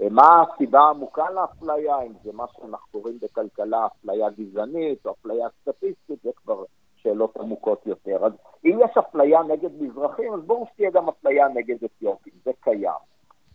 אה, 0.00 0.06
מה 0.10 0.42
הסיבה 0.42 0.80
העמוקה 0.80 1.30
לאפליה, 1.30 2.02
אם 2.02 2.12
זה 2.24 2.32
מה 2.32 2.44
שאנחנו 2.52 2.88
קוראים 2.92 3.18
בכלכלה 3.22 3.86
אפליה 3.86 4.30
גזענית 4.30 5.06
או 5.06 5.12
אפליה 5.12 5.48
סטטיסטית, 5.60 6.22
זה 6.22 6.30
כבר 6.36 6.64
שאלות 7.02 7.36
עמוקות 7.36 7.86
יותר. 7.86 8.26
אז 8.26 8.32
אם 8.64 8.78
יש 8.84 8.96
אפליה 8.98 9.42
נגד 9.42 9.70
מזרחים, 9.80 10.34
אז 10.34 10.40
ברור 10.46 10.66
שתהיה 10.72 10.90
גם 10.90 11.08
אפליה 11.08 11.48
נגד 11.48 11.76
אתיופים, 11.84 12.32
זה 12.44 12.50
קיים. 12.60 13.02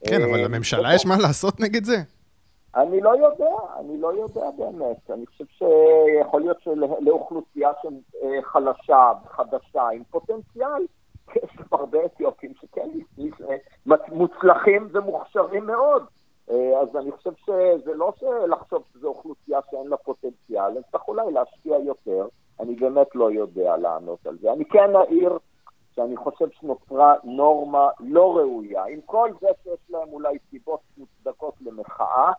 כן, 0.07 0.21
אבל 0.21 0.39
אה, 0.39 0.45
לממשלה 0.45 0.95
יש 0.95 1.05
מה 1.05 1.15
לעשות 1.21 1.59
נגד 1.59 1.83
זה? 1.83 1.97
אני 2.75 3.01
לא 3.01 3.09
יודע, 3.09 3.55
אני 3.79 4.01
לא 4.01 4.13
יודע 4.13 4.49
באמת. 4.57 5.11
אני 5.11 5.25
חושב 5.25 5.45
שיכול 5.45 6.41
להיות 6.41 6.57
שלאוכלוסייה 6.61 7.69
חלשה 8.43 9.11
וחדשה 9.25 9.87
עם 9.93 10.03
פוטנציאל, 10.11 10.85
יש 11.35 11.49
הרבה 11.71 12.05
אתיופים 12.05 12.53
שכן 12.61 12.89
מוצלחים 14.07 14.89
ומוכשרים 14.91 15.65
מאוד. 15.65 16.03
אה, 16.51 16.81
אז 16.81 16.95
אני 16.95 17.11
חושב 17.11 17.31
שזה 17.45 17.93
לא 17.93 18.13
לחשוב 18.47 18.83
שזו 18.93 19.07
אוכלוסייה 19.07 19.59
שאין 19.71 19.87
לה 19.87 19.97
פוטנציאל, 19.97 20.77
הם 20.77 20.81
צריך 20.91 21.07
אולי 21.07 21.31
להשקיע 21.31 21.77
יותר. 21.77 22.27
באמת 22.89 23.15
לא 23.15 23.31
יודע 23.31 23.77
לענות 23.77 24.27
על 24.27 24.37
זה. 24.41 24.53
אני 24.53 24.65
כן 24.65 24.95
אעיר 24.95 25.37
שאני 25.95 26.17
חושב 26.17 26.49
שנוצרה 26.49 27.13
נורמה 27.23 27.89
לא 27.99 28.37
ראויה. 28.37 28.85
עם 28.85 29.01
כל 29.05 29.29
זה 29.41 29.47
שיש 29.63 29.79
להם 29.89 30.09
אולי 30.11 30.37
סיבות 30.49 30.79
מוצדקות 30.97 31.53
למחאה, 31.61 32.31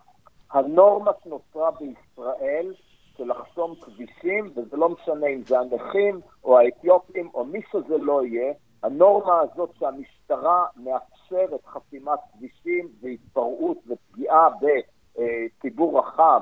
הנורמה 0.50 1.10
שנוצרה 1.24 1.70
בישראל 1.70 2.74
של 3.16 3.30
לחסום 3.30 3.74
כבישים, 3.74 4.50
וזה 4.56 4.76
לא 4.76 4.88
משנה 4.88 5.26
אם 5.26 5.42
זה 5.42 5.58
הנכים 5.58 6.20
או 6.44 6.58
האתיופים 6.58 7.30
או 7.34 7.44
מי 7.44 7.60
שזה 7.72 7.98
לא 7.98 8.24
יהיה, 8.24 8.52
הנורמה 8.82 9.40
הזאת 9.40 9.70
שהמשטרה 9.78 10.66
מאפשרת 10.76 11.66
חסימת 11.66 12.18
כבישים 12.32 12.88
והתפרעות 13.00 13.78
ופגיעה 13.86 14.48
בציבור 14.60 15.98
רחב, 15.98 16.40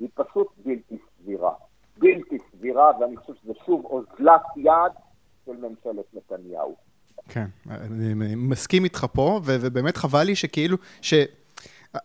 היא 0.00 0.08
פשוט 0.14 0.48
בלתי 0.64 0.98
סבירה. 1.18 1.52
בלתי 1.98 2.38
סבירה, 2.76 2.90
ואני 3.00 3.16
חושב 3.16 3.32
שזה 3.42 3.52
שוב 3.66 3.84
אוזלת 3.84 4.42
יד 4.56 4.92
של 5.46 5.52
ממשלת 5.52 6.04
נתניהו. 6.14 6.76
כן, 7.28 7.46
אני 7.70 8.34
מסכים 8.36 8.84
איתך 8.84 9.06
פה, 9.12 9.40
ובאמת 9.44 9.96
חבל 9.96 10.22
לי 10.22 10.36
שכאילו, 10.36 10.76
ש... 11.00 11.14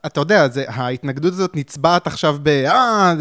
אתה 0.05 0.19
יודע, 0.19 0.47
זה, 0.47 0.63
ההתנגדות 0.67 1.33
הזאת 1.33 1.55
נצבעת 1.55 2.07
עכשיו 2.07 2.37
ב... 2.43 2.47
אה, 2.47 3.13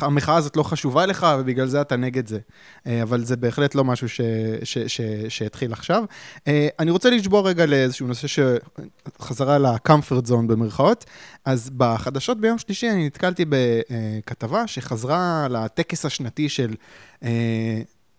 המחאה 0.00 0.36
הזאת 0.36 0.56
לא 0.56 0.62
חשובה 0.62 1.06
לך, 1.06 1.26
ובגלל 1.38 1.66
זה 1.66 1.80
אתה 1.80 1.96
נגד 1.96 2.26
זה. 2.26 2.38
אה, 2.86 3.02
אבל 3.02 3.24
זה 3.24 3.36
בהחלט 3.36 3.74
לא 3.74 3.84
משהו 3.84 4.08
שהתחיל 5.28 5.72
עכשיו. 5.72 6.04
אה, 6.48 6.68
אני 6.78 6.90
רוצה 6.90 7.10
לשבור 7.10 7.48
רגע 7.48 7.66
לאיזשהו 7.66 8.06
נושא 8.06 8.26
שחזרה 8.28 9.58
ל-comfort 9.58 10.28
zone 10.28 10.46
במרכאות. 10.46 11.04
אז 11.44 11.70
בחדשות 11.76 12.40
ביום 12.40 12.58
שלישי 12.58 12.90
אני 12.90 13.06
נתקלתי 13.06 13.44
בכתבה 13.48 14.66
שחזרה 14.66 15.46
לטקס 15.50 16.04
השנתי 16.04 16.48
של... 16.48 16.74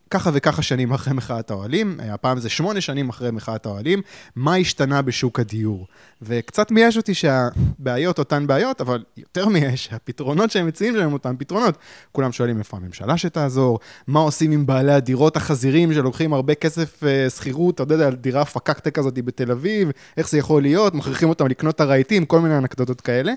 ככה 0.10 0.30
וככה 0.34 0.62
שנים 0.62 0.93
אחרי 0.93 1.14
מחאת 1.14 1.51
האוהלים, 1.51 1.99
אה, 1.99 2.14
הפעם 2.14 2.39
זה 2.39 2.49
שמונה 2.49 2.82
שנים 2.82 3.10
אחרי 3.10 3.32
מחאת 3.32 3.66
האוהלים, 3.66 4.01
מה 4.36 4.56
השתנה 4.56 5.01
בשוק 5.01 5.39
הדיור? 5.39 5.88
וקצת 6.22 6.72
מייאש 6.72 6.97
אותי 6.97 7.14
שהבעיות 7.14 8.20
אותן 8.20 8.47
בעיות, 8.47 8.82
אבל 8.82 9.03
יותר 9.18 9.49
מייאש, 9.49 9.89
הפתרונות 9.91 10.51
שהם 10.51 10.68
מציעים 10.68 10.95
להם 10.95 11.14
אותן 11.14 11.36
פתרונות. 11.38 11.78
כולם 12.12 12.32
שואלים 12.32 12.60
איפה 12.60 12.78
הממשלה 12.78 13.18
שתעזור, 13.18 13.80
מה 14.08 14.20
עושים 14.20 14.51
עם 14.51 14.66
בעלי 14.66 14.93
הדירות 14.93 15.38
החזירים 15.38 15.93
שלוקחים 15.93 16.34
הרבה 16.34 16.56
כסף 16.56 17.03
אה, 17.03 17.30
שכירות, 17.30 17.82
אתה 17.82 17.93
יודע, 17.93 18.10
דירה 18.10 18.45
פקקטה 18.45 18.91
כזאת 18.91 19.14
בתל 19.14 19.51
אביב, 19.51 19.91
איך 20.18 20.30
זה 20.30 20.38
יכול 20.38 20.62
להיות, 20.62 20.93
מכריחים 20.93 21.30
אותם 21.30 21.47
לקנות 21.47 21.76
את 21.76 21.82
הרהיטים, 21.82 22.26
כל 22.26 22.39
מיני 22.39 22.58
אנקדוטות 22.58 23.01
כאלה. 23.01 23.34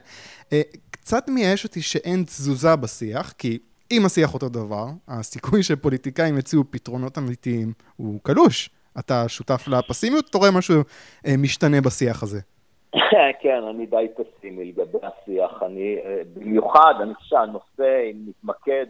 אה, 0.52 0.62
קצת 0.90 1.28
מייאש 1.28 1.64
אותי 1.64 1.82
שאין 1.82 2.24
תזוזה 2.24 2.76
בשיח, 2.76 3.34
כי 3.38 3.58
אם 3.92 4.06
השיח 4.06 4.34
אותו 4.34 4.48
דבר, 4.48 4.86
הסיכוי 5.08 5.62
שפוליטיקאים 5.62 6.38
יציעו 6.38 6.64
פתרונות 6.70 7.18
אמיתיים 7.18 7.72
הוא 7.96 8.20
קלוש. 8.22 8.70
אתה 8.98 9.28
שותף 9.28 9.68
לפסימיות, 9.68 10.26
אתה 10.30 10.38
רואה 10.38 10.50
משהו 10.58 10.74
אה, 11.26 11.34
משתנה 11.38 11.80
בשיח 11.80 12.22
הזה. 12.22 12.40
כן, 13.42 13.62
אני 13.70 13.86
די 13.86 14.06
פסימי 14.16 14.64
לגבי 14.64 14.98
השיח. 15.02 15.62
אני, 15.62 15.96
אה, 16.04 16.22
במיוחד, 16.34 16.94
אני 17.02 17.14
חושב 17.14 17.28
שהנושא, 17.28 18.10
אם 18.10 18.16
נתמקד 18.28 18.86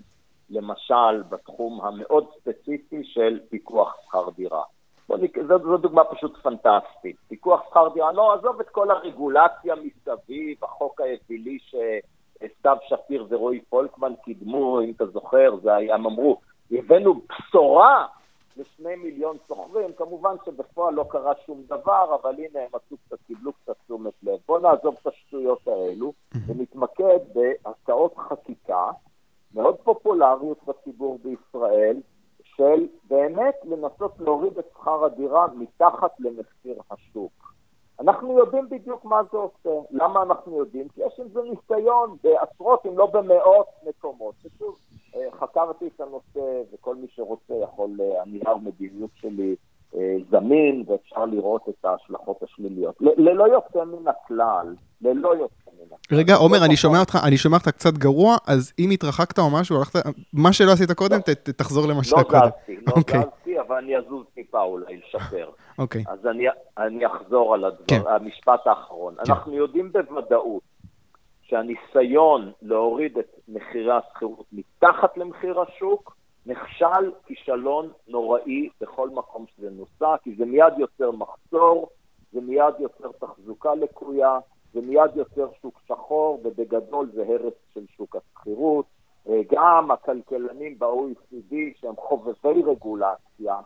למשל 0.51 1.23
בתחום 1.29 1.81
המאוד 1.81 2.27
ספציפי 2.41 3.05
של 3.05 3.41
פיקוח 3.51 3.97
שכר 4.07 4.29
דירה. 4.37 4.63
זו, 5.09 5.59
זו 5.59 5.77
דוגמה 5.77 6.05
פשוט 6.05 6.37
פנטסטית. 6.43 7.17
פיקוח 7.29 7.61
שכר 7.71 7.89
דירה, 7.95 8.13
לא, 8.13 8.35
עזוב 8.35 8.61
את 8.61 8.69
כל 8.69 8.91
הרגולציה 8.91 9.75
מסביב, 9.75 10.65
החוק 10.65 11.01
האווילי 11.01 11.59
ש... 11.61 11.75
סתיו 12.59 12.77
שפיר 12.89 13.27
ורועי 13.29 13.61
פולקמן 13.61 14.13
קידמו, 14.25 14.81
אם 14.81 14.93
אתה 14.97 15.07
זוכר, 15.07 15.57
זה 15.63 15.75
היה, 15.75 15.95
הם 15.95 16.07
אמרו, 16.07 16.41
הבאנו 16.73 17.15
בשורה 17.15 18.07
לשני 18.57 18.97
מיליון 18.97 19.37
סוחרים, 19.49 19.93
כמובן 19.93 20.37
שבפועל 20.47 20.95
לא 20.95 21.05
קרה 21.11 21.33
שום 21.47 21.63
דבר, 21.67 22.17
אבל 22.23 22.35
הנה 22.35 22.61
הם 22.61 22.69
עשו 22.73 22.97
קצת, 23.07 23.19
קיבלו 23.27 23.53
קצת 23.53 23.77
תשומת 23.85 24.13
לב. 24.23 24.39
בואו 24.47 24.59
נעזוב 24.59 24.97
את 25.03 25.07
השטויות 25.07 25.69
האלו 25.69 26.13
ונתמקד 26.47 27.19
בהצעות 27.35 28.17
חקיקה 28.17 28.91
מאוד 29.55 29.77
פופולריות 29.77 30.59
בציבור 30.67 31.19
בישראל, 31.23 31.97
של 32.57 32.87
באמת 33.05 33.55
לנסות 33.65 34.13
להוריד 34.19 34.59
את 34.59 34.67
שכר 34.73 35.05
הדירה 35.05 35.47
מתחת 35.55 36.21
למחיר 36.21 36.81
השוק. 36.91 37.38
אנחנו 38.09 38.39
יודעים 38.39 38.69
בדיוק 38.71 39.05
מה 39.05 39.21
זה 39.33 39.39
עושה. 39.39 39.87
למה 39.91 40.23
אנחנו 40.23 40.59
יודעים? 40.59 40.89
כי 40.89 41.01
יש 41.07 41.21
עם 41.21 41.29
זה 41.33 41.41
ניסיון 41.43 42.17
בעשרות 42.25 42.87
אם 42.87 42.99
לא 42.99 43.07
במאות 43.07 43.67
מקומות. 43.89 44.35
ושוב, 44.45 44.77
אה, 45.17 45.21
חקרתי 45.41 45.87
את 45.97 46.01
הנושא, 46.01 46.63
וכל 46.73 46.97
מי 46.97 47.07
שרוצה 47.15 47.55
יכול, 47.63 47.91
אה, 48.01 48.23
הנייר 48.23 48.57
מדיניות 48.57 49.11
שלי 49.15 49.57
אה, 49.95 50.17
זמין, 50.31 50.85
ואפשר 50.87 51.25
לראות 51.25 51.69
את 51.69 51.85
ההשלכות 51.85 52.43
השליליות. 52.43 52.95
ללא 53.01 53.45
יוצא 53.45 53.85
מן 53.85 54.09
הכלל, 54.09 54.75
ללא 55.01 55.29
יוצא 55.29 55.71
מן 55.79 55.95
הכלל. 55.95 56.19
רגע, 56.19 56.35
עומר, 56.35 56.65
אני 56.65 56.77
שומע 56.77 57.01
אותך, 57.01 57.19
אני 57.27 57.37
שומע 57.37 57.57
אותך 57.57 57.69
קצת 57.69 57.93
גרוע, 57.93 58.37
אז 58.47 58.73
אם 58.79 58.91
התרחקת 58.91 59.39
או 59.39 59.51
משהו, 59.61 59.77
הלכת, 59.79 59.99
מה 60.33 60.53
שלא 60.53 60.73
עשית 60.73 60.93
קודם, 60.93 61.19
לא. 61.29 61.53
תחזור 61.53 61.87
למה 61.89 62.05
שהיה 62.05 62.25
קודם. 62.25 62.41
לא 62.41 62.47
זזתי, 62.47 62.77
לא. 62.87 63.23
זזתי, 63.23 63.61
אבל 63.61 63.77
אני 63.77 63.97
אזוז 63.97 64.27
טיפה 64.35 64.63
אולי, 64.63 64.97
לשפר. 64.97 65.48
אוקיי. 65.79 66.05
אז 66.09 66.27
אני, 66.27 66.45
אני 66.79 67.07
אחזור 67.07 67.55
על 67.55 67.65
הדבר, 67.65 67.85
כן. 67.87 68.01
המשפט 68.07 68.67
האחרון. 68.67 69.15
כן. 69.15 69.33
אנחנו 69.33 69.55
יודעים 69.55 69.93
בוודאות 69.93 70.63
שהניסיון 71.43 72.53
להוריד 72.63 73.19
את 73.19 73.41
מחירי 73.49 73.93
השכירות 73.93 74.47
מתחת 74.53 75.17
למחיר 75.17 75.61
השוק 75.61 76.17
נכשל 76.47 77.13
כישלון 77.27 77.93
נוראי 78.09 78.69
בכל 78.81 79.11
מקום 79.11 79.45
שזה 79.57 79.71
נוסע, 79.71 80.17
כי 80.23 80.35
זה 80.35 80.45
מיד 80.45 80.73
יוצר 80.79 81.11
מחסור, 81.11 81.89
זה 82.33 82.41
מיד 82.41 82.75
יוצר 82.79 83.11
תחזוקה 83.19 83.75
לקויה, 83.75 84.39
זה 84.75 84.81
מיד 84.81 85.11
יוצר 85.17 85.49
שוק 85.63 85.81
שחור, 85.89 86.41
ובגדול 86.45 87.11
זה 87.15 87.23
הרס 87.23 87.55
של 87.75 87.85
שוק 87.97 88.17
השכירות. 88.17 88.87
אה, 89.29 89.41
גם 89.53 89.91
הכלכלנים 89.91 90.79
ב-OECD, 90.79 91.55
שהם 91.81 91.97
חובבי 91.97 92.63
רגולציה, 92.67 93.57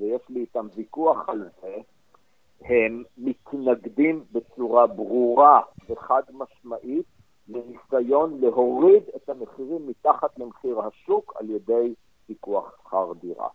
ויש 0.00 0.22
לי 0.28 0.40
איתם 0.40 0.66
ויכוח 0.76 1.28
על 1.28 1.48
זה, 1.62 1.76
הם 2.60 3.02
מתנגדים 3.18 4.24
בצורה 4.32 4.86
ברורה 4.86 5.60
וחד 5.88 6.22
משמעית 6.32 7.06
לניסיון 7.48 8.40
להוריד 8.40 9.02
את 9.16 9.28
המחירים 9.28 9.86
מתחת 9.86 10.38
למחיר 10.38 10.80
השוק 10.80 11.32
על 11.36 11.50
ידי 11.50 11.94
פיקוח 12.26 12.76
שכר 12.78 13.12
דירה. 13.20 13.48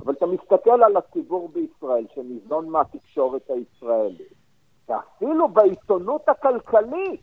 אבל 0.00 0.12
אתה 0.12 0.26
מסתכל 0.26 0.82
על 0.82 0.96
הציבור 0.96 1.48
בישראל 1.48 2.06
שניזון 2.14 2.68
מהתקשורת 2.68 3.50
הישראלית, 3.50 4.34
שאפילו 4.86 5.48
בעיתונות 5.48 6.28
הכלכלית, 6.28 7.20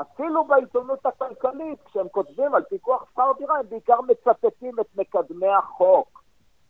אפילו 0.00 0.44
בעיתונות 0.44 1.06
הכלכלית, 1.06 1.82
כשהם 1.84 2.08
כותבים 2.08 2.54
על 2.54 2.62
פיקוח 2.62 3.10
שכר 3.10 3.32
דירה, 3.38 3.58
הם 3.58 3.66
בעיקר 3.68 4.00
מצטטים 4.00 4.80
את 4.80 4.86
מקדמי 4.96 5.48
החוק, 5.48 6.21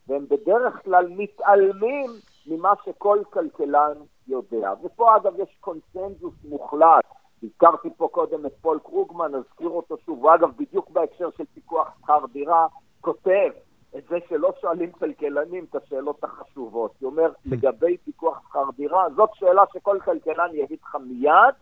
והם 0.08 0.26
בדרך 0.28 0.84
כלל 0.84 1.08
מתעלמים 1.08 2.10
ממה 2.46 2.72
שכל 2.84 3.18
כלכלן 3.30 3.92
יודע. 4.28 4.72
ופה 4.82 5.16
אגב 5.16 5.40
יש 5.40 5.56
קונסנזוס 5.60 6.34
מוחלט. 6.44 7.04
הזכרתי 7.42 7.88
פה 7.96 8.08
קודם 8.12 8.46
את 8.46 8.52
פול 8.60 8.78
קרוגמן, 8.84 9.34
נזכיר 9.34 9.68
אותו 9.68 9.96
שוב, 9.98 10.18
הוא 10.24 10.34
אגב 10.34 10.50
בדיוק 10.56 10.90
בהקשר 10.90 11.28
של 11.36 11.44
פיקוח 11.54 11.88
שכר 12.00 12.26
דירה, 12.32 12.66
כותב 13.00 13.50
את 13.98 14.04
זה 14.08 14.16
שלא 14.28 14.52
שואלים 14.60 14.92
כלכלנים 14.92 15.66
את 15.70 15.74
השאלות 15.74 16.24
החשובות. 16.24 16.92
הוא 17.00 17.10
אומר, 17.10 17.32
לגבי 17.44 17.96
פיקוח 17.96 18.42
שכר 18.48 18.64
דירה, 18.76 19.06
זאת 19.16 19.30
שאלה 19.34 19.62
שכל 19.72 19.98
כלכלן 20.04 20.48
יגיד 20.52 20.78
לך 20.82 20.96
מיד 21.00 21.54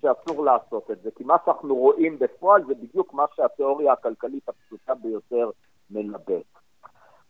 שאסור 0.00 0.44
לעשות 0.44 0.90
את 0.90 1.02
זה. 1.02 1.10
כי 1.10 1.24
מה 1.24 1.36
שאנחנו 1.44 1.74
רואים 1.74 2.18
בפועל 2.18 2.64
זה 2.64 2.74
בדיוק 2.74 3.14
מה 3.14 3.24
שהתיאוריה 3.36 3.92
הכלכלית 3.92 4.48
הפשוטה 4.48 4.94
ביותר 4.94 5.50
מנבאת. 5.90 6.65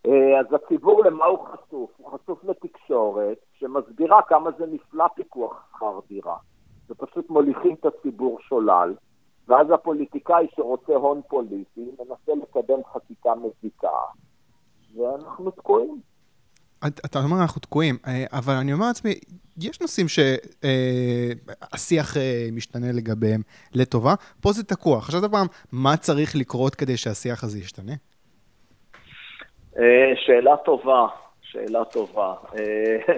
אה, 0.07 0.41
אז 0.41 0.47
הציבור 0.53 1.05
למה 1.05 1.25
הוא 1.25 1.39
חשוף? 1.39 1.91
הוא 1.97 2.13
חשוף 2.13 2.45
לתקשורת 2.45 3.39
שמסבירה 3.59 4.23
כמה 4.29 4.51
זה 4.59 4.67
נפלא 4.67 5.05
פיקוח 5.15 5.69
שכר 5.73 6.01
דירה. 6.09 6.37
ופשוט 6.91 7.31
מוליכים 7.31 7.77
את 7.81 7.87
הציבור 7.87 8.39
שולל, 8.41 8.95
ואז 9.49 9.67
הפוליטיקאי 9.71 10.47
שרוצה 10.57 10.93
הון 10.93 11.21
פוליטי 11.29 11.91
מנסה 11.99 12.33
לקדם 12.43 12.79
חקיקה 12.93 13.31
מזיקה, 13.35 13.89
ואנחנו 14.97 15.51
תקועים. 15.51 16.01
אתה 16.87 17.19
אומר 17.25 17.43
אנחנו 17.43 17.61
תקועים, 17.61 17.99
אה, 18.07 18.25
אבל 18.33 18.55
אני 18.55 18.73
אומר 18.73 18.87
לעצמי, 18.87 19.15
יש 19.59 19.81
נושאים 19.81 20.07
שהשיח 20.09 22.17
אה, 22.17 22.49
משתנה 22.53 22.93
לגביהם 22.93 23.41
לטובה, 23.75 24.15
פה 24.41 24.53
זה 24.53 24.65
תקוע. 24.65 25.01
חשבת 25.01 25.31
פעם, 25.31 25.47
מה 25.73 25.97
צריך 25.97 26.37
לקרות 26.37 26.75
כדי 26.75 26.97
שהשיח 26.97 27.45
הזה 27.45 27.59
ישתנה? 27.59 27.93
אה, 29.79 30.13
שאלה 30.17 30.57
טובה, 30.57 31.07
שאלה 31.43 31.85
טובה. 31.85 32.35
אה, 32.59 33.15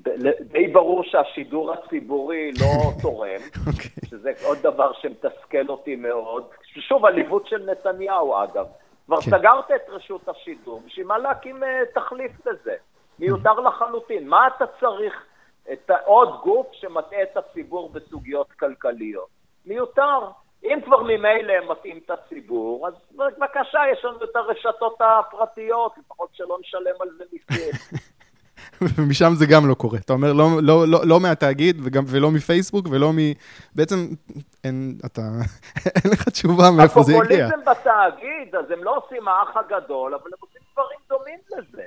די 0.52 0.68
ברור 0.68 1.04
שהשידור 1.04 1.72
הציבורי 1.72 2.50
לא 2.60 2.66
תורם, 3.02 3.36
okay. 3.36 3.58
אוקיי. 3.66 3.90
שזה 4.10 4.32
עוד 4.44 4.58
דבר 4.62 4.92
שמתסכל 4.92 5.68
אותי 5.68 5.96
מאוד. 5.96 6.44
שוב, 6.80 7.04
עליבות 7.04 7.46
של 7.46 7.70
נתניהו, 7.70 8.42
אגב. 8.44 8.66
כבר. 9.06 9.20
כן. 9.20 9.30
סגרת 9.30 9.70
את 9.70 9.88
רשות 9.88 10.28
השידור, 10.28 10.82
בשביל 10.86 11.06
מה 11.06 11.18
להקים 11.18 11.62
uh, 11.62 11.66
תחליף 11.94 12.46
לזה? 12.46 12.74
מיותר 13.18 13.60
לחלוטין. 13.60 14.28
מה 14.28 14.46
אתה 14.46 14.64
צריך 14.80 15.24
את 15.72 15.90
עוד 16.04 16.40
גוף 16.42 16.66
שמטעה 16.72 17.22
את 17.22 17.36
הציבור 17.36 17.90
בסוגיות 17.90 18.52
כלכליות? 18.52 19.28
מיותר. 19.66 20.18
אם 20.64 20.78
כבר 20.84 21.02
ממילא 21.02 21.52
הם 21.52 21.70
מטעים 21.70 22.00
את 22.04 22.10
הציבור, 22.10 22.88
אז 22.88 22.94
בבקשה, 23.14 23.80
יש 23.92 24.04
לנו 24.04 24.24
את 24.24 24.36
הרשתות 24.36 24.98
הפרטיות, 25.00 25.92
לפחות 25.98 26.28
שלא 26.32 26.58
נשלם 26.60 26.94
על 27.00 27.08
זה 27.18 27.24
מיסים. 27.32 27.72
ומשם 28.96 29.30
זה 29.34 29.46
גם 29.46 29.68
לא 29.68 29.74
קורה. 29.74 29.98
אתה 29.98 30.12
אומר, 30.12 30.32
לא, 30.32 30.46
לא, 30.62 30.88
לא, 30.88 31.00
לא 31.04 31.20
מהתאגיד, 31.20 31.80
וגם, 31.84 32.04
ולא 32.06 32.30
מפייסבוק, 32.30 32.86
ולא 32.90 33.12
מ... 33.12 33.16
בעצם, 33.74 33.96
אין, 34.64 34.98
אתה, 35.06 35.22
אין 35.96 36.12
לך 36.12 36.28
תשובה 36.28 36.70
מאיפה 36.76 37.02
זה 37.02 37.12
הגיע. 37.12 37.46
הפופוליזם 37.46 37.70
בתאגיד, 37.70 38.54
אז 38.54 38.70
הם 38.70 38.84
לא 38.84 38.96
עושים 38.96 39.28
האח 39.28 39.56
הגדול, 39.56 40.14
אבל 40.14 40.26
הם 40.26 40.38
עושים 40.40 40.60
דברים 40.72 40.98
דומים 41.08 41.38
לזה. 41.50 41.86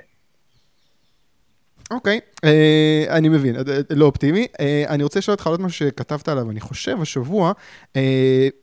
אוקיי, 1.94 2.20
אה, 2.44 3.04
אני 3.18 3.28
מבין, 3.28 3.56
uh, 3.56 3.60
לא 3.90 4.04
אופטימי. 4.04 4.46
Uh, 4.52 4.90
אני 4.90 5.02
רוצה 5.02 5.18
לשאול 5.18 5.32
אותך 5.32 5.46
עוד 5.46 5.60
משהו 5.60 5.86
שכתבת 5.86 6.28
עליו, 6.28 6.50
אני 6.50 6.60
חושב, 6.60 6.96
השבוע, 7.02 7.52
uh, 7.92 7.98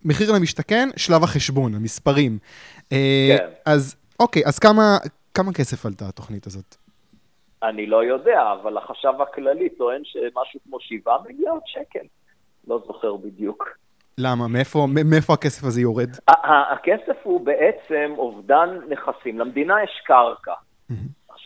מחיר 0.05 0.32
למשתכן, 0.32 0.89
שלב 0.97 1.23
החשבון, 1.23 1.75
המספרים. 1.75 2.38
Uh, 2.77 2.84
כן. 2.89 3.47
אז 3.65 3.95
אוקיי, 4.19 4.41
אז 4.45 4.59
כמה, 4.59 4.97
כמה 5.34 5.53
כסף 5.53 5.86
עלתה 5.86 6.07
התוכנית 6.07 6.47
הזאת? 6.47 6.75
אני 7.63 7.86
לא 7.86 8.03
יודע, 8.03 8.41
אבל 8.61 8.77
החשב 8.77 9.13
הכללי 9.21 9.69
טוען 9.69 10.01
שמשהו 10.03 10.59
כמו 10.67 10.77
7 10.80 11.17
מיליארד 11.27 11.61
שקל. 11.65 12.05
לא 12.67 12.84
זוכר 12.88 13.15
בדיוק. 13.15 13.69
למה? 14.17 14.47
מאיפה, 14.47 14.88
מאיפה 15.05 15.34
הכסף 15.34 15.63
הזה 15.63 15.82
יורד? 15.82 16.09
הכסף 16.71 17.17
הוא 17.23 17.45
בעצם 17.45 18.13
אובדן 18.17 18.69
נכסים. 18.89 19.39
למדינה 19.39 19.84
יש 19.84 20.01
קרקע. 20.05 20.53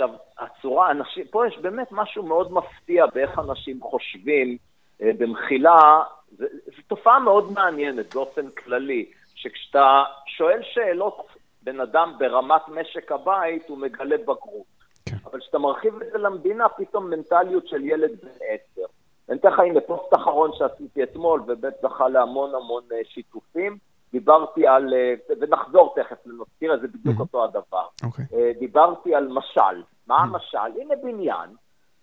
עכשיו, 0.04 0.18
הצורה, 0.40 0.92
אנשים, 0.92 1.26
פה 1.32 1.48
יש 1.48 1.58
באמת 1.58 1.88
משהו 1.92 2.24
מאוד 2.24 2.54
מפתיע 2.54 3.06
באיך 3.06 3.40
אנשים 3.40 3.82
חושבים 3.82 4.58
אה, 5.02 5.12
במחילה. 5.18 6.04
זו 6.38 6.46
תופעה 6.88 7.20
מאוד 7.20 7.52
מעניינת 7.52 8.14
באופן 8.14 8.50
כללי, 8.50 9.06
שכשאתה 9.36 10.04
שואל 10.26 10.60
שאלות 10.64 11.28
בן 11.64 11.80
אדם 11.80 12.14
ברמת 12.18 12.62
משק 12.68 13.12
הבית, 13.12 13.70
הוא 13.70 13.78
מגלה 13.78 14.18
בגרות. 14.18 14.74
כן. 15.06 15.16
אבל 15.26 15.40
כשאתה 15.40 15.58
מרחיב 15.58 16.02
את 16.02 16.12
זה 16.12 16.18
למדינה, 16.18 16.70
פתאום 16.70 17.10
מנטליות 17.10 17.68
של 17.68 17.86
ילד 17.86 18.12
בן 18.22 18.30
עשר. 18.30 18.86
אני 19.30 19.38
אתן 19.38 19.50
לך, 19.50 19.60
הנה, 19.60 19.82
פוסט 19.82 20.14
אחרון 20.14 20.52
שעשיתי 20.58 21.04
אתמול, 21.04 21.42
ובאמת 21.48 21.74
זכה 21.82 22.08
להמון 22.08 22.56
המון 22.56 22.84
אה, 22.92 22.98
שיתופים. 23.04 23.78
דיברתי 24.12 24.68
על, 24.68 24.94
אה, 24.94 25.14
ונחזור 25.42 25.96
תכף, 25.96 26.16
תראה, 26.60 26.78
זה 26.78 26.88
בדיוק 26.88 27.20
אותו 27.20 27.44
הדבר. 27.44 27.88
Okay. 28.04 28.06
אוקיי. 28.06 28.26
אה, 28.34 28.52
דיברתי 28.60 29.16
על 29.16 29.28
משל. 29.28 29.82
מה 30.08 30.18
המשל? 30.18 30.82
הנה 30.82 30.96
בניין, 30.96 31.50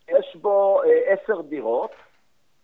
יש 0.09 0.37
בו 0.37 0.81
עשר 1.07 1.41
דירות 1.41 1.91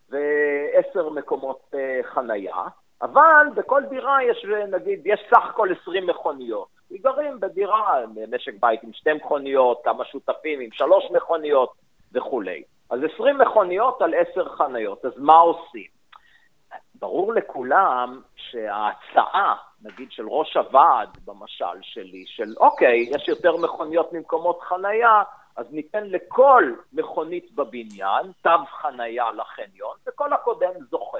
ועשר 0.08 1.08
מקומות 1.08 1.74
חנייה, 2.02 2.64
אבל 3.02 3.46
בכל 3.54 3.82
דירה 3.88 4.24
יש, 4.24 4.46
נגיד, 4.68 5.00
יש 5.04 5.20
סך 5.30 5.44
הכל 5.50 5.68
20 5.82 6.06
מכוניות. 6.06 6.68
גרים 6.92 7.40
בדירה, 7.40 8.00
משק 8.30 8.54
בית 8.60 8.82
עם 8.82 8.92
שתי 8.92 9.12
מכוניות, 9.12 9.80
כמה 9.84 10.04
שותפים 10.04 10.60
עם 10.60 10.72
שלוש 10.72 11.04
מכוניות 11.10 11.72
וכולי. 12.12 12.62
אז 12.90 13.00
20 13.14 13.38
מכוניות 13.38 14.02
על 14.02 14.14
10 14.14 14.48
חניות, 14.48 15.04
אז 15.04 15.12
מה 15.16 15.36
עושים? 15.36 15.86
ברור 16.94 17.32
לכולם 17.32 18.20
שההצעה, 18.36 19.56
נגיד 19.82 20.12
של 20.12 20.26
ראש 20.28 20.56
הוועד, 20.56 21.08
במשל 21.24 21.82
שלי, 21.82 22.24
של 22.26 22.54
אוקיי, 22.56 23.08
יש 23.10 23.28
יותר 23.28 23.56
מכוניות 23.56 24.12
ממקומות 24.12 24.60
חנייה, 24.62 25.22
אז 25.56 25.66
ניתן 25.72 26.04
לכל 26.04 26.72
מכונית 26.92 27.52
בבניין 27.54 28.32
תו 28.42 28.50
חנייה 28.80 29.24
לחניון, 29.32 29.96
וכל 30.06 30.32
הקודם 30.32 30.70
זוכה. 30.90 31.18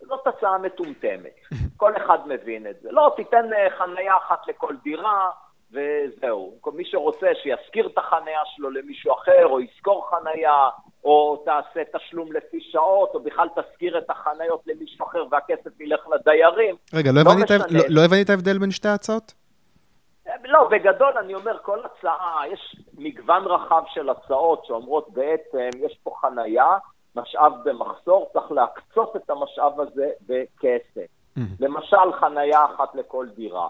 זאת 0.00 0.26
הצעה 0.26 0.58
מטומטמת. 0.58 1.36
כל 1.76 1.96
אחד 1.96 2.18
מבין 2.26 2.66
את 2.66 2.80
זה. 2.80 2.92
לא, 2.92 3.12
תיתן 3.16 3.52
אה, 3.52 3.70
חנייה 3.78 4.16
אחת 4.16 4.48
לכל 4.48 4.74
דירה, 4.82 5.30
וזהו. 5.74 6.54
מי 6.74 6.84
שרוצה 6.84 7.26
שישכיר 7.42 7.86
את 7.86 7.98
החנייה 7.98 8.40
שלו 8.44 8.70
למישהו 8.70 9.12
אחר, 9.12 9.46
או 9.46 9.60
ישכור 9.60 10.10
חנייה, 10.10 10.68
או 11.04 11.42
תעשה 11.44 11.80
תשלום 11.98 12.32
לפי 12.32 12.60
שעות, 12.60 13.14
או 13.14 13.20
בכלל 13.20 13.48
תשכיר 13.56 13.98
את 13.98 14.10
החניות 14.10 14.62
למישהו 14.66 15.06
אחר 15.06 15.24
והכסף 15.30 15.80
ילך 15.80 16.08
לדיירים. 16.08 16.76
רגע, 16.94 17.10
לא, 17.12 17.20
לא, 17.24 17.30
הבנתי, 17.30 17.52
לא, 17.70 17.82
לא 17.88 18.00
את 18.22 18.30
ההבדל 18.30 18.58
בין 18.58 18.70
שתי 18.70 18.88
ההצעות? 18.88 19.34
לא, 20.44 20.68
בגדול 20.70 21.18
אני 21.18 21.34
אומר, 21.34 21.58
כל 21.62 21.78
הצעה, 21.84 22.42
יש 22.52 22.76
מגוון 22.98 23.44
רחב 23.44 23.82
של 23.86 24.08
הצעות 24.10 24.64
שאומרות 24.64 25.08
בעצם, 25.12 25.68
יש 25.78 25.98
פה 26.02 26.10
חנייה, 26.20 26.76
משאב 27.16 27.52
במחסור, 27.64 28.30
צריך 28.32 28.52
להקצות 28.52 29.16
את 29.16 29.30
המשאב 29.30 29.80
הזה 29.80 30.10
בכסף. 30.26 31.06
Mm-hmm. 31.38 31.40
למשל, 31.60 32.12
חנייה 32.20 32.64
אחת 32.64 32.94
לכל 32.94 33.26
דירה. 33.36 33.68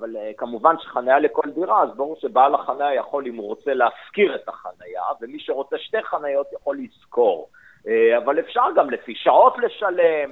אבל 0.00 0.16
uh, 0.16 0.34
כמובן 0.36 0.74
שחניה 0.78 1.18
לכל 1.18 1.50
דירה, 1.54 1.82
אז 1.82 1.88
ברור 1.96 2.16
שבעל 2.16 2.54
החניה 2.54 2.94
יכול, 2.94 3.26
אם 3.26 3.36
הוא 3.36 3.46
רוצה, 3.46 3.74
להשכיר 3.74 4.34
את 4.34 4.48
החניה, 4.48 5.02
ומי 5.20 5.40
שרוצה 5.40 5.76
שתי 5.78 6.02
חניות 6.02 6.46
יכול 6.52 6.78
לשכור. 6.78 7.48
Uh, 7.84 7.88
אבל 8.24 8.40
אפשר 8.40 8.64
גם 8.76 8.90
לפי 8.90 9.14
שעות 9.14 9.58
לשלם, 9.58 10.30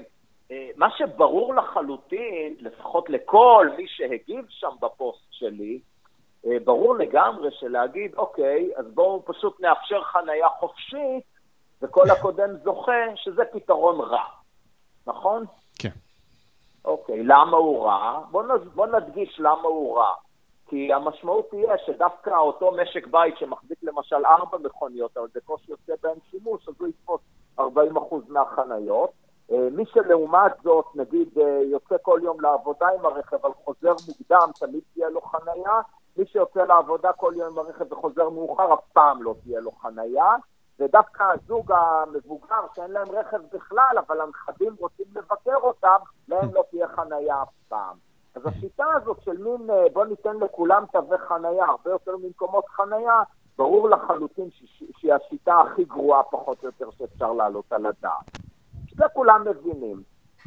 אה, 0.51 0.69
מה 0.77 0.89
שברור 0.97 1.55
לחלוטין, 1.55 2.55
לפחות 2.61 3.11
לכל 3.11 3.69
מי 3.77 3.87
שהגיב 3.89 4.45
שם 4.49 4.71
בפוסט 4.81 5.27
שלי, 5.31 5.81
אה, 6.47 6.57
ברור 6.65 6.97
לגמרי 6.97 7.51
שלהגיד, 7.53 8.15
אוקיי, 8.15 8.71
אז 8.77 8.87
בואו 8.95 9.23
פשוט 9.25 9.61
נאפשר 9.61 10.03
חנייה 10.03 10.49
חופשית, 10.49 11.25
וכל 11.83 12.11
הקודם 12.11 12.57
זוכה, 12.65 13.17
שזה 13.17 13.43
פתרון 13.53 14.01
רע, 14.01 14.25
נכון? 15.07 15.45
אוקיי, 16.85 17.23
למה 17.23 17.57
הוא 17.57 17.85
רע? 17.85 18.21
בואו 18.31 18.59
בוא 18.75 18.87
נדגיש 18.87 19.41
למה 19.41 19.69
הוא 19.69 19.99
רע. 19.99 20.15
כי 20.67 20.93
המשמעות 20.93 21.51
תהיה 21.51 21.79
שדווקא 21.87 22.31
אותו 22.31 22.73
משק 22.73 23.07
בית 23.07 23.37
שמחזיק 23.39 23.79
למשל 23.83 24.27
ארבע 24.27 24.59
מכוניות, 24.59 25.17
אבל 25.17 25.27
בקושי 25.35 25.71
יוצא 25.71 25.93
בהן 26.03 26.19
שימוש, 26.31 26.69
אז 26.69 26.75
הוא 26.79 26.89
יתפוס 26.89 27.21
40% 27.61 27.63
מהחניות. 28.29 29.11
אה, 29.53 29.69
מי 29.73 29.85
שלעומת 29.87 30.53
זאת, 30.63 30.85
נגיד, 30.95 31.39
אה, 31.39 31.61
יוצא 31.63 31.97
כל 32.03 32.21
יום 32.23 32.41
לעבודה 32.41 32.87
עם 32.99 33.07
הרכב, 33.07 33.37
אבל 33.43 33.55
חוזר 33.65 33.93
מוקדם, 34.09 34.51
תמיד 34.61 34.81
תהיה 34.95 35.09
לו 35.09 35.21
חנייה. 35.21 35.81
מי 36.17 36.27
שיוצא 36.27 36.65
לעבודה 36.65 37.13
כל 37.13 37.33
יום 37.37 37.53
עם 37.53 37.59
הרכב 37.59 37.93
וחוזר 37.93 38.31
מאוחר, 38.31 38.75
אף 38.75 38.85
פעם 38.93 39.23
לא 39.23 39.35
תהיה 39.43 39.61
לו 39.61 39.71
חנייה. 39.71 40.35
ודווקא 40.81 41.25
הזוג 41.33 41.73
המבוגר, 41.73 42.67
שאין 42.77 42.91
להם 42.91 43.11
רכב 43.11 43.41
בכלל, 43.53 43.97
אבל 44.07 44.21
הנכדים 44.21 44.75
רוצים 44.81 45.07
לבקר 45.15 45.57
אותם, 45.57 45.97
להם 46.29 46.55
לא 46.55 46.65
תהיה 46.71 46.89
חנייה 46.89 47.43
אף 47.43 47.49
פעם. 47.69 47.97
אז 48.35 48.47
השיטה 48.47 48.87
הזאת 48.95 49.23
של 49.23 49.39
מין, 49.39 49.71
אה, 49.71 49.87
בוא 49.93 50.05
ניתן 50.05 50.37
לכולם 50.37 50.85
תווי 50.93 51.19
חנייה, 51.19 51.65
הרבה 51.65 51.91
יותר 51.91 52.17
ממקומות 52.17 52.65
חנייה, 52.69 53.23
ברור 53.59 53.89
לחלוטין 53.89 54.49
שהיא 54.51 55.15
השיטה 55.15 55.61
הכי 55.61 55.85
גרועה 55.85 56.23
פחות 56.23 56.63
או 56.63 56.67
יותר 56.67 56.91
שאפשר 56.91 57.33
להעלות 57.33 57.73
על 57.73 57.87
הדעת. 57.87 58.39
זה 58.97 59.05
כולם 59.13 59.45
מבינים. 59.51 60.03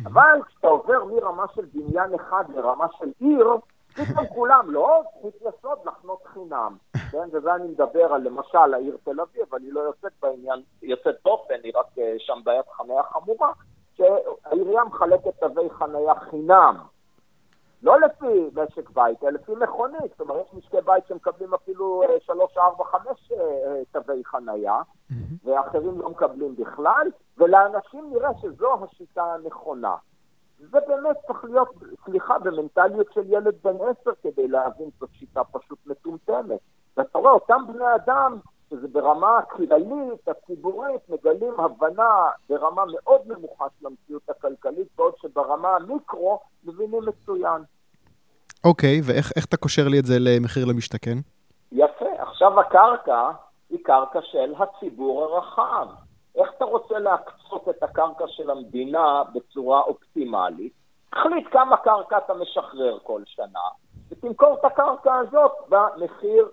אבל 0.05 0.39
כשאתה 0.47 0.67
עובר 0.67 1.05
מרמה 1.05 1.45
של 1.55 1.65
בניין 1.73 2.13
אחד 2.13 2.43
לרמה 2.55 2.88
של 2.99 3.11
עיר, 3.19 3.49
פתאום 3.98 4.28
כולם, 4.28 4.72
לא, 4.72 5.02
זכות 5.18 5.36
יסוד 5.36 5.80
לחנות 5.86 6.24
חינם. 6.26 6.78
כן, 7.12 7.28
וזה 7.32 7.56
אני 7.56 7.68
מדבר 7.68 8.14
על 8.14 8.22
למשל 8.22 8.74
העיר 8.74 8.98
תל 9.04 9.22
אביב, 9.22 9.56
אני 9.56 9.72
לא 9.72 9.80
יוצאת 9.80 10.12
בעניין, 10.22 10.62
יוצאת 10.82 11.16
דופן, 11.24 11.56
היא 11.64 11.72
רק 11.76 11.86
אה, 12.00 12.14
שם 12.18 12.39
בעיית 12.43 12.66
חניה 12.78 13.04
חמורה, 13.04 13.52
שהעירייה 13.93 14.84
מחלקת 14.84 15.39
תווי 15.39 15.70
חניה 15.70 16.16
חינם. 16.16 16.78
לא 17.84 18.00
לפי 18.00 18.50
משק 18.56 18.89
בית, 18.89 19.24
אלא 19.24 19.32
לפי 19.32 19.52
מכונית. 19.56 20.12
זאת 20.12 20.22
אומרת, 20.22 20.45
יש 20.48 20.54
משקי 20.54 20.78
בית 20.86 21.04
שמקבלים 21.08 21.54
אפילו 21.54 22.04
אה, 22.04 22.16
שלוש, 22.26 22.58
ארבע, 22.58 22.84
חמש 22.84 23.32
אה, 23.32 23.82
תווי 23.91 24.24
חנייה, 24.26 24.82
ואחרים 25.43 26.00
לא 26.02 26.10
מקבלים 26.10 26.56
בכלל, 26.56 27.08
ולאנשים 27.38 28.10
נראה 28.14 28.30
שזו 28.41 28.74
השיטה 28.84 29.24
הנכונה. 29.24 29.95
זה 30.60 30.78
באמת 30.88 31.18
צריך 31.28 31.43
להיות, 31.43 31.70
סליחה, 32.05 32.39
במנטליות 32.39 33.08
של 33.14 33.34
ילד 33.34 33.53
בן 33.64 33.76
עשר 33.76 34.12
כדי 34.24 34.47
להבין 34.47 34.89
זאת 34.99 35.10
שיטה 35.14 35.43
פשוט 35.43 35.80
מטומטמת. 35.86 36.60
ואתה 36.97 37.18
רואה, 37.18 37.32
אותם 37.32 37.62
בני 37.68 37.95
אדם, 37.95 38.39
שזה 38.70 38.88
ברמה 38.88 39.38
הכללית, 39.38 40.28
הציבורית, 40.28 41.10
מגלים 41.10 41.60
הבנה 41.60 42.30
ברמה 42.49 42.84
מאוד 42.86 43.22
נמוכה 43.26 43.66
של 43.80 43.88
המציאות 43.88 44.30
הכלכלית, 44.30 44.88
בעוד 44.97 45.14
שברמה 45.22 45.76
המיקרו 45.76 46.39
מבינים 46.64 47.01
מצוין. 47.05 47.62
אוקיי, 48.66 48.99
okay, 48.99 49.03
ואיך 49.05 49.32
אתה 49.49 49.58
קושר 49.58 49.88
לי 49.88 49.99
את 49.99 50.05
זה 50.05 50.14
למחיר 50.20 50.66
למשתכן? 50.66 51.18
יפה. 51.72 52.05
עכשיו 52.18 52.60
הקרקע 52.60 53.32
היא 53.70 53.80
קרקע 53.84 54.20
של 54.22 54.53
הציבור 54.60 55.24
הרחב. 55.24 55.88
איך 56.38 56.51
אתה 56.57 56.65
רוצה 56.65 56.99
להקצות 56.99 57.69
את 57.69 57.83
הקרקע 57.83 58.27
של 58.27 58.49
המדינה 58.49 59.23
בצורה 59.33 59.81
אופטימלית? 59.81 60.73
תחליט 61.11 61.47
כמה 61.51 61.77
קרקע 61.77 62.17
אתה 62.17 62.33
משחרר 62.33 62.97
כל 63.03 63.21
שנה, 63.25 63.67
ותמכור 64.09 64.57
את 64.59 64.65
הקרקע 64.65 65.15
הזאת 65.15 65.51
במחיר 65.69 66.49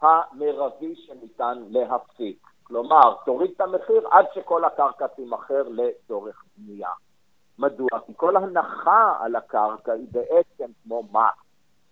המרבי 0.00 0.96
שניתן 0.96 1.58
להפסיק. 1.70 2.46
כלומר, 2.62 3.14
תוריד 3.24 3.50
את 3.56 3.60
המחיר 3.60 4.08
עד 4.10 4.26
שכל 4.34 4.64
הקרקע 4.64 5.06
תימכר 5.06 5.62
לצורך 5.68 6.44
בנייה. 6.56 6.90
מדוע? 7.58 7.88
כי 8.06 8.12
כל 8.16 8.36
הנחה 8.36 9.16
על 9.20 9.36
הקרקע 9.36 9.92
היא 9.92 10.06
בעצם 10.10 10.72
כמו 10.82 11.02
מס. 11.12 11.46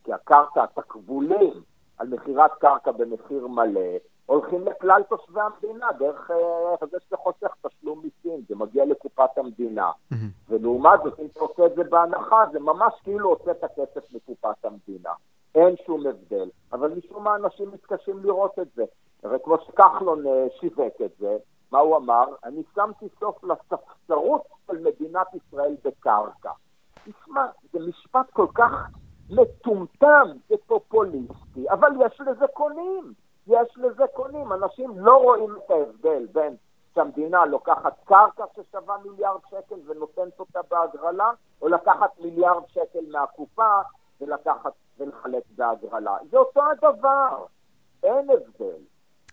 כי 0.04 0.12
הקרקע, 0.12 0.62
התקבולים 0.62 1.62
על 1.98 2.08
מכירת 2.08 2.50
קרקע 2.58 2.92
במחיר 2.92 3.46
מלא, 3.46 3.80
הולכים 4.26 4.64
לכלל 4.66 5.02
תושבי 5.08 5.40
המדינה, 5.40 5.86
דרך 5.98 6.30
uh, 6.30 6.86
זה 6.90 6.96
שאתה 7.04 7.16
חוסך 7.16 7.54
תשלום 7.66 8.02
מיסים, 8.02 8.44
זה 8.48 8.56
מגיע 8.56 8.84
לקופת 8.84 9.38
המדינה. 9.38 9.90
Mm-hmm. 9.90 10.16
ולעומת 10.48 11.00
זאת, 11.04 11.20
אם 11.20 11.26
אתה 11.32 11.40
עושה 11.40 11.66
את 11.66 11.74
זה 11.76 11.84
בהנחה, 11.84 12.44
זה 12.52 12.60
ממש 12.60 12.94
כאילו 13.02 13.28
עושה 13.28 13.50
את 13.50 13.64
הכסף 13.64 14.12
מקופת 14.12 14.64
המדינה. 14.64 15.10
אין 15.54 15.74
שום 15.86 16.06
הבדל. 16.06 16.50
אבל 16.72 16.92
משום 16.94 17.24
מה 17.24 17.36
אנשים 17.36 17.70
מתקשים 17.72 18.18
לראות 18.24 18.58
את 18.58 18.68
זה. 18.76 18.84
הרי 19.22 19.38
כמו 19.44 19.56
שכחלון 19.66 20.26
uh, 20.26 20.60
שיווק 20.60 21.00
את 21.04 21.10
זה, 21.18 21.36
מה 21.72 21.78
הוא 21.78 21.96
אמר? 21.96 22.24
אני 22.44 22.62
שמתי 22.74 23.06
סוף 23.20 23.44
לספסרות 23.44 24.42
של 24.66 24.78
מדינת 24.78 25.26
ישראל 25.34 25.76
בקרקע. 25.84 26.50
תשמע, 27.04 27.46
זה 27.72 27.78
משפט 27.88 28.30
כל 28.32 28.46
כך 28.54 28.88
מטומטם 29.30 30.28
ופופוליסטי, 30.50 31.70
אבל 31.70 31.88
יש 32.06 32.20
לזה 32.20 32.46
קונים. 32.52 33.12
יש 33.46 33.68
לזה 33.76 34.04
קונים. 34.12 34.52
אנשים 34.52 34.98
לא 34.98 35.16
רואים 35.16 35.56
את 35.56 35.70
ההבדל 35.70 36.26
בין 36.32 36.56
שהמדינה 36.94 37.46
לוקחת 37.46 38.04
קרקע 38.04 38.44
ששווה 38.56 38.96
מיליארד 39.04 39.40
שקל 39.50 39.74
ונותנת 39.86 40.40
אותה 40.40 40.60
בהגרלה, 40.70 41.30
או 41.62 41.68
לקחת 41.68 42.20
מיליארד 42.20 42.62
שקל 42.68 43.04
מהקופה 43.12 43.80
ולקחת 44.20 44.72
ולחלק 44.98 45.42
בהגרלה. 45.56 46.16
זה 46.30 46.38
אותו 46.38 46.60
הדבר, 46.70 47.44
אין 48.02 48.30
הבדל. 48.30 48.82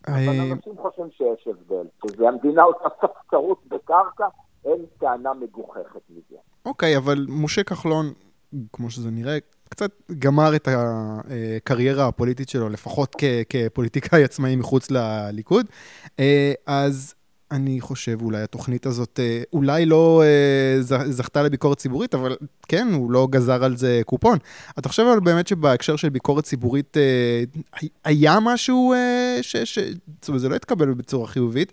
אבל 0.08 0.52
אנשים 0.52 0.78
חושבים 0.78 1.12
שיש 1.12 1.48
הבדל. 1.48 1.88
שזה 2.08 2.28
המדינה 2.28 2.64
עושה 2.64 2.90
ספסרות 3.02 3.66
בקרקע, 3.68 4.28
אין 4.66 4.86
טענה 5.00 5.34
מגוחכת 5.34 6.02
מזה. 6.10 6.38
אוקיי, 6.66 6.98
אבל 6.98 7.26
משה 7.30 7.64
כחלון, 7.64 8.06
כמו 8.74 8.90
שזה 8.90 9.10
נראה, 9.12 9.38
קצת 9.72 9.92
גמר 10.20 10.56
את 10.56 10.68
הקריירה 10.72 12.08
הפוליטית 12.08 12.50
שלו, 12.50 12.70
לפחות 12.70 13.16
כפוליטיקאי 13.50 14.24
עצמאי 14.24 14.56
מחוץ 14.56 14.92
לליכוד. 14.92 15.66
אה, 16.20 16.54
אז 16.66 17.14
אני 17.52 17.82
חושב 17.82 18.22
אולי 18.22 18.42
התוכנית 18.42 18.86
הזאת 18.86 19.20
אה, 19.24 19.42
אולי 19.54 19.86
לא 19.86 20.24
אה, 20.24 20.82
זכתה 21.10 21.44
לביקורת 21.44 21.78
ציבורית, 21.78 22.16
אבל 22.16 22.38
כן, 22.68 22.88
הוא 22.94 23.12
לא 23.12 23.28
גזר 23.32 23.64
על 23.64 23.78
זה 23.78 24.02
קופון. 24.06 24.38
אתה 24.80 24.90
חושב 24.90 25.04
אבל 25.04 25.20
באמת 25.20 25.48
שבהקשר 25.48 25.96
של 25.96 26.10
ביקורת 26.10 26.44
ציבורית 26.44 26.98
היה 28.06 28.40
משהו 28.42 28.94
ש... 29.42 29.58
ש... 29.58 29.80
זאת 30.22 30.28
אומרת, 30.28 30.42
זה 30.42 30.50
לא 30.50 30.56
התקבל 30.56 30.94
בצורה 30.94 31.28
חיובית, 31.28 31.72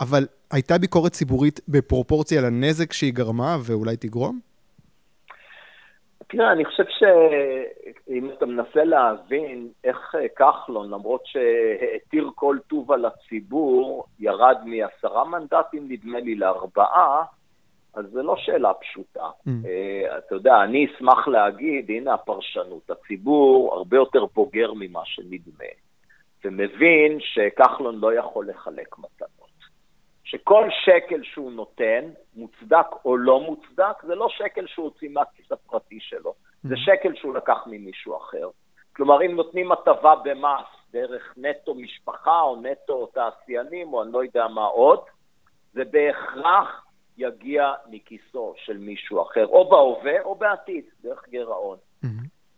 אבל 0.00 0.26
הייתה 0.50 0.78
ביקורת 0.78 1.12
ציבורית 1.12 1.60
בפרופורציה 1.68 2.40
לנזק 2.40 2.92
שהיא 2.92 3.12
גרמה 3.12 3.58
ואולי 3.62 3.96
תגרום? 3.96 4.47
תראה, 6.28 6.52
אני 6.52 6.64
חושב 6.64 6.84
שאם 6.88 8.30
אתה 8.30 8.46
מנסה 8.46 8.84
להבין 8.84 9.68
איך 9.84 10.14
אה, 10.14 10.28
כחלון, 10.28 10.90
למרות 10.90 11.22
שהתיר 11.26 12.30
כל 12.34 12.56
טוב 12.66 12.92
על 12.92 13.04
הציבור, 13.04 14.04
ירד 14.20 14.56
מעשרה 14.64 15.24
מנדטים, 15.24 15.86
נדמה 15.88 16.20
לי, 16.20 16.34
לארבעה, 16.34 17.24
אז 17.94 18.04
זו 18.12 18.22
לא 18.22 18.36
שאלה 18.36 18.74
פשוטה. 18.74 19.20
Mm. 19.20 19.48
Uh, 19.48 20.18
אתה 20.18 20.34
יודע, 20.34 20.62
אני 20.64 20.86
אשמח 20.86 21.28
להגיד, 21.28 21.90
הנה 21.90 22.14
הפרשנות, 22.14 22.90
הציבור 22.90 23.74
הרבה 23.74 23.96
יותר 23.96 24.24
בוגר 24.34 24.72
ממה 24.74 25.00
שנדמה, 25.04 25.64
ומבין 26.44 27.18
שכחלון 27.20 27.98
לא 27.98 28.14
יכול 28.14 28.48
לחלק 28.48 28.98
מתנות. 28.98 29.37
שכל 30.30 30.68
שקל 30.84 31.22
שהוא 31.22 31.52
נותן, 31.52 32.04
מוצדק 32.36 32.86
או 33.04 33.16
לא 33.16 33.40
מוצדק, 33.40 34.02
זה 34.06 34.14
לא 34.14 34.28
שקל 34.28 34.66
שהוא 34.66 34.84
הוציא 34.84 35.08
מהכיס 35.08 35.52
הפרטי 35.52 36.00
שלו, 36.00 36.34
זה 36.62 36.74
mm-hmm. 36.74 36.78
שקל 36.78 37.14
שהוא 37.14 37.34
לקח 37.34 37.58
ממישהו 37.66 38.16
אחר. 38.16 38.48
כלומר, 38.96 39.22
אם 39.22 39.36
נותנים 39.36 39.72
הטבה 39.72 40.14
במס 40.16 40.66
דרך 40.92 41.34
נטו 41.36 41.74
משפחה 41.74 42.40
או 42.40 42.56
נטו 42.62 43.06
תעשיינים 43.06 43.92
או 43.92 44.02
אני 44.02 44.12
לא 44.12 44.24
יודע 44.24 44.48
מה 44.48 44.64
עוד, 44.64 45.00
זה 45.72 45.84
בהכרח 45.84 46.86
יגיע 47.18 47.74
מכיסו 47.90 48.54
של 48.56 48.78
מישהו 48.78 49.22
אחר, 49.22 49.46
או 49.46 49.68
בהווה 49.68 50.22
או 50.22 50.34
בעתיד, 50.34 50.84
דרך 51.02 51.28
גירעון. 51.28 51.78
Mm-hmm. 52.04 52.08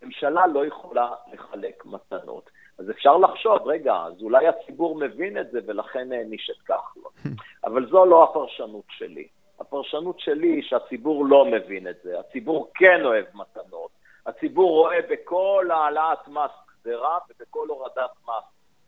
ממשלה 0.01 0.47
לא 0.47 0.65
יכולה 0.65 1.11
לחלק 1.33 1.85
מתנות. 1.85 2.49
אז 2.81 2.89
אפשר 2.89 3.17
לחשוב, 3.17 3.67
רגע, 3.67 3.93
אז 3.93 4.21
אולי 4.21 4.47
הציבור 4.47 4.95
מבין 4.95 5.37
את 5.37 5.51
זה 5.51 5.59
ולכן 5.67 6.11
העניש 6.11 6.49
את 6.49 6.61
כחלון. 6.61 7.35
אבל 7.65 7.89
זו 7.89 8.05
לא 8.05 8.23
הפרשנות 8.23 8.85
שלי. 8.89 9.27
הפרשנות 9.59 10.19
שלי 10.19 10.47
היא 10.47 10.63
שהציבור 10.63 11.25
לא 11.25 11.45
מבין 11.45 11.87
את 11.87 11.95
זה. 12.03 12.19
הציבור 12.19 12.71
כן 12.75 13.01
אוהב 13.05 13.25
מתנות. 13.33 13.91
הציבור 14.25 14.71
רואה 14.71 14.99
בכל 15.09 15.69
העלאת 15.71 16.27
מס 16.27 16.51
גזירה 16.71 17.17
ובכל 17.29 17.67
הורדת 17.67 18.11
מס 18.27 18.43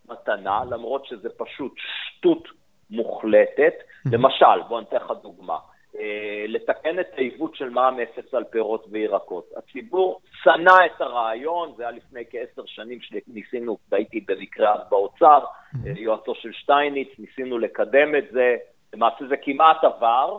מתנה, 0.10 0.64
למרות 0.70 1.06
שזה 1.06 1.30
פשוט 1.38 1.74
שטות 1.78 2.48
מוחלטת. 2.90 3.74
למשל, 4.14 4.62
בוא 4.68 4.82
נתן 4.82 4.98
לך 4.98 5.12
דוגמה. 5.22 5.58
אה, 6.00 6.46
לתקן 6.48 7.00
את 7.00 7.08
העיוות 7.18 7.56
של 7.56 7.70
מע"מ 7.70 8.00
אפס 8.00 8.34
על 8.34 8.44
פירות 8.44 8.86
וירקות. 8.90 9.50
הציבור 9.58 10.22
שנא 10.44 10.86
את 10.86 11.02
הרעיון, 11.02 11.74
זה 11.78 11.84
היה 11.84 11.92
לפני 11.92 12.24
כעשר 12.30 12.66
שנים 12.66 13.00
שניסינו, 13.02 13.78
והייתי 13.92 14.26
במקרה 14.28 14.74
אז 14.74 14.90
באוצר, 14.90 15.40
mm-hmm. 15.40 15.78
יועצו 15.96 16.36
של 16.36 16.52
שטייניץ, 16.52 17.10
ניסינו 17.20 17.58
לקדם 17.58 18.16
את 18.16 18.26
זה, 18.32 18.56
למעשה 18.94 19.28
זה 19.28 19.38
כמעט 19.38 19.84
עבר, 19.84 20.38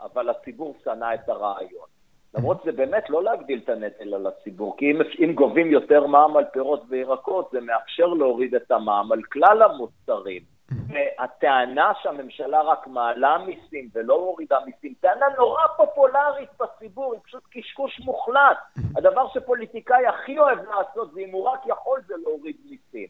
אבל 0.00 0.28
הציבור 0.28 0.76
שנא 0.84 1.14
את 1.14 1.28
הרעיון. 1.28 1.86
למרות 2.34 2.62
שזה 2.62 2.72
באמת 2.72 3.10
לא 3.10 3.22
להגדיל 3.22 3.60
את 3.64 3.68
הנטל 3.68 4.14
על 4.14 4.26
הציבור, 4.26 4.76
כי 4.76 4.90
אם, 4.90 5.00
אם 5.24 5.32
גובים 5.32 5.70
יותר 5.70 6.06
מע"מ 6.06 6.36
על 6.36 6.44
פירות 6.52 6.82
וירקות, 6.88 7.48
זה 7.52 7.60
מאפשר 7.60 8.06
להוריד 8.06 8.54
את 8.54 8.70
המע"מ 8.70 9.12
על 9.12 9.22
כלל 9.22 9.62
המוצרים. 9.62 10.57
והטענה 10.70 11.92
שהממשלה 12.02 12.62
רק 12.62 12.86
מעלה 12.86 13.38
מיסים 13.38 13.88
ולא 13.94 14.20
מורידה 14.20 14.58
מיסים, 14.66 14.94
טענה 15.00 15.26
נורא 15.38 15.66
פופולרית 15.76 16.48
בציבור, 16.60 17.12
היא 17.12 17.20
פשוט 17.24 17.42
קשקוש 17.50 18.00
מוחלט. 18.00 18.58
הדבר 18.96 19.28
שפוליטיקאי 19.28 20.06
הכי 20.06 20.38
אוהב 20.38 20.58
לעשות 20.58 21.12
זה 21.12 21.20
אם 21.20 21.30
הוא 21.30 21.44
רק 21.48 21.60
יכול 21.66 22.00
זה 22.06 22.14
להוריד 22.24 22.56
מיסים. 22.64 23.08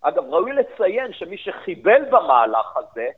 אגב, 0.00 0.24
ראוי 0.24 0.52
לציין 0.52 1.12
שמי 1.12 1.38
שחיבל 1.38 2.04
במהלך 2.10 2.76
הזה, 2.76 3.08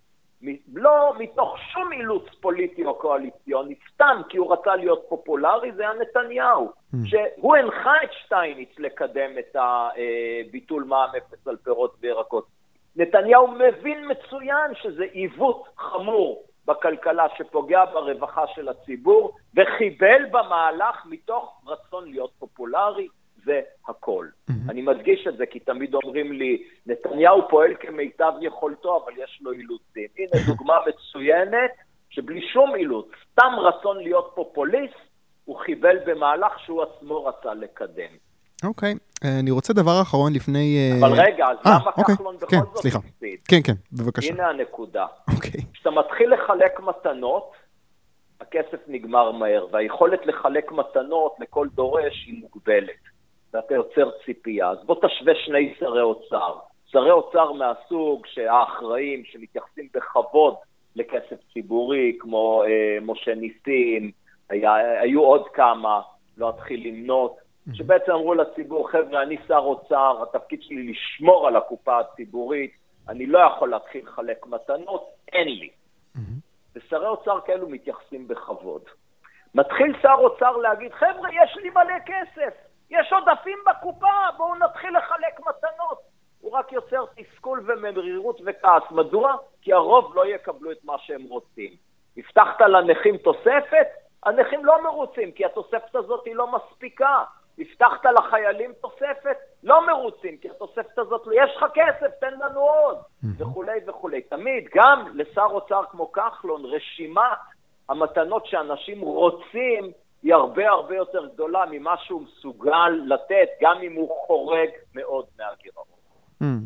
לא 0.75 1.13
מתוך 1.19 1.59
שום 1.59 1.93
אילוץ 1.93 2.35
פוליטי 2.41 2.85
או 2.85 2.95
קואליציוני, 2.95 3.75
סתם 3.93 4.21
כי 4.29 4.37
הוא 4.37 4.53
רצה 4.53 4.77
להיות 4.77 5.05
פופולרי, 5.09 5.73
זה 5.73 5.83
היה 5.83 5.93
נתניהו. 6.01 6.73
שהוא 7.05 7.57
הנחה 7.57 7.93
את 8.05 8.13
שטייניץ 8.13 8.79
לקדם 8.79 9.39
את 9.39 9.57
הביטול 9.57 10.85
מע"מ 10.85 11.11
אפס 11.17 11.49
על 11.49 11.57
פירות 11.57 11.95
וירקות. 12.01 12.58
נתניהו 12.99 13.49
מבין 13.49 14.11
מצוין 14.11 14.75
שזה 14.83 15.05
עיוות 15.05 15.65
חמור 15.77 16.45
בכלכלה 16.67 17.27
שפוגע 17.37 17.85
ברווחה 17.85 18.47
של 18.55 18.69
הציבור, 18.69 19.33
וחיבל 19.57 20.23
במהלך 20.31 21.07
מתוך 21.07 21.63
רצון 21.67 22.11
להיות 22.11 22.31
פופולרי, 22.39 23.09
זה 23.45 23.61
הכל. 23.89 24.27
Mm-hmm. 24.27 24.71
אני 24.71 24.83
מדגיש 24.83 25.27
את 25.27 25.37
זה 25.37 25.47
כי 25.47 25.61
תמיד 25.61 25.95
אומרים 25.95 26.33
לי, 26.33 26.63
נתניהו 26.87 27.49
פועל 27.49 27.75
כמיטב 27.81 28.33
יכולתו, 28.41 29.05
אבל 29.05 29.13
יש 29.17 29.39
לו 29.43 29.53
אילוצים. 29.53 30.09
הנה 30.19 30.43
דוגמה 30.49 30.79
מצוינת, 30.89 31.71
שבלי 32.11 32.49
שום 32.53 32.75
אילוץ, 32.75 33.09
סתם 33.33 33.53
רצון 33.59 33.97
להיות 34.03 34.33
פופוליסט, 34.35 34.95
הוא 35.45 35.59
חיבל 35.59 35.97
במהלך 36.07 36.59
שהוא 36.59 36.83
עצמו 36.83 37.25
רצה 37.25 37.55
לקדם. 37.55 38.28
אוקיי. 38.65 38.95
אה, 39.25 39.41
אני 39.41 39.51
רוצה 39.51 39.73
דבר 39.73 40.03
אחרון 40.03 40.33
לפני... 40.33 40.77
אה, 40.79 41.07
אבל 41.07 41.21
רגע, 41.21 41.47
אז 41.47 41.57
아, 41.57 41.69
אה, 41.69 41.79
למה 41.81 41.91
אוקיי. 41.99 42.15
כחלון 42.15 42.37
בכל 42.37 42.47
כן, 42.47 42.61
זאת 42.61 42.77
סליחה. 42.77 42.99
הפסיד? 42.99 43.39
כן, 43.49 43.63
כן, 43.65 43.73
בבקשה. 43.93 44.33
הנה 44.33 44.49
הנקודה. 44.49 45.07
אוקיי. 45.35 45.61
כשאתה 45.73 45.91
מתחיל 45.91 46.35
לחלק 46.35 46.81
מתנות, 46.81 47.53
הכסף 48.41 48.79
נגמר 48.87 49.33
מהר, 49.33 49.67
והיכולת 49.73 50.27
לחלק 50.27 50.73
מתנות 50.73 51.37
לכל 51.41 51.69
דורש 51.75 52.25
היא 52.27 52.41
מוגבלת. 52.41 53.19
ואתה 53.55 53.75
יוצר 53.75 54.11
ציפייה. 54.25 54.71
אז 54.71 54.79
בוא 54.85 54.95
תשווה 54.95 55.35
שני 55.45 55.75
שרי 55.79 56.03
אוצר. 56.03 56.55
שרי 56.87 57.11
אוצר 57.11 57.53
מהסוג 57.53 58.27
שהאחראים, 58.27 59.23
שמתייחסים 59.25 59.89
בכבוד 59.95 60.55
לכסף 60.97 61.37
ציבורי, 61.53 62.17
כמו 62.21 62.63
אה, 62.65 62.99
משה 63.03 63.35
ניסים, 63.35 64.11
היה, 64.51 65.01
היו 65.01 65.23
עוד 65.23 65.49
כמה, 65.49 66.01
לא 66.37 66.51
אתחיל 66.51 66.89
למנות, 66.89 67.37
שבעצם 67.75 68.13
אמרו 68.13 68.35
לציבור, 68.35 68.91
חבר'ה, 68.91 69.23
אני 69.23 69.37
שר 69.49 69.59
אוצר, 69.59 70.23
התפקיד 70.23 70.63
שלי 70.63 70.93
לשמור 70.93 71.49
על 71.49 71.57
הקופה 71.57 71.99
הציבורית, 71.99 72.73
אני 73.09 73.27
לא 73.27 73.39
יכול 73.39 73.71
להתחיל 73.71 74.07
לחלק 74.07 74.47
מתנות, 74.47 75.11
אין 75.33 75.49
לי. 75.49 75.71
ושרי 76.77 77.07
אוצר 77.07 77.41
כאלו 77.41 77.69
מתייחסים 77.69 78.29
בכבוד. 78.29 78.83
מתחיל 79.55 79.97
שר 80.03 80.15
אוצר 80.19 80.57
להגיד, 80.57 80.93
חבר'ה, 80.93 81.29
יש 81.33 81.57
לי 81.57 81.71
מלא 81.71 81.99
כסף, 82.07 82.55
יש 82.91 83.13
עודפים 83.13 83.59
בקופה, 83.67 84.07
בואו 84.37 84.55
נתחיל 84.55 84.97
לחלק 84.99 85.41
מתנות. 85.41 85.99
הוא 86.41 86.53
רק 86.53 86.73
יוצר 86.73 87.05
תסכול 87.17 87.65
ומרירות 87.67 88.41
וכעס. 88.47 88.83
מדוע? 88.91 89.37
כי 89.63 89.73
הרוב 89.73 90.17
לא 90.17 90.27
יקבלו 90.27 90.73
את 90.73 90.85
מה 90.85 90.99
שהם 90.99 91.23
רוצים. 91.23 91.73
הבטחת 92.17 92.61
לנכים 92.61 93.17
תוספת? 93.17 93.87
הנכים 94.23 94.65
לא 94.65 94.85
מרוצים, 94.85 95.33
כי 95.33 95.45
התוספת 95.45 95.95
הזאת 95.95 96.25
היא 96.25 96.35
לא 96.35 96.47
מספיקה. 96.53 97.25
הבטחת 97.59 98.05
לחיילים 98.19 98.73
תוספת? 98.81 99.37
לא 99.63 99.87
מרוצים, 99.87 100.37
כי 100.37 100.51
התוספת 100.51 100.99
הזאת, 100.99 101.29
יש 101.35 101.57
לך 101.57 101.65
כסף, 101.75 102.11
תן 102.21 102.35
לנו 102.35 102.61
עוד, 102.61 102.97
וכולי 103.39 103.81
וכולי. 103.87 104.23
תמיד, 104.23 104.69
גם 104.75 105.05
לשר 105.15 105.47
אוצר 105.51 105.83
כמו 105.91 106.13
כחלון, 106.13 106.65
רשימת 106.65 107.39
המתנות 107.89 108.47
שאנשים 108.47 109.01
רוצים 109.01 109.93
היא 110.23 110.35
הרבה 110.35 110.69
הרבה 110.69 110.97
יותר 110.97 111.27
גדולה 111.27 111.65
ממה 111.71 111.95
שהוא 111.97 112.23
מסוגל 112.23 112.89
לתת, 113.07 113.49
גם 113.63 113.77
אם 113.83 113.95
הוא 113.95 114.09
חורג 114.27 114.69
מאוד 114.95 115.25
מהגירעון. 115.39 115.87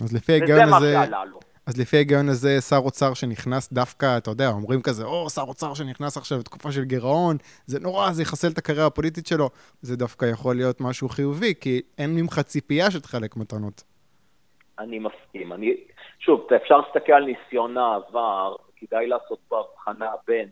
אז 0.05 0.14
לפי 0.14 0.32
ההיגיון 0.32 0.61
הזה... 0.61 0.76
וזה 0.76 0.99
מה 0.99 1.05
שעלה 1.05 1.24
לו. 1.24 1.38
אז 1.67 1.81
לפי 1.81 1.97
ההיגיון 1.97 2.29
הזה, 2.29 2.61
שר 2.61 2.81
אוצר 2.85 3.15
שנכנס 3.15 3.73
דווקא, 3.73 4.17
אתה 4.19 4.31
יודע, 4.31 4.49
אומרים 4.49 4.83
כזה, 4.83 5.05
או, 5.05 5.31
שר 5.31 5.43
אוצר 5.43 5.75
שנכנס 5.75 6.17
עכשיו 6.17 6.39
לתקופה 6.39 6.73
של 6.73 6.85
גירעון, 6.85 7.37
זה 7.67 7.81
נורא, 7.81 8.11
זה 8.13 8.23
יחסל 8.23 8.49
את 8.53 8.59
הקריירה 8.59 8.87
הפוליטית 8.87 9.27
שלו. 9.27 9.49
זה 9.83 9.97
דווקא 9.97 10.27
יכול 10.33 10.57
להיות 10.57 10.81
משהו 10.81 11.09
חיובי, 11.09 11.55
כי 11.61 11.81
אין 11.99 12.17
ממך 12.17 12.41
ציפייה 12.41 12.91
שתחלק 12.91 13.37
מתנות. 13.37 13.83
אני 14.79 14.99
מסכים. 14.99 15.53
אני, 15.53 15.77
שוב, 16.19 16.47
אפשר 16.63 16.77
להסתכל 16.77 17.13
על 17.13 17.25
ניסיון 17.25 17.79
העבר, 17.79 18.57
כדאי 18.77 19.07
לעשות 19.07 19.39
פה 19.49 19.61
הבחנה 19.61 20.11
בין 20.27 20.49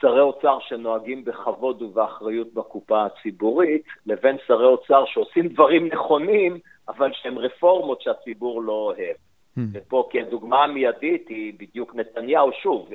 שרי 0.00 0.20
אוצר 0.20 0.58
שנוהגים 0.60 1.24
בכבוד 1.24 1.82
ובאחריות 1.82 2.54
בקופה 2.54 3.04
הציבורית, 3.04 3.82
לבין 4.06 4.36
שרי 4.46 4.66
אוצר 4.66 5.04
שעושים 5.06 5.48
דברים 5.48 5.88
נכונים, 5.88 6.58
אבל 6.88 7.10
שהם 7.12 7.38
רפורמות 7.38 8.02
שהציבור 8.02 8.62
לא 8.62 8.72
אוהב. 8.72 9.16
Hmm. 9.58 9.60
ופה 9.72 10.08
כדוגמה 10.10 10.64
המיידית 10.64 11.28
היא 11.28 11.54
בדיוק 11.58 11.94
נתניהו. 11.94 12.50
שוב, 12.62 12.88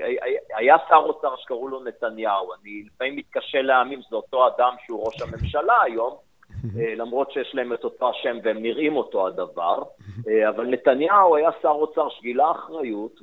היה 0.56 0.76
שר 0.90 0.96
אוצר 0.96 1.36
שקראו 1.38 1.68
לו 1.68 1.84
נתניהו. 1.84 2.54
אני 2.54 2.84
לפעמים 2.86 3.16
מתקשה 3.16 3.62
להאמין 3.62 4.02
שזה 4.02 4.16
אותו 4.16 4.48
אדם 4.48 4.74
שהוא 4.86 5.06
ראש 5.06 5.22
הממשלה 5.22 5.82
היום, 5.84 6.16
אה, 6.80 6.96
למרות 6.96 7.32
שיש 7.32 7.56
להם 7.56 7.74
את 7.74 7.84
אותו 7.84 8.10
השם 8.10 8.38
והם 8.44 8.58
נראים 8.58 8.96
אותו 8.96 9.28
הדבר. 9.28 9.84
אה, 10.28 10.50
אבל 10.50 10.66
נתניהו 10.66 11.36
היה 11.36 11.50
שר 11.62 11.70
אוצר 11.70 12.10
שגילה 12.10 12.52
אחריות, 12.52 13.20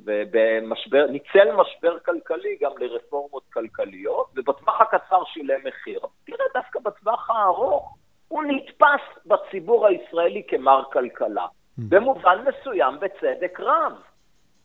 וניצל 0.91 1.51
משבר 1.55 1.99
כלכלי 1.99 2.57
גם 2.61 2.71
לרפורמות 2.77 3.43
כלכליות, 3.53 4.27
ובטווח 4.35 4.81
הקצר 4.81 5.23
שילם 5.25 5.59
מחיר. 5.63 5.99
תראה, 6.25 6.45
דווקא 6.53 6.79
בטווח 6.79 7.29
הארוך 7.29 7.97
הוא 8.27 8.43
נתפס 8.43 9.25
בציבור 9.25 9.87
הישראלי 9.87 10.43
כמר 10.47 10.83
כלכלה. 10.93 11.45
במובן 11.77 12.45
מסוים 12.47 12.99
בצדק 12.99 13.59
רב. 13.59 13.93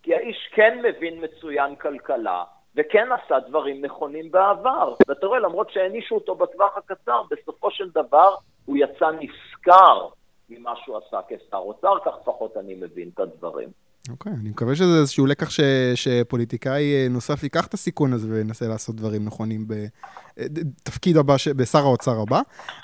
כי 0.03 0.15
האיש 0.15 0.49
כן 0.53 0.79
מבין 0.83 1.25
מצוין 1.25 1.77
כלכלה, 1.77 2.45
וכן 2.77 3.09
עשה 3.13 3.41
דברים 3.41 3.85
נכונים 3.85 4.31
בעבר. 4.31 4.95
ואתה 5.09 5.27
רואה, 5.27 5.39
למרות 5.39 5.71
שהענישו 5.71 6.15
אותו 6.15 6.35
בטווח 6.35 6.77
הקצר, 6.77 7.23
בסופו 7.31 7.71
של 7.71 7.91
דבר 7.91 8.35
הוא 8.67 8.77
יצא 8.77 9.11
נשכר 9.11 10.09
ממה 10.49 10.77
שהוא 10.77 10.97
עשה 10.97 11.21
כשר 11.29 11.57
אוצר, 11.57 11.99
כך 12.05 12.13
לפחות 12.23 12.57
אני 12.57 12.75
מבין 12.75 13.11
את 13.15 13.21
הדברים. 13.21 13.69
אוקיי, 14.11 14.33
okay, 14.33 14.35
אני 14.41 14.51
מקווה 14.51 14.75
שזה 14.75 15.01
איזשהו 15.01 15.27
לקח 15.27 15.51
ש, 15.51 15.61
שפוליטיקאי 15.95 16.95
אה, 16.95 17.07
נוסף 17.11 17.43
ייקח 17.43 17.67
את 17.67 17.75
הסיכון 17.75 18.13
הזה 18.13 18.29
וינסה 18.33 18.69
לעשות 18.69 18.97
דברים 18.97 19.25
נכונים 19.25 19.67
בתפקיד 19.69 21.17
הבא, 21.17 21.37
ש, 21.37 21.49
בשר 21.49 21.79
האוצר 21.79 22.21
הבא. 22.23 22.41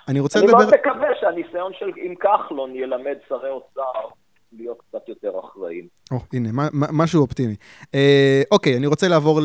אני 0.09 0.21
רוצה 0.21 0.39
אני 0.39 0.47
לדבר... 0.47 0.59
אני 0.59 0.67
מאוד 0.67 0.81
מקווה 0.81 1.09
שהניסיון 1.21 1.73
של 1.79 1.91
עם 1.97 2.15
כחלון 2.15 2.75
ילמד 2.75 3.17
שרי 3.29 3.51
אוצר 3.51 4.09
להיות 4.53 4.83
קצת 4.89 5.09
יותר 5.09 5.33
אחראים. 5.45 5.89
או, 6.11 6.17
oh, 6.17 6.21
הנה, 6.33 6.69
משהו 6.73 7.23
אופטימי. 7.23 7.55
אה, 7.95 8.43
אוקיי, 8.51 8.77
אני 8.77 8.87
רוצה 8.87 9.09
לעבור 9.09 9.41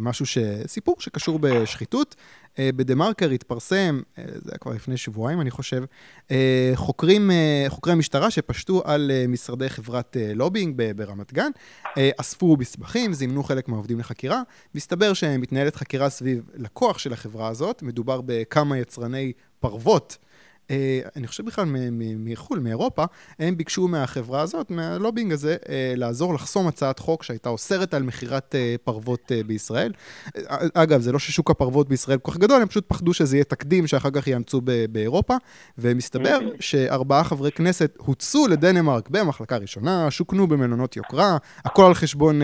למשהו, 0.00 0.26
ש... 0.26 0.38
סיפור 0.66 0.96
שקשור 0.98 1.38
בשחיתות. 1.38 2.16
אה, 2.58 2.70
בדה-מרקר 2.76 3.30
התפרסם, 3.30 4.00
אה, 4.18 4.24
זה 4.26 4.50
היה 4.52 4.58
כבר 4.58 4.72
לפני 4.72 4.96
שבועיים, 4.96 5.40
אני 5.40 5.50
חושב, 5.50 5.84
אה, 6.30 6.72
חוקרים, 6.74 7.30
אה, 7.30 7.64
חוקרי 7.68 7.92
המשטרה 7.92 8.30
שפשטו 8.30 8.82
על 8.84 9.10
אה, 9.10 9.24
משרדי 9.28 9.68
חברת 9.68 10.16
אה, 10.16 10.32
לובינג 10.34 10.82
ברמת 10.96 11.32
גן, 11.32 11.50
אה, 11.98 12.10
אספו 12.16 12.56
מסמכים, 12.58 13.12
זימנו 13.12 13.42
חלק 13.42 13.68
מהעובדים 13.68 13.98
לחקירה, 13.98 14.42
והסתבר 14.74 15.12
שמתנהלת 15.12 15.76
חקירה 15.76 16.08
סביב 16.08 16.50
לקוח 16.54 16.98
של 16.98 17.12
החברה 17.12 17.48
הזאת, 17.48 17.82
מדובר 17.82 18.20
בכמה 18.26 18.78
יצרני 18.78 19.32
פרוות. 19.60 20.18
אני 21.16 21.26
חושב 21.26 21.46
בכלל 21.46 21.64
מחו"ל, 22.18 22.58
מאירופה, 22.58 23.04
הם 23.38 23.56
ביקשו 23.56 23.88
מהחברה 23.88 24.40
הזאת, 24.40 24.70
מהלובינג 24.70 25.32
הזה, 25.32 25.56
לעזור 25.96 26.34
לחסום 26.34 26.66
הצעת 26.66 26.98
חוק 26.98 27.22
שהייתה 27.22 27.48
אוסרת 27.48 27.94
על 27.94 28.02
מכירת 28.02 28.54
פרוות 28.84 29.32
בישראל. 29.46 29.92
אגב, 30.74 31.00
זה 31.00 31.12
לא 31.12 31.18
ששוק 31.18 31.50
הפרוות 31.50 31.88
בישראל 31.88 32.18
כל 32.18 32.32
כך 32.32 32.38
גדול, 32.38 32.62
הם 32.62 32.68
פשוט 32.68 32.84
פחדו 32.88 33.14
שזה 33.14 33.36
יהיה 33.36 33.44
תקדים 33.44 33.86
שאחר 33.86 34.10
כך 34.10 34.26
יאמצו 34.26 34.60
באירופה, 34.92 35.34
ומסתבר 35.78 36.38
שארבעה 36.60 37.24
חברי 37.24 37.52
כנסת 37.52 37.96
הוצאו 37.96 38.46
לדנמרק 38.48 39.08
במחלקה 39.08 39.56
ראשונה, 39.56 40.10
שוכנו 40.10 40.46
במלונות 40.46 40.96
יוקרה, 40.96 41.36
הכל 41.64 41.84
על 41.84 41.94
חשבון 41.94 42.40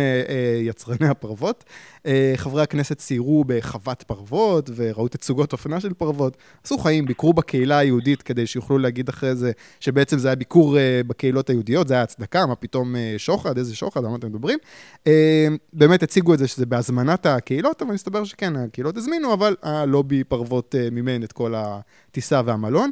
יצרני 0.63 1.09
הפרוות. 1.09 1.65
חברי 2.37 2.63
הכנסת 2.63 3.01
סיירו 3.01 3.45
בחוות 3.47 4.03
פרוות 4.03 4.71
וראו 4.77 5.09
תצוגות 5.09 5.53
אופנה 5.53 5.81
של 5.81 5.95
פרוות, 5.95 6.37
עשו 6.65 6.79
חיים, 6.79 7.07
ביקרו 7.07 7.33
בקהילה 7.33 7.79
היהודית 7.79 8.23
כדי 8.23 8.47
שיוכלו 8.47 8.79
להגיד 8.79 9.09
אחרי 9.09 9.35
זה 9.35 9.53
שבעצם 9.81 10.19
זה 10.19 10.29
היה 10.29 10.35
ביקור 10.35 10.77
בקהילות 11.07 11.51
היהודיות, 11.51 11.89
זה 11.89 11.95
היה 11.95 12.03
הצדקה, 12.03 12.47
מה 12.47 12.55
פתאום 12.55 12.95
שוחד, 13.17 13.59
איזה 13.59 13.77
שוחד, 13.77 14.05
על 14.05 14.11
מה 14.11 14.17
אתם 14.17 14.27
מדברים. 14.27 14.59
באמת 15.73 16.03
הציגו 16.03 16.35
את 16.35 16.39
זה 16.39 16.49
שזה 16.49 16.67
בהזמנת 16.67 17.27
הקהילות, 17.27 17.83
אבל 17.83 17.93
מסתבר 17.93 18.25
שכן, 18.25 18.57
הקהילות 18.57 18.97
הזמינו, 18.97 19.35
אבל 19.35 19.57
הלובי 19.63 20.25
פרוות 20.25 20.75
מימן 20.93 21.23
את 21.23 21.33
כל 21.33 21.55
הטיסה 21.57 22.41
והמלון. 22.45 22.91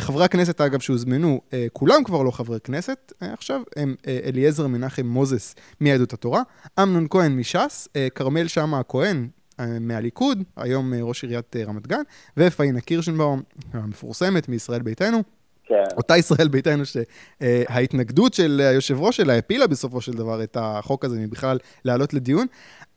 חברי 0.00 0.24
הכנסת, 0.24 0.60
אגב, 0.60 0.80
שהוזמנו, 0.80 1.40
כולם 1.72 2.04
כבר 2.04 2.22
לא 2.22 2.30
חברי 2.30 2.60
כנסת 2.60 3.12
עכשיו, 3.20 3.60
הם 3.76 3.94
אליעזר 4.26 4.66
מנחם 4.66 5.06
מוזס 5.06 5.54
מיהדות 5.80 6.12
התורה, 6.12 6.42
אמנון 6.82 7.06
כהן 7.10 7.36
מש"ס, 7.36 7.88
כרמל 8.14 8.39
שאמה 8.48 8.78
הכהן 8.78 9.28
מהליכוד, 9.80 10.42
היום 10.56 10.94
ראש 10.94 11.22
עיריית 11.22 11.56
רמת 11.56 11.86
גן, 11.86 12.02
ופאינה 12.36 12.80
קירשנבאום, 12.80 13.42
המפורסמת 13.72 14.48
מישראל 14.48 14.82
ביתנו. 14.82 15.22
כן. 15.64 15.84
אותה 15.96 16.16
ישראל 16.16 16.48
ביתנו 16.48 16.82
שההתנגדות 16.84 18.34
של 18.34 18.60
היושב 18.70 19.00
ראש 19.00 19.16
שלה 19.16 19.38
הפילה 19.38 19.66
בסופו 19.66 20.00
של 20.00 20.12
דבר 20.12 20.42
את 20.42 20.56
החוק 20.60 21.04
הזה 21.04 21.18
מבכלל 21.18 21.58
לעלות 21.84 22.14
לדיון. 22.14 22.46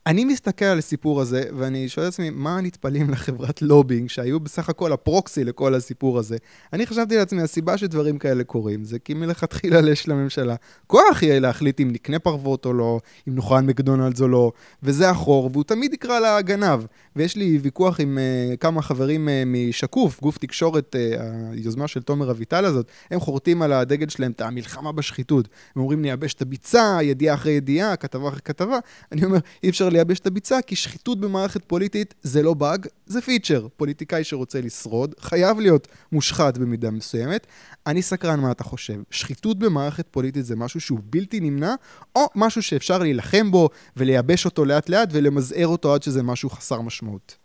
אני 0.08 0.26
מסתכל 0.26 0.66
על 0.66 0.78
הסיפור 0.78 1.22
הזה, 1.22 1.44
ואני 1.58 1.90
שואל 1.90 2.08
את 2.08 2.12
עצמי, 2.14 2.30
מה 2.30 2.62
נטפלים 2.62 3.10
לחברת 3.10 3.62
לובינג, 3.62 4.10
שהיו 4.10 4.40
בסך 4.40 4.70
הכל 4.70 4.94
הפרוקסי 4.94 5.44
לכל 5.44 5.76
הסיפור 5.76 6.20
הזה? 6.20 6.38
אני 6.74 6.86
חשבתי 6.86 7.18
לעצמי, 7.18 7.42
הסיבה 7.42 7.78
שדברים 7.78 8.18
כאלה 8.18 8.44
קורים, 8.44 8.84
זה 8.84 9.00
כי 9.00 9.14
מלכתחילה 9.14 9.80
יש 9.92 10.08
לממשלה 10.08 10.56
כוח 10.88 11.24
יהיה 11.24 11.40
להחליט 11.40 11.80
אם 11.80 11.92
נקנה 11.92 12.20
פרוות 12.20 12.66
או 12.66 12.74
לא, 12.74 13.00
אם 13.28 13.36
נאכל 13.36 13.62
מקדונלדס 13.62 14.22
או 14.22 14.28
לא, 14.28 14.52
וזה 14.84 15.10
החור, 15.10 15.50
והוא 15.54 15.64
תמיד 15.64 15.94
יקרא 15.94 16.20
לגנב. 16.20 16.86
ויש 17.16 17.36
לי 17.36 17.58
ויכוח 17.62 18.00
עם 18.00 18.18
אה, 18.18 18.58
כמה 18.58 18.82
חברים 18.82 19.28
אה, 19.28 19.32
משקוף, 19.46 20.22
גוף 20.22 20.38
תקשורת, 20.38 20.96
אה, 20.96 21.22
היוזמה 21.52 21.88
של 21.88 22.02
תומר 22.02 22.32
אביטל 22.32 22.66
הזאת, 22.66 22.88
הם 23.12 23.20
חורטים 23.20 23.62
על 23.62 23.74
הדגל 23.74 24.10
שלהם 24.10 24.32
את 24.32 24.42
המלחמה 24.42 24.92
בשחיתות. 24.92 25.48
הם 25.76 25.82
אומרים, 25.82 26.02
נייבש 26.02 26.34
את 26.34 26.42
הביצה, 26.42 26.98
ידיעה 27.02 27.36
אחרי 27.36 27.52
ידיעה, 27.52 27.96
כתבה 27.96 28.30
אחרי 28.30 28.42
כתבה. 28.46 28.80
אני 29.12 29.26
אומר, 29.26 29.38
אי 29.64 29.70
אפשר 29.70 29.90
לייבש 29.94 30.20
את 30.20 30.28
הביצה, 30.28 30.62
כי 30.62 30.76
שחיתות 30.76 31.20
במערכת 31.20 31.66
פוליטית 31.66 32.14
זה 32.22 32.44
לא 32.44 32.54
באג, 32.54 32.88
זה 33.06 33.22
feature. 33.22 33.68
פוליטיקאי 33.78 34.24
שרוצה 34.24 34.60
לשרוד, 34.62 35.16
חייב 35.20 35.60
להיות 35.60 35.88
מושחת 36.12 36.58
במידה 36.58 36.92
מסוימת. 36.92 37.48
אני 37.88 38.02
סקרן 38.02 38.40
מה 38.40 38.52
אתה 38.52 38.64
חושב. 38.64 38.94
שחיתות 39.12 39.60
במערכת 39.60 40.08
פוליטית 40.08 40.46
זה 40.46 40.56
משהו 40.56 40.82
שהוא 40.82 41.00
בלתי 41.04 41.40
נמנע, 41.40 41.74
או 42.16 42.22
משהו 42.36 42.62
שאפשר 42.62 42.98
להילחם 42.98 43.52
בו 43.52 43.70
ולייבש 43.98 44.46
אותו 44.46 44.66
לאט 44.66 44.90
לאט 44.90 45.10
ולמזער 45.12 45.68
אותו 45.68 45.94
עד 45.94 46.04
שזה 46.04 46.24
משהו 46.24 46.50
חסר 46.50 46.82
משמעות? 46.82 47.38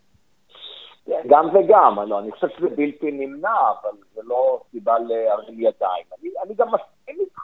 גם 1.26 1.46
וגם, 1.55 1.99
לא, 2.09 2.18
אני 2.18 2.32
חושב 2.32 2.46
שזה 2.59 2.68
בלתי 2.76 3.11
נמנע, 3.11 3.59
אבל 3.80 3.90
זה 4.14 4.20
לא 4.24 4.61
סיבה 4.70 4.99
להרים 4.99 5.61
ידיים. 5.61 6.05
אני, 6.20 6.30
אני 6.44 6.55
גם 6.55 6.68
מסכים 6.68 6.97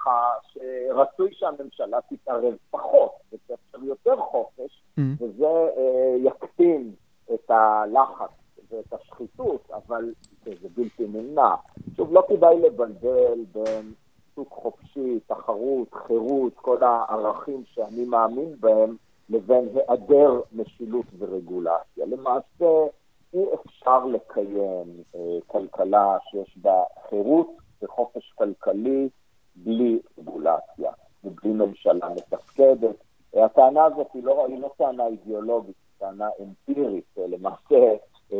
איתך 0.05 0.11
שרצוי 0.53 1.31
שהממשלה 1.33 1.99
תתערב 2.09 2.55
פחות, 2.71 3.11
ותאפשר 3.33 3.85
יותר 3.85 4.17
חופש, 4.17 4.83
mm-hmm. 4.99 5.03
וזה 5.25 5.47
אה, 5.47 6.17
יקטין 6.19 6.93
את 7.35 7.51
הלחץ 7.51 8.31
ואת 8.71 8.93
השחיתות, 8.93 9.71
אבל 9.73 10.13
זה 10.45 10.69
בלתי 10.77 11.07
נמנע. 11.07 11.55
שוב, 11.97 12.13
לא 12.13 12.25
כדאי 12.29 12.61
לבלבל 12.61 13.45
בין 13.53 13.93
שוק 14.35 14.49
חופשי, 14.53 15.21
תחרות, 15.27 15.89
חירות, 16.07 16.53
כל 16.57 16.83
הערכים 16.83 17.63
שאני 17.67 18.05
מאמין 18.05 18.55
בהם, 18.61 18.97
לבין 19.29 19.69
היעדר 19.75 20.41
משילות 20.53 21.07
ורגולציה. 21.19 22.07
למעשה, 22.07 22.87
אי 23.35 23.45
אפשר 23.55 24.07
לקיים 24.07 25.03
אה, 25.15 25.39
כלכלה 25.47 26.17
שיש 26.31 26.59
בה 26.59 26.83
חירות 27.09 27.49
וחופש 27.83 28.33
כלכלי 28.35 29.09
בלי 29.57 29.99
רגולציה 30.19 30.93
ובלי 31.25 31.53
ממשלה 31.53 32.09
מתפקדת. 32.17 32.97
הטענה 33.37 33.85
הזאת 33.85 34.07
היא 34.15 34.25
לא, 34.25 34.47
היא 34.47 34.61
לא 34.61 34.71
טענה 34.79 35.07
אידיאולוגית, 35.07 35.75
היא 35.77 36.09
טענה 36.09 36.29
אמפירית. 36.41 37.05
למעשה, 37.17 37.95
אה, 38.33 38.39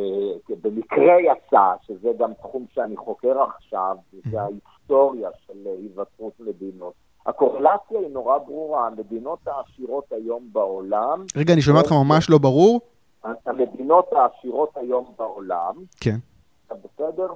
במקרה 0.61 1.13
יצא, 1.21 1.73
שזה 1.81 2.09
גם 2.17 2.33
תחום 2.33 2.65
שאני 2.73 2.97
חוקר 2.97 3.41
עכשיו, 3.41 3.97
זה 4.31 4.41
ההיסטוריה 4.41 5.29
של 5.47 5.57
היווצרות 5.65 6.33
מדינות. 6.39 6.93
הקורלציה 7.25 7.99
היא 7.99 8.09
נורא 8.09 8.37
ברורה, 8.37 8.87
המדינות 8.87 9.39
העשירות 9.47 10.11
היום 10.11 10.49
בעולם... 10.51 11.25
רגע, 11.35 11.53
אני 11.53 11.61
שומע 11.61 11.79
אותך 11.79 11.91
ממש 11.91 12.29
לא 12.29 12.37
ברור. 12.37 12.81
המדינות 13.45 14.13
העשירות 14.13 14.77
היום 14.77 15.05
בעולם... 15.17 15.73
כן. 15.99 16.15
אתה 16.67 16.75
בסדר? 16.75 17.27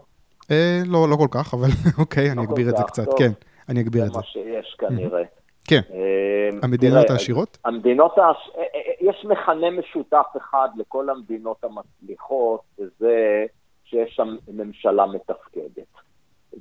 אה, 0.51 0.81
לא, 0.85 1.09
לא 1.09 1.15
כל 1.15 1.27
כך, 1.31 1.53
אבל 1.53 1.67
אוקיי, 2.01 2.31
אני 2.31 2.37
לא 2.37 2.43
אגביר 2.43 2.69
את 2.69 2.77
זה 2.77 2.83
קצת, 2.83 3.07
כן, 3.17 3.31
אני 3.69 3.81
אגביר 3.81 4.01
את 4.01 4.07
זה. 4.07 4.13
זה 4.13 4.19
מה 4.19 4.23
שיש 4.23 4.75
כנראה. 4.79 5.23
כן. 5.67 5.81
אה, 5.93 6.49
המדינות 6.63 7.09
העשירות? 7.09 7.57
המדינות, 7.65 8.17
העש... 8.17 8.49
אה, 8.57 8.61
אה, 8.61 8.91
יש 9.01 9.25
מכנה 9.25 9.69
משותף 9.69 10.25
אחד 10.37 10.69
לכל 10.75 11.09
המדינות 11.09 11.63
המצליחות, 11.63 12.61
וזה 12.79 13.45
שיש 13.85 14.15
שם 14.15 14.35
ממשלה 14.53 15.05
מתפקדת. 15.05 15.87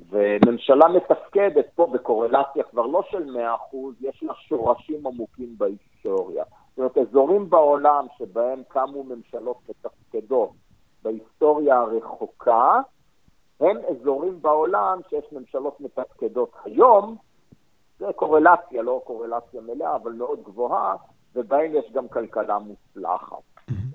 וממשלה 0.09 0.87
מתפקדת 0.87 1.65
פה 1.75 1.87
בקורלציה 1.93 2.63
כבר 2.63 2.85
לא 2.85 3.01
של 3.11 3.37
100%, 3.73 3.75
יש 4.01 4.23
לה 4.23 4.33
שורשים 4.47 5.07
עמוקים 5.07 5.55
בהיסטוריה. 5.57 6.43
זאת 6.69 6.77
אומרת, 6.77 6.97
אזורים 6.97 7.49
בעולם 7.49 8.05
שבהם 8.17 8.61
קמו 8.67 9.03
ממשלות 9.03 9.57
מתפקדות 9.69 10.49
בהיסטוריה 11.03 11.79
הרחוקה, 11.79 12.79
הם 13.59 13.77
אזורים 13.89 14.41
בעולם 14.41 14.99
שיש 15.09 15.25
ממשלות 15.31 15.81
מתפקדות 15.81 16.51
היום, 16.65 17.15
זה 17.99 18.05
קורלציה, 18.15 18.81
לא 18.81 19.01
קורלציה 19.03 19.61
מלאה, 19.61 19.95
אבל 19.95 20.11
מאוד 20.11 20.43
גבוהה, 20.43 20.95
ובהם 21.35 21.75
יש 21.75 21.91
גם 21.91 22.07
כלכלה 22.07 22.59
מוצלחת. 22.59 23.37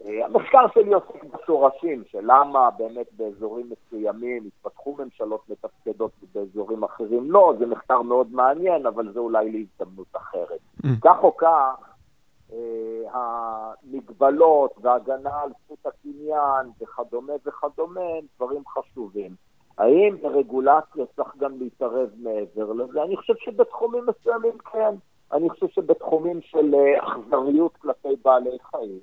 אה, 0.05 0.25
המחקר 0.27 0.67
שלי 0.75 0.95
עוסק 0.95 1.25
בשורשים, 1.25 2.03
של 2.11 2.21
למה 2.23 2.71
באמת 2.71 3.07
באזורים 3.17 3.71
מסוימים 3.71 4.47
התפתחו 4.47 4.97
ממשלות 4.99 5.41
מתפקדות 5.49 6.11
ובאזורים 6.23 6.85
אחרים 6.85 7.31
לא, 7.31 7.55
זה 7.59 7.67
מחקר 7.67 8.03
מאוד 8.03 8.33
מעניין, 8.33 8.87
אבל 8.87 9.13
זה 9.13 9.19
אולי 9.19 9.53
להזדמנות 9.53 10.07
אחרת. 10.13 10.61
כך 11.01 11.17
או 11.23 11.37
כך, 11.37 11.95
אה, 12.53 13.03
המגבלות 13.13 14.75
והגנה 14.83 15.41
על 15.41 15.51
זכות 15.65 15.87
הקניין 15.87 16.71
וכדומה 16.81 17.33
וכדומה 17.47 18.01
הם 18.01 18.25
דברים 18.37 18.63
חשובים. 18.69 19.35
האם 19.79 20.17
ברגולציה 20.23 21.05
צריך 21.17 21.37
גם 21.37 21.59
להתערב 21.59 22.11
מעבר 22.17 22.73
לזה? 22.73 23.03
אני 23.03 23.17
חושב 23.17 23.35
שבתחומים 23.37 24.07
מסוימים 24.07 24.59
כן. 24.73 24.95
אני 25.33 25.51
חושב 25.51 25.69
שבתחומים 25.69 26.41
של 26.43 26.75
אה, 26.75 27.09
אכזריות 27.09 27.77
כלפי 27.77 28.09
בעלי 28.25 28.59
חיים, 28.71 29.01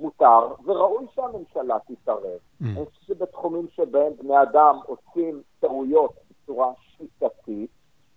מותר 0.00 0.54
וראוי 0.64 1.06
שהממשלה 1.14 1.76
תתערב. 1.86 2.38
Mm. 2.62 2.64
אני 2.64 2.86
חושב 2.86 3.14
שבתחומים 3.14 3.66
שבהם 3.68 4.12
בני 4.22 4.42
אדם 4.42 4.78
עושים 4.86 5.42
טעויות 5.60 6.12
בצורה 6.30 6.72
שיטתית, 6.96 7.70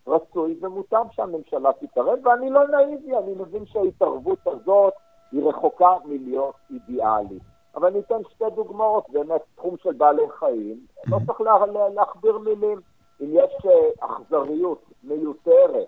רצוי 0.07 0.57
ומותר 0.61 1.01
שהממשלה 1.11 1.69
תתערב, 1.79 2.19
ואני 2.25 2.49
לא 2.49 2.67
נאיבי, 2.67 3.17
אני 3.17 3.33
מבין 3.39 3.65
שההתערבות 3.65 4.47
הזאת 4.47 4.93
היא 5.31 5.43
רחוקה 5.43 5.91
מלהיות 6.05 6.55
אידיאלית. 6.69 7.52
אבל 7.75 7.87
אני 7.87 7.99
אתן 7.99 8.21
שתי 8.29 8.45
דוגמאות, 8.55 9.09
באמת, 9.09 9.41
תחום 9.55 9.75
של 9.83 9.93
בעלי 9.93 10.29
חיים, 10.39 10.85
לא 11.07 11.17
צריך 11.25 11.41
לה, 11.41 11.65
לה, 11.65 11.89
להכביר 11.89 12.37
מילים. 12.37 12.79
אם 13.21 13.27
יש 13.31 13.65
אה, 13.65 14.05
אכזריות 14.05 14.81
מיותרת, 15.03 15.87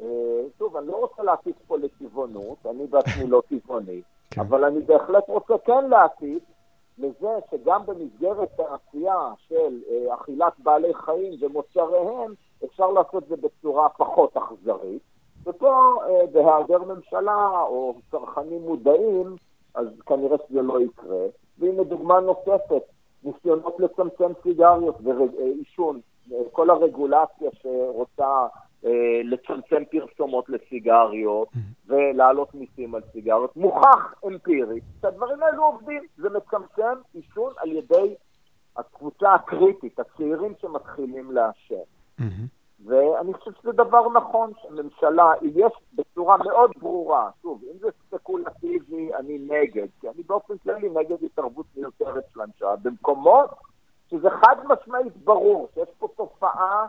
אה, 0.00 0.40
שוב, 0.58 0.76
אני 0.76 0.86
לא 0.86 0.96
רוצה 0.96 1.22
להטיף 1.22 1.56
פה 1.66 1.76
לטבעונות, 1.76 2.58
אני 2.70 2.86
בעצמי 2.86 3.26
לא 3.26 3.42
טבעוני, 3.48 4.02
כן. 4.30 4.40
אבל 4.40 4.64
אני 4.64 4.80
בהחלט 4.80 5.24
רוצה 5.28 5.54
כן 5.64 5.90
להטיף 5.90 6.42
לזה 6.98 7.38
שגם 7.50 7.86
במסגרת 7.86 8.60
העשייה 8.60 9.32
של 9.48 9.82
אה, 9.90 10.14
אכילת 10.14 10.52
בעלי 10.58 10.94
חיים 10.94 11.32
ומוצריהם, 11.40 12.34
אפשר 12.64 12.90
לעשות 12.90 13.22
את 13.22 13.28
זה 13.28 13.36
בצורה 13.36 13.88
פחות 13.88 14.36
אכזרית. 14.36 15.02
ופה, 15.46 15.94
בהיעדר 16.32 16.78
ממשלה 16.78 17.60
או 17.60 17.94
צרכנים 18.10 18.62
מודעים, 18.62 19.36
אז 19.74 19.86
כנראה 20.06 20.36
שזה 20.48 20.62
לא 20.62 20.80
יקרה. 20.80 21.26
והנה 21.58 21.84
דוגמה 21.84 22.20
נוספת, 22.20 22.82
ניסיונות 23.24 23.76
לצמצם 23.80 24.32
סיגריות 24.42 24.96
ועישון. 25.04 26.00
כל 26.52 26.70
הרגולציה 26.70 27.50
שרוצה 27.62 28.46
אה, 28.84 29.20
לצמצם 29.24 29.82
פרסומות 29.90 30.48
לסיגריות 30.48 31.48
mm-hmm. 31.48 31.58
ולהעלות 31.86 32.54
מיסים 32.54 32.94
על 32.94 33.02
סיגריות, 33.12 33.56
מוכח 33.56 34.14
אמפירית 34.26 34.84
שהדברים 35.02 35.42
האלו 35.42 35.64
עובדים. 35.64 36.02
זה 36.16 36.28
מצמצם 36.30 36.96
עישון 37.14 37.52
על 37.56 37.72
ידי 37.72 38.14
הקבוצה 38.76 39.34
הקריטית, 39.34 40.00
הצעירים 40.00 40.52
שמתחילים 40.60 41.32
לעשן. 41.32 41.74
ואני 42.84 43.34
חושב 43.34 43.50
שזה 43.62 43.72
דבר 43.72 44.08
נכון 44.08 44.52
שממשלה, 44.62 45.32
אם 45.42 45.50
יש 45.54 45.72
בצורה 45.94 46.36
מאוד 46.36 46.70
ברורה, 46.80 47.30
שוב, 47.42 47.62
אם 47.72 47.78
זה 47.78 47.88
ספקולטיבי, 48.06 49.14
אני 49.14 49.38
נגד, 49.38 49.86
כי 50.00 50.08
אני 50.08 50.22
באופן 50.22 50.58
כללי 50.58 50.88
נגד 50.88 51.24
התערבות 51.24 51.66
מיותרת 51.76 52.24
של 52.34 52.40
הממשלה, 52.40 52.76
במקומות 52.76 53.50
שזה 54.10 54.30
חד 54.30 54.56
משמעית 54.64 55.16
ברור 55.16 55.68
שיש 55.74 55.88
פה 55.98 56.08
תופעה 56.16 56.86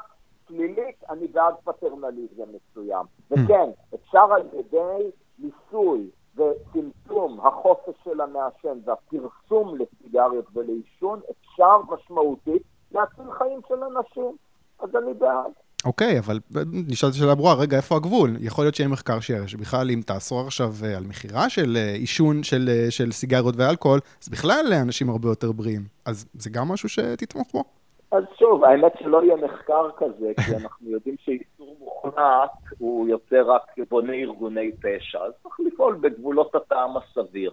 שלילית, 0.48 1.04
אני 1.10 1.28
בעד 1.28 1.56
פטרנליזם 1.64 2.44
מסוים. 2.44 3.06
Hmm. 3.06 3.34
וכן, 3.34 3.70
אפשר 3.96 4.34
על 4.34 4.42
ידי 4.54 5.12
ניסוי 5.40 6.10
וצמצום 6.36 7.40
החופש 7.48 7.96
של 8.04 8.22
המעשן 8.22 8.80
והפרסום 8.86 9.78
לסיגריות 9.78 10.46
ולעישון, 10.54 11.20
אפשר 11.32 11.78
משמעותית 11.90 12.62
להציל 12.92 13.32
חיים 13.32 13.60
של 13.68 13.84
אנשים. 13.84 14.36
אז 14.80 14.96
אני 14.96 15.14
בעד. 15.14 15.52
אוקיי, 15.86 16.20
אבל 16.20 16.40
נשאלת 16.88 17.14
שאלה 17.14 17.36
ברורה, 17.36 17.56
רגע, 17.62 17.78
איפה 17.78 17.96
הגבול? 17.96 18.30
יכול 18.40 18.64
להיות 18.64 18.76
שיהיה 18.76 18.90
מחקר 18.90 19.20
שיראה 19.20 19.48
שבכלל 19.48 19.92
אם 19.92 20.02
תאסור 20.06 20.42
עכשיו 20.42 20.70
אה, 20.84 20.98
על 20.98 21.04
מכירה 21.04 21.50
של 21.50 21.78
אה, 21.78 21.94
עישון 21.94 22.44
של, 22.44 22.70
אה, 22.70 22.92
של 22.92 23.12
סיגריות 23.12 23.56
ואלכוהול, 23.58 24.00
אז 24.22 24.30
בכלל 24.30 24.74
אנשים 24.86 25.10
הרבה 25.10 25.30
יותר 25.30 25.52
בריאים. 25.52 25.82
אז 26.06 26.26
זה 26.34 26.50
גם 26.50 26.68
משהו 26.68 26.90
שתתמוך 26.90 27.48
בו? 27.54 27.64
אז 28.12 28.24
שוב, 28.40 28.64
האמת 28.64 28.92
שלא 29.00 29.24
יהיה 29.24 29.36
מחקר 29.36 29.90
כזה, 29.98 30.32
כי 30.46 30.56
אנחנו 30.64 30.90
יודעים 30.90 31.16
שאיסור 31.20 31.78
מוחלט 31.80 32.52
הוא 32.78 33.08
יוצר 33.08 33.52
רק 33.52 33.62
בונה 33.90 34.14
ארגוני 34.14 34.72
פשע, 34.72 35.20
אז 35.20 35.34
צריך 35.44 35.60
לפעול 35.60 35.96
בגבולות 36.02 36.56
הטעם 36.56 36.90
הסביר. 36.98 37.52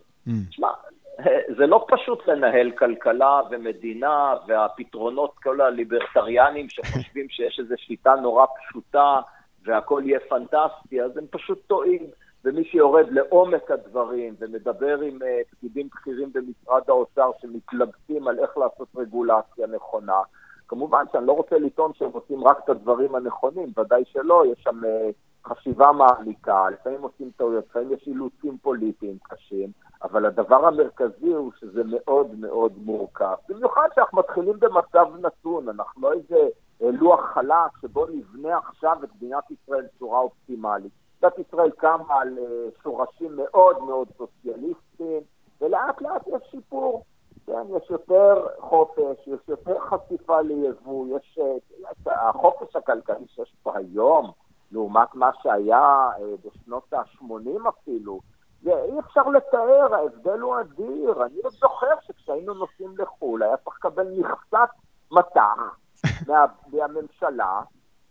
תשמע, 0.50 0.68
mm. 0.68 1.01
זה 1.58 1.66
לא 1.66 1.86
פשוט 1.88 2.26
לנהל 2.26 2.70
כלכלה 2.70 3.40
ומדינה, 3.50 4.34
והפתרונות, 4.46 5.34
כל 5.42 5.60
הליברטריאנים 5.60 6.68
שחושבים 6.68 7.28
שיש 7.34 7.60
איזו 7.60 7.74
שיטה 7.78 8.14
נורא 8.14 8.46
פשוטה 8.56 9.20
והכל 9.64 10.02
יהיה 10.06 10.20
פנטסטי, 10.20 11.02
אז 11.02 11.16
הם 11.16 11.24
פשוט 11.30 11.62
טועים. 11.66 12.06
ומי 12.44 12.64
שיורד 12.64 13.06
לעומק 13.10 13.70
הדברים 13.70 14.34
ומדבר 14.38 15.00
עם 15.00 15.18
uh, 15.22 15.50
פקידים 15.50 15.88
בכירים 15.92 16.32
במשרד 16.32 16.82
האוצר 16.88 17.30
שמתלבטים 17.40 18.28
על 18.28 18.38
איך 18.38 18.58
לעשות 18.58 18.88
רגולציה 18.96 19.66
נכונה, 19.66 20.20
כמובן 20.68 21.04
שאני 21.12 21.26
לא 21.26 21.32
רוצה 21.32 21.58
לטעון 21.58 21.94
שהם 21.94 22.10
עושים 22.12 22.44
רק 22.44 22.58
את 22.64 22.68
הדברים 22.68 23.14
הנכונים, 23.14 23.68
ודאי 23.78 24.02
שלא, 24.04 24.44
יש 24.52 24.62
שם 24.62 24.80
uh, 24.84 25.48
חשיבה 25.48 25.92
מעמיקה, 25.92 26.70
לפעמים 26.70 27.02
עושים 27.02 27.30
טעויות, 27.36 27.64
לפעמים 27.70 27.92
יש 27.92 28.06
אילוצים 28.06 28.58
פוליטיים 28.62 29.18
קשים, 29.22 29.70
אבל 30.02 30.26
הדבר 30.26 30.66
המרכזי 30.66 31.32
הוא 31.32 31.52
שזה 31.60 31.82
מאוד 31.84 32.34
מאוד 32.38 32.72
מורכב. 32.76 33.34
במיוחד 33.48 33.88
שאנחנו 33.94 34.18
מתחילים 34.18 34.60
במצב 34.60 35.06
נתון, 35.20 35.68
אנחנו 35.68 36.02
לא 36.02 36.12
איזה 36.12 36.48
אה, 36.82 36.90
לוח 36.90 37.20
חלק 37.34 37.76
שבו 37.80 38.06
נבנה 38.06 38.58
עכשיו 38.58 38.96
את 39.04 39.08
מדינת 39.16 39.50
ישראל 39.50 39.86
בצורה 39.94 40.20
אופטימלית. 40.20 40.92
מדינת 41.18 41.38
ישראל 41.38 41.70
קמה 41.70 42.20
על 42.20 42.38
אה, 42.38 42.68
שורשים 42.82 43.36
מאוד 43.36 43.82
מאוד 43.82 44.08
סוציאליסטיים, 44.18 45.22
ולאט 45.60 46.02
לאט 46.02 46.26
יש 46.26 46.50
שיפור. 46.50 47.04
כן, 47.46 47.62
יש 47.76 47.90
יותר 47.90 48.46
חופש, 48.58 49.26
יש 49.26 49.40
יותר 49.48 49.78
חשיפה 49.78 50.40
ליבוא, 50.40 51.06
יש... 51.16 51.38
אה, 51.42 52.28
החופש 52.28 52.76
הכלכלי 52.76 53.26
שיש 53.28 53.54
פה 53.62 53.76
היום, 53.76 54.30
לעומת 54.72 55.14
מה 55.14 55.30
שהיה 55.42 56.10
בשנות 56.44 56.92
ה-80 56.92 57.68
אפילו, 57.68 58.20
אי 58.66 58.98
אפשר 58.98 59.22
לתאר, 59.22 59.94
ההבדל 59.94 60.40
הוא 60.40 60.60
אדיר. 60.60 61.24
אני 61.24 61.38
עוד 61.44 61.52
זוכר 61.52 61.94
שכשהיינו 62.00 62.54
נוסעים 62.54 62.94
לחו"ל, 62.98 63.42
היה 63.42 63.56
צריך 63.56 63.76
לקבל 63.76 64.08
מכסת 64.18 64.68
מטח 65.12 65.78
מה, 66.28 66.44
מהממשלה, 66.72 67.60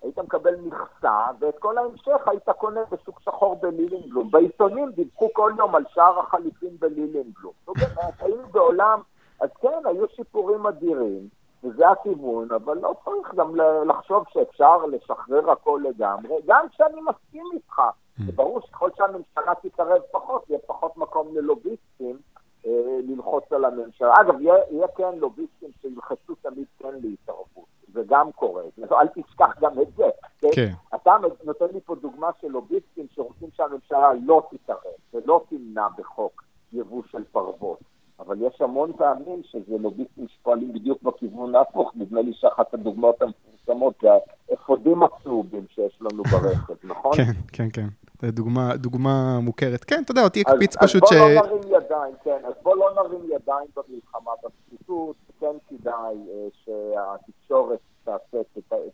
היית 0.02 0.20
מקבל 0.20 0.56
מכסה, 0.56 1.26
ואת 1.40 1.60
כל 1.60 1.78
ההמשך 1.78 2.28
היית 2.28 2.50
קונה 2.50 2.82
בשוק 2.92 3.20
שחור 3.22 3.56
בלילינבלום. 3.56 4.32
בעיתונים 4.32 4.92
דיווחו 4.92 5.30
כל 5.34 5.54
יום 5.58 5.76
על 5.76 5.84
שער 5.94 6.20
החליפין 6.20 6.78
בלילינבלום. 6.80 7.54
נו 7.68 7.74
באמת, 7.74 8.14
היינו 8.20 8.48
בעולם, 8.52 9.02
אז 9.42 9.50
כן, 9.62 9.82
היו 9.86 10.06
שיפורים 10.16 10.68
אדירים, 10.68 11.28
וזה 11.64 11.90
הכיוון, 11.90 12.52
אבל 12.52 12.78
לא 12.78 12.96
צריך 13.06 13.36
גם 13.36 13.56
לחשוב 13.86 14.24
שאפשר 14.30 14.86
לשחרר 14.86 15.52
הכל 15.52 15.82
לגמרי, 15.84 16.36
גם 16.46 16.70
כשאני 16.70 17.02
מסכים 17.02 17.46
איתך. 17.54 17.82
Mm. 18.22 18.26
זה 18.26 18.32
ברור 18.32 18.62
שככל 18.62 18.90
שהממשלה 18.98 19.54
תתערב 19.62 20.02
פחות, 20.12 20.50
יהיה 20.50 20.60
פחות 20.68 20.98
מקום 20.98 21.28
ללוביסטים 21.36 22.18
אה, 22.66 23.00
ללחוץ 23.04 23.44
על 23.52 23.66
הממשלה. 23.66 24.14
אגב, 24.22 24.42
יהיה, 24.42 24.56
יהיה 24.72 24.88
כן 24.98 25.18
לוביסטים 25.18 25.70
שילחצו 25.82 26.36
תמיד 26.42 26.66
כן 26.80 26.94
להתערבות, 27.02 27.66
זה 27.94 28.04
גם 28.08 28.32
קורה, 28.32 28.64
אל 28.92 29.08
תשכח 29.08 29.60
גם 29.62 29.82
את 29.82 29.88
זה. 29.98 30.10
כן? 30.40 30.48
כן. 30.56 30.72
אתה 30.96 31.12
נותן 31.44 31.66
לי 31.74 31.80
פה 31.86 31.96
דוגמה 31.96 32.30
של 32.42 32.48
לוביסטים 32.48 33.08
שרוצים 33.12 33.50
שהממשלה 33.54 34.12
לא 34.24 34.48
תתערב 34.52 34.80
ולא 35.14 35.44
תמנע 35.50 35.88
בחוק 35.98 36.44
יבוא 36.74 37.02
של 37.12 37.24
פרוות. 37.24 37.80
אבל 38.20 38.42
יש 38.42 38.62
המון 38.62 38.94
פעמים 38.98 39.42
שזה 39.44 39.78
לוביסטים 39.78 40.28
שפועלים 40.28 40.74
בדיוק 40.74 41.04
בכיוון 41.04 41.56
ההפוך. 41.56 41.92
נדמה 41.96 42.22
לי 42.22 42.34
שאחת 42.34 42.74
הדוגמאות 42.74 43.22
המפורסמות 43.22 43.94
זה 44.02 44.08
האפודים 44.52 45.04
הצהובים 45.04 45.66
שיש 45.70 45.98
לנו 46.02 46.24
ברכב, 46.24 46.74
נכון? 46.84 47.12
כן, 47.16 47.32
כן, 47.54 47.68
כן. 47.74 47.88
זו 48.22 48.32
דוגמה, 48.32 48.76
דוגמה 48.76 49.40
מוכרת. 49.40 49.84
כן, 49.84 50.02
אתה 50.04 50.12
יודע, 50.12 50.24
אותי 50.24 50.42
הקפיץ 50.42 50.76
פשוט 50.78 51.04
ש... 51.08 51.14
אז 51.14 51.24
בוא 51.24 51.36
לא 51.36 51.46
נרים 51.46 51.62
ידיים, 51.68 52.14
כן, 52.24 52.40
אז 52.48 52.54
בוא 52.64 52.76
לא 52.76 52.90
נרים 52.96 53.24
ידיים 53.24 53.68
במלחמה 53.76 54.32
בפשיטות, 54.44 55.16
כן 55.40 55.56
כדאי 55.70 56.16
אה, 56.30 56.48
שהתקשורת 56.52 57.80
תעשה, 58.04 58.38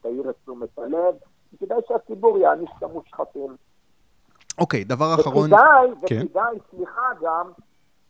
תאיר 0.01 0.29
את 0.29 0.35
תשומת 0.43 0.77
הלב, 0.77 1.15
וכדאי 1.53 1.77
שהציבור 1.87 2.37
יעניש 2.37 2.69
את 2.77 2.83
המושחתים. 2.83 3.55
אוקיי, 4.59 4.83
דבר 4.83 5.15
אחרון... 5.19 5.53
וכדאי, 5.53 5.89
כן. 6.05 6.25
וכדאי, 6.25 6.57
סליחה 6.69 7.09
גם, 7.21 7.51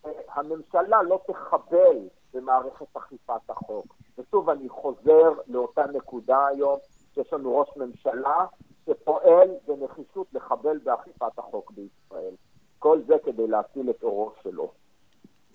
אה, 0.06 0.12
הממשלה 0.34 1.04
לא 1.04 1.20
תחבל 1.28 1.98
במערכת 2.34 2.98
אכיפת 2.98 3.50
החוק. 3.50 3.96
ושוב, 4.18 4.50
אני 4.50 4.70
חוזר 4.70 5.34
לאותה 5.48 5.84
נקודה 5.94 6.48
היום, 6.48 6.78
שיש 7.14 7.34
לנו 7.34 7.58
ראש 7.58 7.70
ממשלה 7.78 8.46
שפועל 8.88 9.50
בנחישות 9.68 10.28
לחבל 10.34 10.78
באכיפת 10.84 11.40
החוק 11.40 11.72
בישראל. 11.72 12.34
כל 12.80 13.00
זה 13.08 13.14
כדי 13.26 13.48
להציל 13.48 13.90
את 13.90 14.04
אורו 14.04 14.32
שלו. 14.44 14.72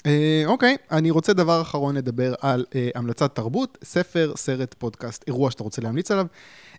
אה, 0.07 0.43
אוקיי, 0.47 0.77
אני 0.91 1.11
רוצה 1.11 1.33
דבר 1.33 1.61
אחרון 1.61 1.97
לדבר 1.97 2.35
על 2.41 2.65
uh, 2.69 2.75
המלצת 2.95 3.35
תרבות, 3.35 3.79
ספר, 3.85 4.33
סרט, 4.37 4.75
פודקאסט, 4.75 5.25
אירוע 5.27 5.51
שאתה 5.51 5.65
רוצה 5.65 5.83
להמליץ 5.83 6.11
עליו. 6.11 6.27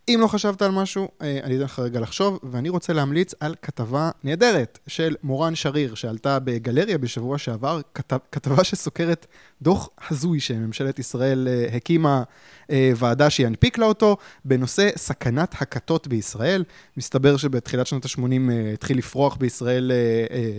אם 0.10 0.18
לא 0.22 0.28
חשבת 0.28 0.62
על 0.62 0.72
משהו, 0.72 1.08
אה, 1.22 1.40
אני 1.44 1.56
אתן 1.56 1.64
לך 1.64 1.80
רגע 1.80 2.00
לחשוב, 2.00 2.40
ואני 2.44 2.70
רוצה 2.70 2.94
להמליץ 2.94 3.34
על 3.40 3.56
כתבה 3.62 4.12
נהדרת 4.24 4.80
של 4.88 5.16
מורן 5.24 5.56
שריר, 5.56 5.96
שעלתה 5.96 6.40
בגלריה 6.40 6.98
בשבוע 6.98 7.38
שעבר, 7.38 7.80
כתב, 7.94 8.18
כתבה 8.32 8.64
שסוקרת 8.64 9.28
דוח 9.64 9.90
הזוי 10.10 10.40
שממשלת 10.40 11.00
ישראל 11.00 11.48
אה, 11.48 11.76
הקימה 11.76 12.24
אה, 12.72 12.92
ועדה 12.96 13.30
שינפיק 13.30 13.78
לה 13.78 13.86
אותו, 13.86 14.18
בנושא 14.46 14.90
סכנת 14.96 15.56
הכתות 15.62 16.08
בישראל. 16.08 16.64
מסתבר 16.98 17.38
שבתחילת 17.38 17.88
שנות 17.88 18.06
ה-80 18.06 18.52
התחיל 18.74 18.98
לפרוח 18.98 19.36
בישראל 19.36 19.92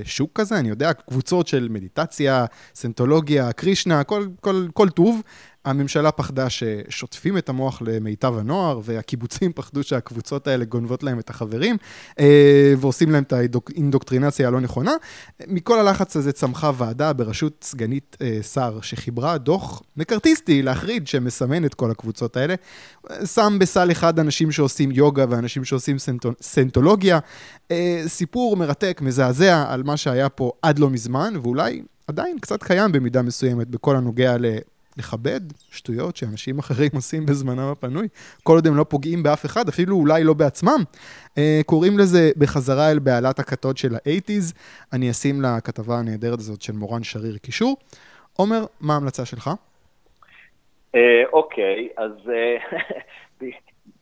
שוק 0.05 0.31
כזה, 0.35 0.59
אני 0.59 0.69
יודע, 0.69 0.93
קבוצות 0.93 1.49
של 1.49 1.69
מדיטציה, 1.71 2.45
סנטולוגיה, 2.75 3.53
קרישנה, 3.53 4.05
כל, 4.05 4.29
כל, 4.41 4.67
כל 4.75 4.89
טוב. 4.89 5.21
הממשלה 5.65 6.13
פחדה 6.13 6.51
ששוטפים 6.51 7.39
את 7.39 7.49
המוח 7.49 7.83
למיטב 7.83 8.39
הנוער, 8.39 8.81
והקיבוצים 8.85 9.53
פחדו 9.57 9.83
שהקבוצות 9.83 10.47
האלה 10.47 10.65
גונבות 10.65 11.03
להם 11.03 11.19
את 11.19 11.31
החברים, 11.31 11.77
אה, 12.21 12.75
ועושים 12.79 13.11
להם 13.11 13.23
את 13.23 13.33
האינדוקטרינציה 13.33 14.49
הלא 14.49 14.61
נכונה. 14.61 14.93
מכל 15.47 15.79
הלחץ 15.79 16.17
הזה 16.17 16.33
צמחה 16.33 16.71
ועדה 16.77 17.13
בראשות 17.13 17.65
סגנית 17.65 18.17
אה, 18.21 18.43
שר, 18.43 18.79
שחיברה 18.97 19.39
דוח 19.39 19.83
מקארתיסטי 19.97 20.63
להחריד, 20.63 21.07
שמסמן 21.07 21.65
את 21.65 21.75
כל 21.75 21.91
הקבוצות 21.91 22.37
האלה. 22.37 22.55
שם 23.25 23.57
בסל 23.61 23.91
אחד 23.91 24.19
אנשים 24.19 24.53
שעושים 24.53 24.91
יוגה 24.91 25.25
ואנשים 25.29 25.65
שעושים 25.65 25.97
סנטולוגיה. 26.41 27.19
אה, 27.71 28.03
סיפור 28.07 28.57
מרתק, 28.57 29.01
מזעזע 29.03 29.65
על 29.69 29.83
מה 29.83 29.97
שהיה 29.97 30.29
פה 30.29 30.53
עד 30.63 30.79
לא 30.79 30.91
מזמן, 30.91 31.35
ואולי 31.43 31.83
עדיין 32.07 32.39
קצת 32.39 32.63
קיים 32.63 32.93
במידה 32.93 33.23
מסוימת 33.23 33.69
בכל 33.69 33.97
הנוגע 33.97 34.37
ל... 34.39 34.47
לכבד 34.97 35.41
שטויות 35.71 36.17
שאנשים 36.17 36.59
אחרים 36.59 36.91
עושים 37.01 37.27
בזמנם 37.27 37.59
הפנוי, 37.73 38.09
כל 38.43 38.55
עוד 38.55 38.67
הם 38.67 38.77
לא 38.77 38.85
פוגעים 38.89 39.23
באף 39.23 39.47
אחד, 39.47 39.69
אפילו 39.69 39.97
אולי 39.97 40.25
לא 40.25 40.35
בעצמם. 40.35 40.83
Uh, 41.25 41.37
קוראים 41.67 41.99
לזה 41.99 42.31
בחזרה 42.37 42.91
אל 42.91 42.99
בעלת 42.99 43.39
הכתות 43.39 43.79
של 43.79 43.95
האייטיז. 43.95 44.53
אני 44.93 45.11
אשים 45.11 45.43
לכתבה 45.43 45.99
הנהדרת 45.99 46.39
הזאת 46.39 46.63
של 46.63 46.73
מורן 46.73 47.03
שריר 47.03 47.37
קישור. 47.37 47.77
עומר, 48.37 48.65
מה 48.81 48.95
ההמלצה 48.95 49.25
שלך? 49.25 49.51
אה, 50.95 51.23
אוקיי, 51.33 51.89
אז 51.97 52.13
uh, 52.27 53.45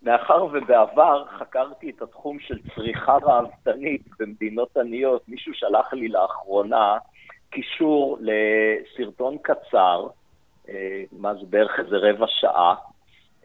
מאחר 0.02 0.44
ובעבר 0.44 1.24
חקרתי 1.38 1.90
את 1.90 2.02
התחום 2.02 2.38
של 2.40 2.58
צריכה 2.74 3.16
ראוותנית 3.22 4.02
במדינות 4.18 4.76
עניות, 4.76 5.28
מישהו 5.28 5.54
שלח 5.54 5.92
לי 5.92 6.08
לאחרונה 6.08 6.96
קישור 7.50 8.18
לסרטון 8.20 9.36
קצר, 9.42 10.08
אה, 10.68 11.02
מה 11.12 11.34
זה 11.34 11.46
בערך 11.50 11.78
איזה 11.78 11.96
רבע 11.96 12.26
שעה, 12.28 12.74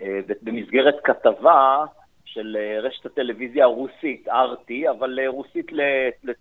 אה, 0.02 0.20
במסגרת 0.42 0.96
כתבה 1.04 1.86
של 2.26 2.58
אה, 2.60 2.80
רשת 2.80 3.06
הטלוויזיה 3.06 3.64
הרוסית, 3.64 4.28
ארטי, 4.28 4.90
אבל 4.90 5.20
רוסית 5.28 5.72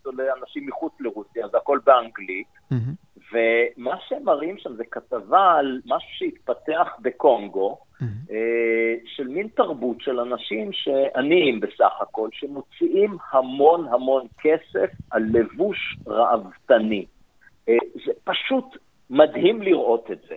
לאנשים 0.05 0.67
מחוץ 0.67 0.93
לרוסיה, 0.99 1.47
זה 1.47 1.57
הכל 1.57 1.79
באנגלית. 1.85 2.47
Mm-hmm. 2.73 3.06
ומה 3.33 3.95
שהם 4.07 4.23
מראים 4.23 4.57
שם 4.57 4.75
זה 4.75 4.83
כתבה 4.91 5.55
על 5.59 5.81
משהו 5.85 6.09
שהתפתח 6.17 6.87
בקונגו, 6.99 7.77
mm-hmm. 8.01 8.31
של 9.05 9.27
מין 9.27 9.47
תרבות 9.47 10.01
של 10.01 10.19
אנשים 10.19 10.73
שעניים 10.73 11.59
בסך 11.59 12.01
הכל, 12.01 12.29
שמוציאים 12.31 13.17
המון 13.31 13.87
המון 13.87 14.27
כסף 14.41 14.89
על 15.11 15.23
לבוש 15.33 15.97
ראוותני. 16.07 17.05
אה, 17.69 17.77
זה 18.05 18.11
פשוט 18.23 18.77
מדהים 19.09 19.61
לראות 19.61 20.11
את 20.11 20.19
זה. 20.29 20.35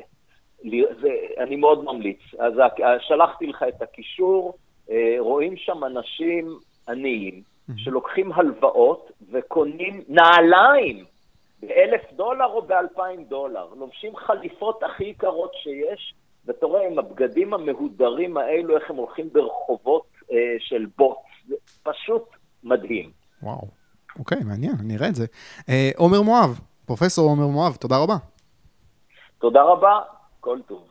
זה 1.00 1.08
אני 1.38 1.56
מאוד 1.56 1.84
ממליץ. 1.84 2.20
אז 2.38 2.52
שלחתי 3.00 3.46
לך 3.46 3.64
את 3.68 3.82
הקישור, 3.82 4.54
אה, 4.90 5.16
רואים 5.18 5.56
שם 5.56 5.84
אנשים 5.84 6.58
עניים 6.88 7.42
שלוקחים 7.76 8.32
הלוואות 8.32 9.10
וקונים 9.32 10.02
נעליים 10.08 11.04
באלף 11.62 12.12
דולר 12.12 12.46
או 12.46 12.62
באלפיים 12.62 13.24
דולר. 13.24 13.66
לובשים 13.74 14.16
חליפות 14.16 14.82
הכי 14.82 15.04
יקרות 15.04 15.52
שיש, 15.62 16.14
ואתה 16.44 16.66
רואה 16.66 16.86
עם 16.86 16.98
הבגדים 16.98 17.54
המהודרים 17.54 18.36
האלו, 18.36 18.76
איך 18.76 18.90
הם 18.90 18.96
הולכים 18.96 19.28
ברחובות 19.32 20.06
אה, 20.32 20.36
של 20.58 20.86
בוץ. 20.98 21.18
זה 21.48 21.54
פשוט 21.82 22.24
מדהים. 22.64 23.10
וואו, 23.42 23.68
אוקיי, 24.18 24.38
מעניין, 24.44 24.72
אני 24.80 24.96
אראה 24.96 25.08
את 25.08 25.14
זה. 25.14 25.26
אה, 25.68 25.90
עומר 25.96 26.22
מואב, 26.22 26.60
פרופסור 26.86 27.30
עומר 27.30 27.46
מואב, 27.46 27.76
תודה 27.76 27.96
רבה. 27.98 28.16
תודה 29.38 29.62
רבה, 29.62 30.00
כל 30.40 30.58
טוב. 30.66 30.89